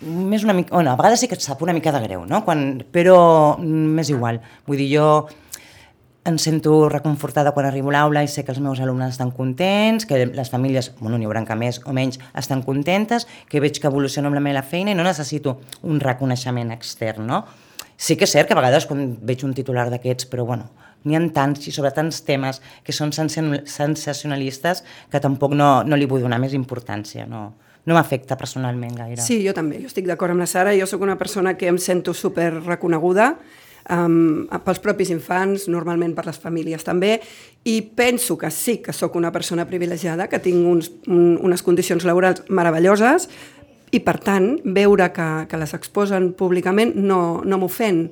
més 0.00 0.44
una 0.44 0.54
mica... 0.54 0.74
Bueno, 0.74 0.92
a 0.92 0.96
vegades 0.96 1.20
sí 1.20 1.28
que 1.28 1.36
et 1.38 1.42
sap 1.44 1.62
una 1.62 1.74
mica 1.74 1.92
de 1.92 2.00
greu, 2.04 2.24
no? 2.26 2.44
Quan, 2.46 2.84
però 2.92 3.58
m'és 3.58 4.10
igual. 4.14 4.40
Vull 4.66 4.78
dir, 4.80 4.88
jo 4.94 5.10
em 6.28 6.36
sento 6.36 6.90
reconfortada 6.92 7.54
quan 7.56 7.64
arribo 7.66 7.88
a 7.88 7.94
l'aula 7.94 8.22
i 8.22 8.28
sé 8.28 8.42
que 8.44 8.52
els 8.52 8.60
meus 8.60 8.80
alumnes 8.84 9.14
estan 9.14 9.30
contents, 9.32 10.04
que 10.04 10.26
les 10.26 10.50
famílies, 10.52 10.90
bueno, 11.00 11.16
n'hi 11.16 11.24
haurà 11.24 11.40
que 11.48 11.56
més 11.56 11.80
o 11.88 11.94
menys, 11.96 12.18
estan 12.36 12.60
contentes, 12.66 13.24
que 13.48 13.62
veig 13.64 13.78
que 13.80 13.88
evoluciono 13.88 14.28
amb 14.28 14.36
la 14.36 14.44
meva 14.44 14.62
feina 14.62 14.92
i 14.92 14.98
no 14.98 15.06
necessito 15.06 15.56
un 15.88 16.02
reconeixement 16.04 16.74
extern, 16.74 17.24
no? 17.26 17.46
Sí 17.96 18.18
que 18.18 18.28
és 18.28 18.34
cert 18.34 18.46
que 18.46 18.54
a 18.54 18.60
vegades 18.60 18.84
quan 18.86 19.16
veig 19.26 19.40
un 19.46 19.54
titular 19.56 19.88
d'aquests, 19.90 20.28
però 20.30 20.44
bueno, 20.46 20.68
n'hi 21.08 21.16
ha 21.16 21.22
tants 21.32 21.64
i 21.66 21.72
sobre 21.72 21.94
tants 21.96 22.20
temes 22.26 22.60
que 22.84 22.92
són 22.92 23.10
sensa- 23.16 23.64
sensacionalistes 23.64 24.84
que 25.10 25.22
tampoc 25.24 25.56
no, 25.56 25.82
no 25.82 25.96
li 25.96 26.06
vull 26.06 26.22
donar 26.22 26.38
més 26.42 26.54
importància, 26.54 27.24
no, 27.26 27.54
no 27.86 27.94
m'afecta 27.94 28.36
personalment 28.36 28.96
gaire. 28.96 29.22
Sí, 29.22 29.40
jo 29.46 29.54
també, 29.56 29.80
jo 29.82 29.88
estic 29.90 30.06
d'acord 30.08 30.34
amb 30.34 30.42
la 30.42 30.48
Sara, 30.50 30.74
jo 30.76 30.86
sóc 30.86 31.02
una 31.04 31.18
persona 31.18 31.56
que 31.56 31.68
em 31.70 31.78
sento 31.78 32.14
super 32.14 32.50
reconeguda 32.60 33.34
um, 33.90 34.46
pels 34.64 34.80
propis 34.84 35.12
infants, 35.14 35.68
normalment 35.72 36.14
per 36.16 36.26
les 36.28 36.38
famílies 36.40 36.84
també, 36.84 37.18
i 37.64 37.80
penso 37.82 38.38
que 38.38 38.50
sí 38.54 38.78
que 38.84 38.92
sóc 38.92 39.16
una 39.16 39.32
persona 39.32 39.66
privilegiada, 39.68 40.28
que 40.28 40.40
tinc 40.42 40.66
uns, 40.66 40.90
un, 41.06 41.38
unes 41.42 41.64
condicions 41.64 42.04
laborals 42.08 42.44
meravelloses, 42.48 43.28
i 43.90 44.02
per 44.04 44.18
tant, 44.20 44.58
veure 44.64 45.08
que, 45.16 45.28
que 45.48 45.60
les 45.60 45.72
exposen 45.72 46.34
públicament 46.36 46.92
no, 46.96 47.40
no 47.44 47.60
m'ofèn, 47.60 48.08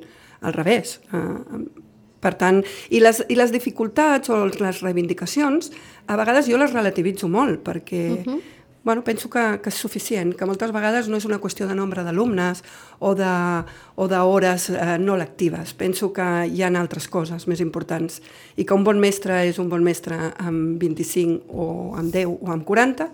al 0.47 0.55
revés. 0.57 1.01
Uh, 1.13 1.85
Per 2.27 2.33
tant, 2.41 2.63
i 2.91 2.99
les, 2.99 3.21
i 3.31 3.37
les 3.39 3.53
dificultats 3.55 4.31
o 4.33 4.47
les 4.49 4.81
reivindicacions, 4.83 5.69
a 6.11 6.17
vegades 6.19 6.49
jo 6.51 6.59
les 6.59 6.73
relativitzo 6.73 7.29
molt, 7.31 7.61
perquè 7.63 8.03
uh 8.11 8.25
-huh. 8.25 8.41
Bueno, 8.87 9.03
penso 9.03 9.29
que, 9.29 9.43
que 9.59 9.71
és 9.73 9.79
suficient, 9.83 10.29
que 10.39 10.47
moltes 10.47 10.71
vegades 10.71 11.09
no 11.11 11.19
és 11.19 11.25
una 11.27 11.41
qüestió 11.43 11.67
de 11.67 11.75
nombre 11.75 12.05
d'alumnes 12.07 12.61
o 13.03 13.17
d'hores 13.19 14.67
eh, 14.71 14.95
no 15.03 15.17
lectives. 15.19 15.73
Penso 15.75 16.13
que 16.15 16.27
hi 16.47 16.63
ha 16.63 16.71
altres 16.71 17.09
coses 17.11 17.49
més 17.51 17.59
importants 17.65 18.21
i 18.55 18.63
que 18.63 18.77
un 18.79 18.85
bon 18.87 19.03
mestre 19.03 19.41
és 19.49 19.59
un 19.59 19.67
bon 19.73 19.83
mestre 19.83 20.21
amb 20.39 20.79
25 20.79 21.51
o 21.51 21.67
amb 21.99 22.15
10 22.15 22.31
o 22.31 22.53
amb 22.55 22.63
40 22.63 23.09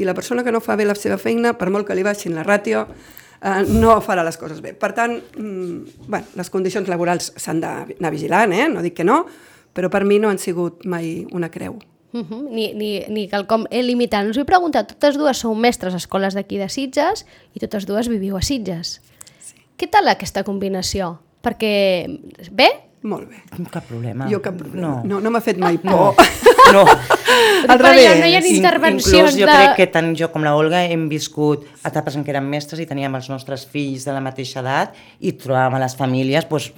i 0.00 0.08
la 0.08 0.16
persona 0.16 0.40
que 0.40 0.56
no 0.56 0.64
fa 0.64 0.78
bé 0.80 0.88
la 0.88 0.96
seva 0.96 1.20
feina, 1.20 1.52
per 1.60 1.68
molt 1.68 1.84
que 1.84 1.98
li 1.98 2.06
baixin 2.08 2.32
la 2.32 2.46
ràtio, 2.48 2.86
eh, 2.88 3.68
no 3.68 3.98
farà 4.00 4.24
les 4.24 4.40
coses 4.40 4.64
bé. 4.64 4.72
Per 4.72 4.94
tant, 4.96 5.12
mm, 5.12 6.08
bueno, 6.08 6.24
les 6.40 6.48
condicions 6.48 6.88
laborals 6.88 7.34
s'han 7.36 7.60
d'anar 7.60 8.16
vigilant, 8.16 8.56
eh? 8.56 8.64
no 8.72 8.80
dic 8.80 8.96
que 8.96 9.04
no, 9.04 9.26
però 9.76 9.92
per 9.92 10.06
mi 10.08 10.16
no 10.18 10.32
han 10.32 10.40
sigut 10.40 10.88
mai 10.88 11.26
una 11.36 11.52
creu. 11.52 11.76
Uh 12.12 12.24
-huh. 12.24 12.48
ni, 12.50 12.72
ni, 12.72 13.04
ni 13.08 13.28
quelcom 13.28 13.66
eh, 13.70 13.82
limitant. 13.82 14.30
Us 14.30 14.36
vull 14.36 14.46
preguntar, 14.46 14.86
totes 14.86 15.18
dues 15.18 15.36
sou 15.36 15.54
mestres 15.54 15.94
a 15.94 15.96
escoles 15.96 16.34
d'aquí 16.34 16.58
de 16.58 16.68
Sitges 16.68 17.26
i 17.54 17.60
totes 17.60 17.86
dues 17.86 18.08
viviu 18.08 18.36
a 18.36 18.42
Sitges. 18.42 19.00
Sí. 19.40 19.54
Què 19.76 19.90
tal 19.90 20.08
aquesta 20.08 20.42
combinació? 20.42 21.18
Perquè, 21.42 22.08
bé? 22.50 22.88
Molt 23.02 23.28
bé. 23.28 23.42
Cap 23.70 23.84
problema. 23.86 24.26
Jo 24.30 24.40
cap 24.42 24.56
problema. 24.58 24.88
No, 24.88 25.02
no, 25.04 25.20
no 25.20 25.30
m'ha 25.30 25.40
fet 25.40 25.58
mai 25.58 25.78
por. 25.78 26.14
No. 26.68 26.84
Al 26.84 27.78
revés. 27.78 28.18
no 28.20 28.26
hi 28.26 28.34
ha 28.36 28.42
intervencions 28.44 29.30
Inclús 29.32 29.38
jo 29.40 29.46
de... 29.46 29.52
crec 29.54 29.76
que 29.78 29.86
tant 29.92 30.10
jo 30.18 30.28
com 30.28 30.42
la 30.44 30.54
Olga 30.58 30.82
hem 30.84 31.06
viscut 31.08 31.64
etapes 31.86 32.18
en 32.18 32.26
què 32.26 32.34
érem 32.34 32.44
mestres 32.44 32.82
i 32.82 32.86
teníem 32.86 33.14
els 33.16 33.30
nostres 33.32 33.64
fills 33.64 34.04
de 34.04 34.12
la 34.12 34.20
mateixa 34.20 34.60
edat 34.60 34.92
i 35.20 35.32
trobàvem 35.32 35.78
a 35.78 35.80
les 35.80 35.96
famílies 35.96 36.44
doncs, 36.50 36.68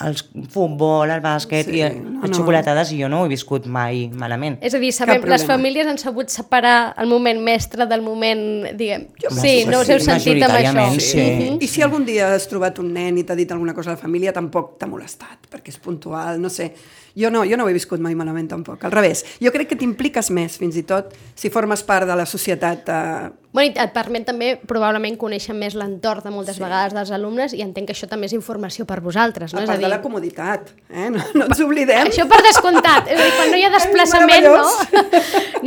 el 0.00 0.16
futbol, 0.50 1.10
el 1.10 1.20
bàsquet 1.20 1.66
Sí, 1.68 1.80
i 1.80 1.82
no, 1.92 2.22
les 2.22 2.30
no. 2.30 2.36
xocolatades 2.38 2.92
i 2.94 3.00
jo 3.02 3.08
no 3.12 3.20
ho 3.22 3.26
he 3.26 3.32
viscut 3.32 3.66
mai 3.66 4.06
malament. 4.08 4.56
És 4.64 4.74
a 4.74 4.80
dir, 4.82 4.92
sabem, 4.96 5.22
les 5.28 5.44
famílies 5.44 5.86
han 5.86 5.98
sabut 6.00 6.32
separar 6.32 6.94
el 6.96 7.10
moment 7.10 7.42
mestre 7.44 7.86
del 7.86 8.02
moment, 8.02 8.42
diguem... 8.78 9.06
Jo 9.22 9.30
sí, 9.36 9.64
no 9.68 9.82
us 9.84 9.90
heu 9.92 10.00
sí, 10.00 10.06
sentit 10.08 10.42
amb 10.42 10.56
això. 10.56 10.72
majoritàriament, 10.72 11.00
sí. 11.00 11.20
Mhm. 11.20 11.60
I 11.60 11.68
si 11.68 11.82
algun 11.84 12.06
dia 12.08 12.32
has 12.34 12.48
trobat 12.48 12.78
un 12.82 12.92
nen 12.94 13.18
i 13.18 13.24
t'ha 13.28 13.36
dit 13.36 13.52
alguna 13.52 13.74
cosa 13.74 13.92
a 13.92 13.94
la 13.94 14.00
família, 14.00 14.32
tampoc 14.32 14.78
t'ha 14.80 14.88
molestat, 14.88 15.48
perquè 15.52 15.68
és 15.74 15.78
puntual, 15.78 16.40
no 16.40 16.48
sé. 16.48 16.72
Jo 17.18 17.30
no, 17.30 17.44
jo 17.48 17.58
no 17.58 17.66
ho 17.66 17.70
he 17.70 17.76
viscut 17.76 18.00
mai 18.00 18.16
malament 18.18 18.48
tampoc, 18.52 18.84
al 18.84 18.94
revés. 18.94 19.24
Jo 19.42 19.52
crec 19.52 19.72
que 19.72 19.78
t'impliques 19.80 20.32
més, 20.32 20.56
fins 20.60 20.78
i 20.80 20.86
tot, 20.88 21.12
si 21.36 21.52
formes 21.52 21.84
part 21.86 22.08
de 22.08 22.16
la 22.16 22.26
societat 22.26 22.88
eh, 22.88 23.30
Bueno, 23.52 23.68
i 23.68 23.80
et 23.84 23.90
permet 23.92 24.24
també 24.24 24.54
probablement 24.56 25.18
conèixer 25.20 25.52
més 25.52 25.74
l'entorn 25.76 26.24
de 26.24 26.30
moltes 26.32 26.56
sí. 26.56 26.62
vegades 26.64 26.94
dels 26.96 27.10
alumnes 27.12 27.52
i 27.52 27.60
entenc 27.60 27.90
que 27.90 27.92
això 27.92 28.06
també 28.08 28.30
és 28.30 28.32
informació 28.32 28.86
per 28.88 29.02
vosaltres, 29.04 29.52
no? 29.52 29.60
a 29.60 29.66
és 29.66 29.68
part 29.68 29.82
de 29.84 29.90
la 29.92 29.98
comoditat, 30.00 30.70
eh? 30.88 31.10
no, 31.12 31.20
no 31.36 31.50
ens 31.50 31.60
oblidem. 31.60 32.08
Això 32.08 32.24
per 32.30 32.38
descomptat, 32.46 33.10
és 33.12 33.20
a 33.20 33.26
dir, 33.26 33.34
quan 33.36 33.52
no 33.52 33.60
hi 33.60 33.66
ha 33.66 33.72
desplaçament, 33.76 34.48
no? 34.48 35.02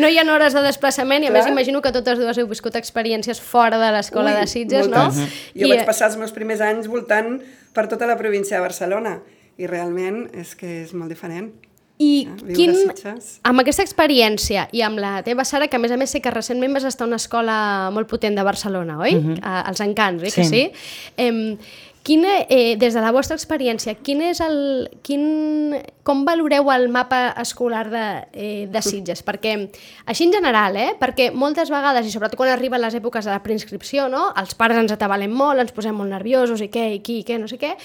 No 0.02 0.10
hi 0.10 0.18
ha 0.20 0.26
hores 0.34 0.58
de 0.58 0.66
desplaçament 0.66 1.24
i 1.24 1.30
a 1.30 1.32
Clar. 1.32 1.44
més 1.44 1.52
imagino 1.54 1.80
que 1.86 1.94
totes 1.96 2.18
dues 2.20 2.42
heu 2.42 2.50
viscut 2.50 2.76
experiències 2.76 3.40
fora 3.40 3.78
de 3.80 3.94
l'escola 3.94 4.34
de 4.36 4.50
Sitges, 4.50 4.90
no? 4.90 5.06
moltes. 5.06 5.38
Jo 5.54 5.70
vaig 5.70 5.86
passar 5.88 6.10
els 6.10 6.18
meus 6.20 6.34
primers 6.36 6.66
anys 6.66 6.90
voltant 6.92 7.38
per 7.78 7.86
tota 7.92 8.10
la 8.10 8.18
província 8.18 8.58
de 8.58 8.66
Barcelona 8.66 9.20
i 9.58 9.68
realment 9.68 10.26
és 10.34 10.56
que 10.60 10.82
és 10.84 10.94
molt 10.94 11.10
diferent. 11.14 11.52
I 11.96 12.28
viure 12.42 12.52
a 12.52 12.56
quin, 12.58 13.20
amb 13.48 13.62
aquesta 13.64 13.84
experiència 13.86 14.66
i 14.76 14.82
amb 14.84 15.00
la 15.00 15.22
teva 15.24 15.46
Sara, 15.48 15.70
que 15.72 15.78
a 15.78 15.80
més 15.80 15.94
a 15.96 15.98
més 15.98 16.12
sé 16.12 16.20
que 16.20 16.34
recentment 16.34 16.76
vas 16.76 16.84
estar 16.84 17.06
a 17.06 17.08
una 17.08 17.22
escola 17.22 17.90
molt 17.96 18.10
potent 18.12 18.36
de 18.36 18.44
Barcelona, 18.44 19.00
oi? 19.00 19.16
Uh 19.16 19.24
-huh. 19.24 19.40
als 19.42 19.80
Encants, 19.80 20.24
oi 20.24 20.32
que 20.32 20.44
Sí. 20.44 20.50
sí? 20.50 20.72
Em, 21.16 21.58
quina, 22.04 22.46
eh, 22.50 22.76
des 22.78 22.94
de 22.94 23.02
la 23.02 23.12
vostra 23.12 23.36
experiència, 23.36 23.96
quin 23.96 24.22
és 24.22 24.40
el, 24.40 24.90
quin, 25.02 25.74
com 26.04 26.26
valoreu 26.26 26.70
el 26.72 26.90
mapa 26.90 27.34
escolar 27.42 27.90
de, 27.90 28.28
eh, 28.34 28.68
de 28.70 28.82
Sitges? 28.82 29.24
Perquè, 29.26 29.72
així 30.06 30.26
en 30.26 30.34
general, 30.34 30.76
eh? 30.76 30.94
perquè 31.00 31.32
moltes 31.34 31.70
vegades, 31.70 32.06
i 32.06 32.12
sobretot 32.12 32.36
quan 32.36 32.50
arriben 32.50 32.80
les 32.82 32.94
èpoques 32.94 33.26
de 33.26 33.32
la 33.32 33.42
preinscripció, 33.42 34.08
no? 34.08 34.34
els 34.36 34.54
pares 34.54 34.78
ens 34.78 34.92
atabalen 34.92 35.32
molt, 35.32 35.60
ens 35.60 35.72
posem 35.72 35.96
molt 35.96 36.10
nerviosos, 36.10 36.62
i 36.62 36.70
què, 36.70 36.94
i 36.94 37.00
qui, 37.00 37.20
i 37.20 37.24
què, 37.24 37.40
no 37.40 37.48
sé 37.48 37.58
què, 37.58 37.76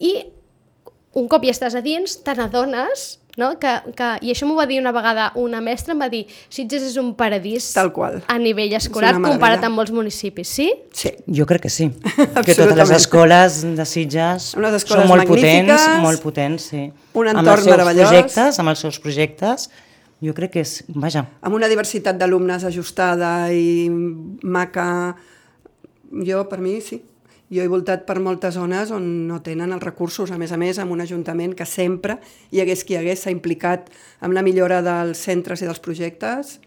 i 0.00 0.26
un 1.18 1.26
cop 1.30 1.44
hi 1.44 1.50
estàs 1.50 1.74
a 1.74 1.82
dins, 1.82 2.20
te 2.24 2.34
n'adones 2.38 3.20
no? 3.40 3.58
que, 3.58 3.72
que, 3.96 4.08
i 4.26 4.30
això 4.32 4.46
m'ho 4.46 4.56
va 4.58 4.66
dir 4.68 4.78
una 4.80 4.92
vegada 4.94 5.30
una 5.40 5.60
mestra, 5.64 5.94
em 5.94 6.02
va 6.02 6.08
dir 6.12 6.22
Sitges 6.52 6.84
és 6.90 6.96
un 7.00 7.12
paradís 7.18 7.70
Tal 7.74 7.92
qual. 7.94 8.20
a 8.26 8.38
nivell 8.38 8.74
escolar 8.78 9.14
comparat 9.18 9.64
amb 9.66 9.78
molts 9.80 9.94
municipis, 9.94 10.54
sí? 10.60 10.68
Sí. 10.96 11.12
Jo 11.26 11.46
crec 11.50 11.66
que 11.66 11.72
sí. 11.72 11.90
que 12.46 12.54
totes 12.54 12.76
les 12.78 12.94
escoles 13.00 13.60
de 13.64 13.86
Sitges 13.88 14.52
Unes 14.58 14.80
escoles 14.80 15.06
són 15.06 15.12
molt 15.12 15.28
potents, 15.30 15.70
magnífiques, 15.70 16.02
molt 16.04 16.24
potents, 16.24 16.70
sí. 16.72 16.86
un 17.14 17.32
amb 17.32 17.42
entorn 17.42 17.58
els 17.58 17.66
seus 17.66 17.74
meravellós. 17.76 18.10
projectes, 18.10 18.62
amb 18.62 18.74
els 18.74 18.86
seus 18.86 19.00
projectes, 19.02 19.68
jo 20.20 20.36
crec 20.36 20.56
que 20.58 20.64
és, 20.66 20.80
vaja, 20.92 21.24
amb 21.40 21.56
una 21.56 21.70
diversitat 21.70 22.18
d'alumnes 22.20 22.66
ajustada 22.68 23.32
i 23.56 23.88
maca, 23.90 24.88
jo, 26.26 26.44
per 26.50 26.60
mi, 26.60 26.80
sí. 26.84 27.00
Jo 27.50 27.64
he 27.64 27.70
voltat 27.70 28.04
per 28.06 28.20
moltes 28.22 28.54
zones 28.54 28.92
on 28.94 29.06
no 29.26 29.40
tenen 29.42 29.74
els 29.74 29.82
recursos, 29.82 30.30
a 30.30 30.38
més 30.38 30.52
a 30.54 30.58
més, 30.60 30.78
amb 30.78 30.94
un 30.94 31.02
ajuntament 31.02 31.56
que 31.58 31.66
sempre, 31.66 32.20
hi 32.54 32.62
hagués 32.62 32.84
qui 32.86 32.94
hagués, 32.94 33.24
s'ha 33.24 33.34
implicat 33.34 33.88
amb 34.22 34.36
la 34.36 34.44
millora 34.46 34.78
dels 34.86 35.18
centres 35.18 35.64
i 35.64 35.66
dels 35.66 35.82
projectes. 35.82 36.60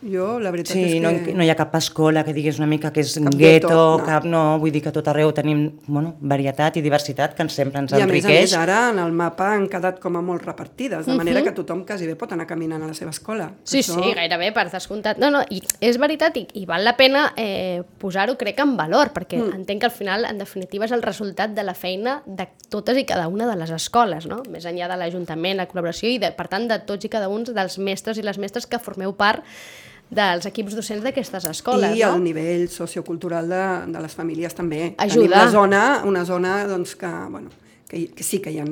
Jo, 0.00 0.38
la 0.40 0.50
veritat 0.52 0.72
sí, 0.72 0.82
és 0.86 0.92
que... 0.94 1.00
no, 1.04 1.10
no 1.36 1.44
hi 1.44 1.50
ha 1.52 1.56
cap 1.58 1.74
escola 1.76 2.22
que 2.24 2.32
digués 2.32 2.56
una 2.60 2.68
mica 2.70 2.88
que 2.92 3.02
és 3.04 3.12
Cap 3.18 3.34
gueto, 3.36 3.68
gueto, 3.68 3.80
no. 4.00 4.04
cap 4.06 4.24
no, 4.24 4.42
vull 4.62 4.72
dir 4.72 4.80
que 4.84 4.92
tot 4.94 5.10
arreu 5.12 5.32
tenim 5.36 5.66
bueno, 5.86 6.14
varietat 6.20 6.78
i 6.80 6.82
diversitat 6.84 7.34
que 7.36 7.44
ens 7.44 7.56
sempre 7.58 7.82
ens 7.82 7.92
I 7.92 7.98
a 7.98 7.98
més 7.98 8.04
a 8.04 8.08
enriqueix. 8.08 8.40
més 8.48 8.54
ara 8.56 8.78
en 8.94 9.00
el 9.02 9.12
mapa 9.12 9.50
han 9.52 9.66
quedat 9.68 10.00
com 10.00 10.16
a 10.16 10.22
molt 10.24 10.46
repartides, 10.46 11.04
de 11.04 11.16
manera 11.18 11.42
que 11.44 11.52
tothom 11.56 11.84
quasi 11.88 12.08
bé 12.08 12.16
pot 12.16 12.32
anar 12.32 12.46
caminant 12.48 12.82
a 12.86 12.88
la 12.88 12.96
seva 12.96 13.12
escola. 13.12 13.50
Sí, 13.64 13.82
Això- 13.82 13.98
sí, 14.00 14.14
gairebé 14.16 14.52
per 14.56 14.70
descomptat. 14.72 15.20
No, 15.20 15.30
no, 15.30 15.42
i 15.50 15.60
és 15.84 15.98
veritat 16.00 16.38
i, 16.40 16.46
i 16.62 16.64
val 16.66 16.84
la 16.84 16.96
pena 16.96 17.26
eh, 17.36 17.82
posar-ho, 18.00 18.38
crec, 18.40 18.58
en 18.64 18.76
valor, 18.78 19.12
perquè 19.12 19.36
mm. 19.36 19.60
entenc 19.60 19.84
que 19.84 19.90
al 19.90 19.94
final, 19.94 20.24
en 20.24 20.40
definitiva, 20.40 20.88
és 20.88 20.96
el 20.96 21.04
resultat 21.04 21.52
de 21.52 21.66
la 21.66 21.74
feina 21.74 22.22
de 22.24 22.48
totes 22.72 22.96
i 22.96 23.04
cada 23.04 23.28
una 23.28 23.48
de 23.50 23.58
les 23.60 23.70
escoles, 23.76 24.24
no? 24.30 24.40
Més 24.48 24.64
enllà 24.64 24.88
de 24.88 24.96
l'Ajuntament, 24.96 25.60
la 25.60 25.68
col·laboració 25.68 26.08
i, 26.08 26.18
de, 26.22 26.32
per 26.32 26.48
tant, 26.48 26.68
de 26.70 26.80
tots 26.88 27.04
i 27.04 27.12
cada 27.12 27.28
un 27.28 27.44
dels 27.44 27.78
mestres 27.78 28.18
i 28.18 28.24
les 28.24 28.38
mestres 28.38 28.66
que 28.66 28.80
formeu 28.80 29.12
part 29.12 29.44
dels 30.10 30.46
equips 30.50 30.74
docents 30.74 31.04
d'aquestes 31.06 31.46
escoles, 31.52 31.94
I 31.94 32.02
no? 32.02 32.16
el 32.16 32.24
nivell 32.24 32.66
sociocultural 32.70 33.48
de, 33.48 33.62
de 33.94 34.02
les 34.02 34.16
famílies 34.18 34.56
també. 34.58 34.94
Ajuda. 34.98 35.14
Tenim 35.14 35.30
una 35.30 35.50
zona, 35.54 35.82
una 36.10 36.24
zona 36.26 36.56
doncs, 36.68 36.96
que, 36.98 37.10
bueno, 37.30 37.54
que, 37.88 38.08
que 38.14 38.26
sí 38.26 38.40
que 38.42 38.50
hi 38.50 38.58
ha, 38.58 38.66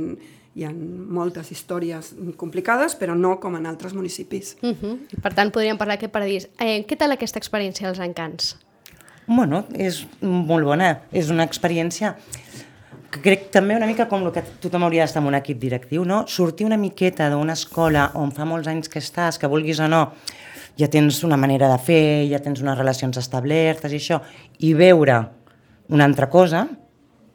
hi 0.59 0.66
ha 0.66 0.72
moltes 0.74 1.53
històries 1.55 2.12
complicades, 2.40 2.98
però 2.98 3.14
no 3.14 3.37
com 3.38 3.57
en 3.57 3.70
altres 3.70 3.94
municipis. 3.94 4.57
Uh 4.62 4.74
-huh. 4.74 4.96
Per 5.22 5.35
tant, 5.35 5.53
podríem 5.55 5.79
parlar 5.79 5.96
d'aquest 5.96 6.12
paradís. 6.12 6.48
Eh, 6.59 6.85
què 6.87 6.96
tal 6.96 7.12
aquesta 7.12 7.38
experiència 7.38 7.88
als 7.88 8.01
encants? 8.01 8.57
Bueno, 9.27 9.66
és 9.74 10.07
molt 10.20 10.64
bona, 10.64 11.03
és 11.12 11.31
una 11.31 11.44
experiència 11.44 12.16
que 13.11 13.20
crec 13.20 13.51
també 13.51 13.77
una 13.77 13.87
mica 13.87 14.09
com 14.09 14.22
el 14.27 14.33
que 14.33 14.42
tothom 14.61 14.85
hauria 14.85 15.03
d'estar 15.03 15.22
en 15.22 15.29
un 15.29 15.35
equip 15.35 15.59
directiu, 15.59 16.05
no? 16.05 16.27
Sortir 16.27 16.66
una 16.66 16.77
miqueta 16.77 17.31
d'una 17.31 17.53
escola 17.53 18.11
on 18.14 18.33
fa 18.33 18.44
molts 18.44 18.68
anys 18.68 18.88
que 18.88 18.98
estàs, 18.98 19.38
que 19.38 19.46
vulguis 19.46 19.81
o 19.81 19.88
no, 19.88 20.12
ja 20.78 20.88
tens 20.90 21.22
una 21.26 21.36
manera 21.36 21.68
de 21.72 21.78
fer, 21.82 22.28
ja 22.30 22.38
tens 22.42 22.62
unes 22.62 22.78
relacions 22.78 23.18
establertes 23.18 23.92
i 23.92 23.98
això, 23.98 24.20
i 24.62 24.74
veure 24.78 25.18
una 25.90 26.06
altra 26.06 26.28
cosa 26.30 26.66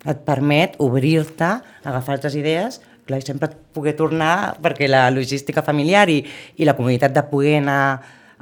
et 0.08 0.24
permet 0.28 0.76
obrir-te, 0.84 1.50
agafar 1.84 2.18
altres 2.18 2.36
idees, 2.40 2.80
clar, 3.08 3.20
i 3.20 3.26
sempre 3.26 3.50
poder 3.76 3.96
tornar, 4.00 4.56
perquè 4.64 4.88
la 4.90 5.10
logística 5.12 5.64
familiar 5.64 6.10
i, 6.12 6.20
i 6.58 6.68
la 6.68 6.76
comunitat 6.78 7.16
de 7.16 7.24
poder 7.32 7.58
anar 7.62 7.84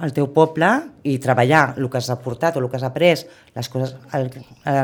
al 0.02 0.14
teu 0.14 0.32
poble 0.34 0.70
i 1.06 1.18
treballar 1.22 1.76
el 1.78 1.90
que 1.90 2.00
has 2.00 2.10
aportat 2.14 2.58
o 2.58 2.62
el 2.64 2.70
que 2.70 2.80
has 2.80 2.86
après, 2.88 3.26
les 3.56 3.70
coses 3.70 3.98
a 4.12 4.22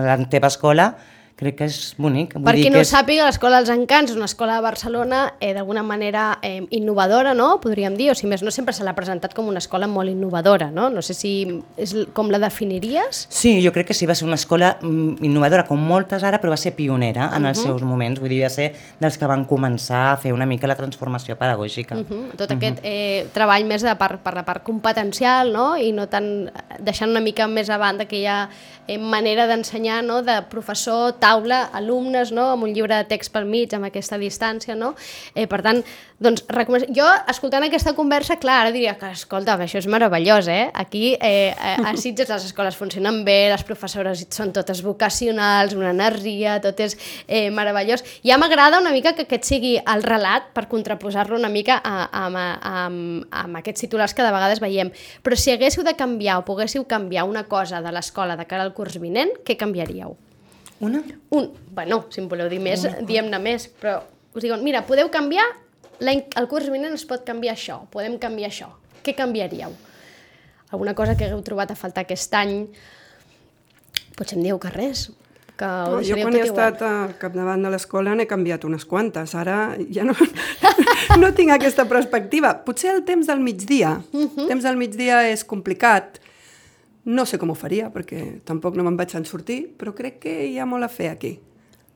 la 0.05 0.17
teva 0.29 0.51
escola, 0.53 0.91
crec 1.37 1.55
que 1.59 1.65
és 1.69 1.93
bonic. 1.97 2.33
Vull 2.33 2.43
Per 2.43 2.53
dir 2.55 2.63
qui 2.65 2.69
que 2.71 2.75
no 2.75 2.81
és... 2.81 2.89
sàpiga, 2.89 3.25
l'Escola 3.27 3.59
dels 3.61 3.69
Encants 3.69 4.11
és 4.11 4.17
una 4.17 4.25
escola 4.25 4.55
de 4.55 4.61
Barcelona 4.65 5.33
eh, 5.39 5.53
d'alguna 5.53 5.83
manera 5.83 6.39
eh, 6.41 6.65
innovadora, 6.71 7.33
no? 7.37 7.59
podríem 7.61 7.95
dir, 7.95 8.09
o 8.11 8.15
si 8.15 8.25
més 8.27 8.41
no 8.41 8.49
sempre 8.51 8.73
se 8.73 8.83
l'ha 8.83 8.95
presentat 8.97 9.33
com 9.37 9.47
una 9.47 9.59
escola 9.59 9.85
molt 9.87 10.09
innovadora, 10.09 10.71
no? 10.71 10.89
No 10.89 11.01
sé 11.01 11.13
si 11.13 11.31
és 11.77 11.93
com 12.13 12.31
la 12.33 12.39
definiries. 12.39 13.27
Sí, 13.29 13.61
jo 13.63 13.71
crec 13.71 13.87
que 13.87 13.93
sí, 13.93 14.05
va 14.09 14.15
ser 14.15 14.25
una 14.25 14.35
escola 14.35 14.77
mm, 14.81 15.23
innovadora, 15.23 15.65
com 15.67 15.77
moltes 15.79 16.23
ara, 16.23 16.41
però 16.41 16.49
va 16.49 16.57
ser 16.57 16.73
pionera 16.75 17.29
en 17.35 17.43
Mhm. 17.43 17.45
els 17.49 17.61
seus 17.61 17.81
moments. 17.83 18.19
Vull 18.19 18.29
dir, 18.29 18.41
va 18.43 18.49
ser 18.49 18.73
dels 18.99 19.17
que 19.17 19.25
van 19.27 19.45
començar 19.45 20.13
a 20.13 20.17
fer 20.17 20.33
una 20.33 20.45
mica 20.45 20.67
la 20.67 20.75
transformació 20.75 21.35
pedagògica. 21.37 21.95
Uh 21.95 22.03
-huh. 22.09 22.35
Tot 22.35 22.51
aquest 22.51 22.79
eh, 22.83 23.27
treball 23.33 23.63
més 23.65 23.81
de 23.83 23.95
per, 23.95 24.17
per 24.17 24.33
la 24.33 24.43
part 24.43 24.63
competencial 24.63 25.53
no? 25.53 25.77
i 25.77 25.91
no 25.91 26.07
tant 26.07 26.49
deixant 26.79 27.09
una 27.11 27.19
mica 27.19 27.47
més 27.47 27.69
a 27.69 27.77
banda 27.77 28.03
aquella 28.03 28.49
eh, 28.87 28.97
manera 28.97 29.45
d'ensenyar 29.47 30.03
no? 30.03 30.21
de 30.23 30.41
professor 30.49 31.13
taula, 31.27 31.67
alumnes, 31.75 32.31
no? 32.31 32.51
amb 32.55 32.67
un 32.67 32.73
llibre 32.73 32.95
de 32.95 33.07
text 33.11 33.33
pel 33.33 33.47
mig, 33.49 33.73
amb 33.75 33.89
aquesta 33.89 34.17
distància, 34.19 34.75
no? 34.79 34.93
Eh, 35.35 35.47
per 35.49 35.59
tant, 35.65 35.81
doncs, 36.23 36.43
recomen... 36.49 36.87
jo, 36.95 37.05
escoltant 37.29 37.65
aquesta 37.67 37.93
conversa, 37.97 38.39
clar, 38.41 38.61
ara 38.63 38.73
diria 38.73 38.95
que, 38.97 39.11
escolta, 39.13 39.57
això 39.61 39.81
és 39.81 39.89
meravellós, 39.91 40.47
eh? 40.49 40.69
Aquí, 40.73 41.11
eh, 41.21 41.53
a 41.57 41.93
Sitges, 41.99 42.31
les 42.31 42.47
escoles 42.49 42.77
funcionen 42.79 43.23
bé, 43.27 43.51
les 43.51 43.65
professores 43.67 44.23
són 44.33 44.53
totes 44.55 44.81
vocacionals, 44.85 45.75
una 45.77 45.91
energia, 45.93 46.57
tot 46.63 46.79
és 46.83 46.97
eh, 47.27 47.47
meravellós. 47.53 48.05
Ja 48.25 48.39
m'agrada 48.41 48.81
una 48.81 48.93
mica 48.95 49.13
que 49.17 49.27
aquest 49.27 49.49
sigui 49.49 49.75
el 49.77 50.05
relat 50.05 50.51
per 50.57 50.67
contraposar-lo 50.71 51.37
una 51.37 51.51
mica 51.53 51.79
a, 51.83 51.97
a, 52.07 52.27
a, 52.27 52.47
a, 52.57 52.85
amb 53.43 53.61
aquests 53.61 53.85
titulars 53.85 54.15
que 54.17 54.25
de 54.25 54.33
vegades 54.33 54.63
veiem. 54.63 54.93
Però 55.25 55.37
si 55.37 55.53
haguéssiu 55.53 55.85
de 55.85 55.97
canviar 55.99 56.39
o 56.41 56.47
poguéssiu 56.47 56.87
canviar 56.89 57.27
una 57.29 57.45
cosa 57.51 57.83
de 57.83 57.93
l'escola 57.93 58.39
de 58.39 58.47
cara 58.49 58.65
al 58.65 58.73
curs 58.77 58.97
vinent, 59.01 59.37
què 59.45 59.59
canviaríeu? 59.59 60.17
Una? 60.79 61.01
Un, 61.33 61.51
bueno, 61.73 62.05
si 62.13 62.21
em 62.21 62.27
voleu 62.29 62.49
dir 62.49 62.59
més, 62.61 62.83
diem-ne 63.07 63.39
més, 63.41 63.67
però 63.81 63.99
us 64.35 64.43
diuen, 64.43 64.61
mira, 64.63 64.83
podeu 64.85 65.09
canviar, 65.09 65.45
el 65.99 66.47
curs 66.47 66.69
vinent 66.69 66.93
es 66.93 67.05
pot 67.09 67.23
canviar 67.25 67.55
això, 67.55 67.79
podem 67.93 68.19
canviar 68.21 68.51
això. 68.51 68.69
Què 69.03 69.15
canviaríeu? 69.17 69.73
Alguna 70.69 70.93
cosa 70.93 71.15
que 71.17 71.25
hagueu 71.25 71.41
trobat 71.41 71.71
a 71.71 71.77
faltar 71.79 72.03
aquest 72.05 72.33
any? 72.37 72.67
Potser 74.17 74.37
em 74.37 74.43
dieu 74.43 74.59
que 74.59 74.69
res, 74.73 75.07
que 75.57 75.65
No, 75.65 76.01
jo 76.05 76.17
quan 76.19 76.35
he 76.35 76.43
igual. 76.45 76.49
estat 76.51 76.83
al 76.85 77.15
capdavant 77.17 77.63
de 77.65 77.71
l'escola 77.73 78.13
n'he 78.15 78.27
canviat 78.29 78.65
unes 78.67 78.85
quantes. 78.85 79.33
Ara 79.35 79.75
ja 79.89 80.05
no, 80.05 80.13
no 81.21 81.33
tinc 81.33 81.55
aquesta 81.55 81.87
perspectiva. 81.89 82.53
Potser 82.65 82.93
el 82.93 83.03
temps 83.07 83.27
del 83.27 83.39
migdia. 83.41 84.01
Uh 84.11 84.27
-huh. 84.27 84.41
El 84.43 84.47
temps 84.53 84.63
del 84.63 84.77
migdia 84.77 85.27
és 85.31 85.43
complicat. 85.43 86.19
No 87.07 87.23
sé 87.25 87.39
com 87.39 87.53
ho 87.53 87.55
faria, 87.55 87.87
perquè 87.93 88.41
tampoc 88.47 88.75
no 88.75 88.83
me'n 88.83 88.97
vaig 88.99 89.15
en 89.15 89.25
sortir, 89.25 89.61
però 89.79 89.93
crec 89.95 90.19
que 90.25 90.39
hi 90.49 90.57
ha 90.59 90.65
molt 90.67 90.83
a 90.83 90.91
fer 90.91 91.11
aquí. 91.13 91.37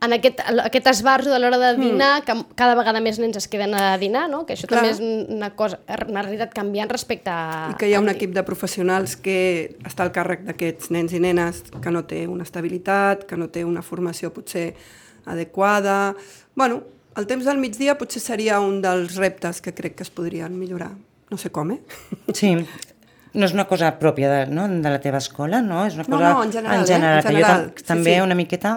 en 0.02 0.14
aquest, 0.14 0.40
aquest 0.64 0.88
esbarjo 0.90 1.30
de 1.30 1.38
l'hora 1.38 1.60
de 1.62 1.76
dinar, 1.78 2.22
mm. 2.22 2.26
que 2.26 2.56
cada 2.58 2.74
vegada 2.74 3.02
més 3.06 3.20
nens 3.22 3.38
es 3.38 3.46
queden 3.48 3.76
a 3.78 3.98
dinar, 4.02 4.24
no? 4.32 4.48
que 4.48 4.56
això 4.56 4.66
Clar. 4.66 4.82
també 4.82 4.96
és 4.96 5.28
una 5.30 5.52
cosa, 5.56 5.78
una 6.08 6.24
realitat 6.26 6.56
canviant 6.58 6.90
respecte 6.90 7.30
a... 7.30 7.68
I 7.70 7.78
que 7.78 7.90
hi 7.92 7.94
ha 7.94 8.02
un 8.02 8.10
equip 8.10 8.34
de 8.34 8.42
professionals 8.48 9.14
que 9.22 9.36
està 9.86 10.08
al 10.08 10.14
càrrec 10.16 10.42
d'aquests 10.48 10.90
nens 10.96 11.14
i 11.14 11.22
nenes 11.22 11.62
que 11.84 11.94
no 11.94 12.02
té 12.10 12.24
una 12.26 12.48
estabilitat, 12.48 13.28
que 13.30 13.38
no 13.38 13.52
té 13.54 13.66
una 13.68 13.86
formació 13.86 14.34
potser 14.34 14.72
adequada... 15.30 16.16
bueno, 16.56 16.82
el 17.16 17.28
temps 17.28 17.46
del 17.46 17.60
migdia 17.62 17.98
potser 18.00 18.24
seria 18.24 18.60
un 18.64 18.82
dels 18.82 19.20
reptes 19.20 19.62
que 19.62 19.76
crec 19.76 20.00
que 20.00 20.08
es 20.08 20.10
podrien 20.10 20.58
millorar. 20.58 20.96
No 21.30 21.38
sé 21.38 21.52
com, 21.52 21.76
eh? 21.76 21.80
Sí, 22.34 22.56
no 23.34 23.46
és 23.48 23.54
una 23.56 23.66
cosa 23.70 23.94
pròpia 24.00 24.30
de, 24.32 24.40
no, 24.52 24.68
de 24.68 24.90
la 24.92 25.00
teva 25.04 25.20
escola, 25.24 25.62
no? 25.64 25.86
És 25.88 25.96
una 25.96 26.04
No, 26.08 26.18
cosa 26.18 26.34
no, 26.34 26.44
en 26.44 26.52
general, 26.52 26.80
en 26.80 26.84
eh? 26.84 26.88
general, 26.88 27.18
En 27.18 27.22
que 27.24 27.30
jo 27.30 27.38
general, 27.38 27.62
tam 27.72 27.78
sí, 27.78 27.86
també 27.94 28.16
sí. 28.16 28.22
una 28.22 28.36
miqueta 28.36 28.74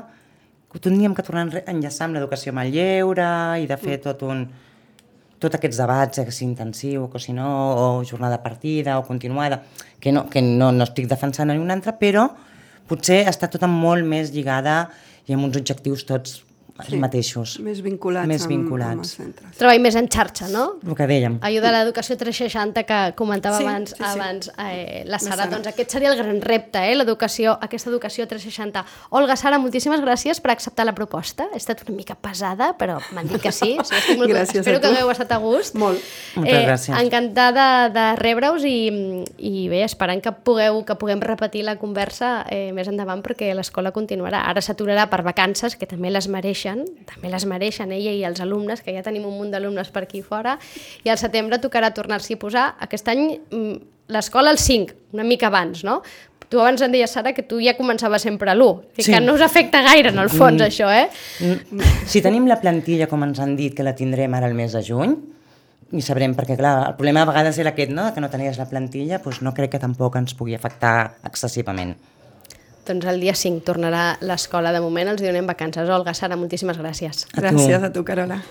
que 0.72 0.78
tindríem 0.82 1.14
que 1.14 1.22
tornar 1.22 1.62
a 1.62 1.70
enllaçar 1.70 2.08
amb 2.08 2.16
l'educació 2.18 2.50
amb 2.52 2.62
el 2.64 2.72
lleure 2.74 3.26
i 3.62 3.66
de 3.70 3.76
fer 3.78 4.00
tot 4.02 4.22
un 4.26 4.46
tots 5.38 5.58
aquests 5.58 5.76
debats, 5.76 6.18
eh, 6.22 6.30
si 6.32 6.44
intensiu 6.46 7.10
o 7.12 7.18
si 7.20 7.34
no, 7.36 7.48
o 8.00 8.04
jornada 8.04 8.38
partida 8.42 8.98
o 8.98 9.04
continuada, 9.04 9.62
que 10.00 10.12
no, 10.12 10.24
que 10.30 10.40
no, 10.40 10.70
no 10.72 10.84
estic 10.86 11.06
defensant 11.10 11.50
ni 11.52 11.58
un 11.60 11.70
altre, 11.70 11.92
però 12.00 12.28
potser 12.88 13.24
està 13.28 13.50
tota 13.52 13.66
molt 13.68 14.06
més 14.06 14.30
lligada 14.32 14.88
i 15.26 15.34
amb 15.34 15.44
uns 15.44 15.56
objectius 15.60 16.06
tots 16.08 16.42
els 16.82 16.94
mateixos. 16.98 17.58
Més 17.62 17.78
vinculats, 17.84 18.26
Més 18.26 18.42
amb, 18.42 18.50
vinculats. 18.50 18.90
amb 18.96 19.04
els 19.04 19.12
centres. 19.14 19.56
Treball 19.60 19.78
més 19.80 19.94
en 19.94 20.08
xarxa, 20.10 20.48
no? 20.50 20.64
El 20.82 20.96
que 20.98 21.06
dèiem. 21.06 21.36
Allò 21.46 21.60
de 21.62 21.70
l'educació 21.70 22.16
360 22.18 22.82
que 22.88 22.98
comentava 23.14 23.58
Sí, 23.58 23.64
abans, 23.64 23.90
sí, 23.90 23.96
sí. 23.96 24.04
abans 24.08 24.50
eh, 24.58 25.04
la 25.06 25.20
Sara, 25.22 25.36
Sara. 25.44 25.50
doncs 25.52 25.68
aquest 25.70 25.90
seria 25.94 26.10
el 26.10 26.18
gran 26.18 26.40
repte, 26.42 26.82
eh, 26.90 26.96
l'educació, 26.98 27.56
aquesta 27.62 27.90
educació 27.90 28.26
360. 28.26 28.84
Olga, 29.10 29.36
Sara, 29.36 29.58
moltíssimes 29.62 30.00
gràcies 30.02 30.40
per 30.42 30.50
acceptar 30.50 30.84
la 30.88 30.94
proposta. 30.96 31.46
He 31.54 31.60
estat 31.62 31.84
una 31.86 31.94
mica 31.96 32.16
pesada, 32.16 32.72
però 32.76 32.98
m'han 33.14 33.28
dit 33.30 33.40
que 33.40 33.52
sí. 33.52 33.76
sí 33.84 33.94
estic 33.94 34.18
molt... 34.18 34.30
Gràcies 34.34 34.58
a 34.58 34.60
Espero 34.64 34.80
que 34.80 34.90
hagueu 34.90 35.10
estat 35.14 35.30
a 35.30 35.38
gust. 35.38 35.76
Molt. 35.78 36.02
Moltes 36.34 36.64
gràcies. 36.66 36.98
Encantada 37.00 37.88
de 37.94 38.06
rebre-us 38.18 38.64
i, 38.66 39.22
i 39.38 39.68
bé, 39.70 39.84
esperant 39.86 40.20
que 40.24 40.32
pugueu 40.32 40.82
que 40.84 40.96
puguem 40.98 41.22
repetir 41.22 41.62
la 41.64 41.76
conversa 41.78 42.44
eh, 42.50 42.72
més 42.74 42.88
endavant 42.90 43.22
perquè 43.22 43.52
l'escola 43.54 43.92
continuarà. 43.94 44.42
Ara 44.50 44.60
s'aturarà 44.64 45.06
per 45.12 45.22
vacances, 45.22 45.76
que 45.78 45.86
també 45.86 46.10
les 46.10 46.26
mereixen, 46.64 46.84
també 47.06 47.30
les 47.30 47.44
mereixen 47.46 47.92
ella 47.92 48.12
i 48.12 48.24
els 48.24 48.40
alumnes, 48.40 48.82
que 48.82 48.92
ja 48.94 49.02
tenim 49.02 49.24
un 49.26 49.36
munt 49.36 49.50
d'alumnes 49.52 49.90
per 49.90 50.04
aquí 50.04 50.22
fora, 50.22 50.58
i 51.04 51.10
al 51.10 51.18
setembre 51.18 51.58
tocarà 51.58 51.92
tornar-s'hi 51.94 52.34
a 52.34 52.38
posar. 52.38 52.74
Aquest 52.80 53.08
any 53.08 53.38
mm, 53.50 53.74
l'escola 54.08 54.50
al 54.50 54.58
5, 54.58 54.94
una 55.12 55.24
mica 55.24 55.48
abans, 55.48 55.84
no? 55.84 56.02
Tu 56.48 56.60
abans 56.60 56.80
em 56.82 56.92
deies, 56.92 57.10
Sara, 57.10 57.32
que 57.32 57.42
tu 57.42 57.58
ja 57.60 57.74
començaves 57.76 58.22
sempre 58.22 58.50
a 58.50 58.54
l'1, 58.54 58.82
Sí. 58.98 59.10
que 59.12 59.20
no 59.20 59.34
us 59.34 59.40
afecta 59.40 59.82
gaire, 59.82 60.10
en 60.10 60.18
el 60.18 60.28
fons, 60.28 60.60
això, 60.60 60.90
eh? 60.92 61.08
Mm, 61.40 61.80
Si 62.06 62.22
tenim 62.22 62.46
la 62.46 62.60
plantilla, 62.60 63.08
com 63.08 63.22
ens 63.24 63.40
han 63.40 63.56
dit, 63.56 63.74
que 63.74 63.82
la 63.82 63.94
tindrem 63.94 64.32
ara 64.34 64.46
el 64.46 64.54
mes 64.54 64.72
de 64.72 64.82
juny, 64.82 65.16
i 65.92 66.00
sabrem, 66.02 66.34
perquè 66.34 66.56
clar, 66.56 66.88
el 66.88 66.94
problema 66.96 67.22
a 67.22 67.26
vegades 67.26 67.58
era 67.58 67.70
aquest, 67.70 67.90
no?, 67.90 68.12
que 68.14 68.20
no 68.20 68.30
tenies 68.30 68.58
la 68.58 68.66
plantilla, 68.68 69.18
doncs 69.18 69.42
no 69.42 69.54
crec 69.54 69.70
que 69.72 69.78
tampoc 69.78 70.16
ens 70.16 70.34
pugui 70.34 70.54
afectar 70.54 71.16
excessivament. 71.24 71.96
Doncs 72.84 73.06
el 73.08 73.22
dia 73.22 73.34
5 73.34 73.64
tornarà 73.64 74.18
l'escola. 74.20 74.72
De 74.74 74.82
moment 74.84 75.14
els 75.14 75.22
donem 75.24 75.46
vacances. 75.48 75.88
Olga, 75.88 76.12
Sara, 76.14 76.36
moltíssimes 76.36 76.80
gràcies. 76.80 77.24
A. 77.32 77.40
Gràcies 77.40 77.82
a 77.82 77.92
tu, 77.92 78.04
Carola. 78.04 78.42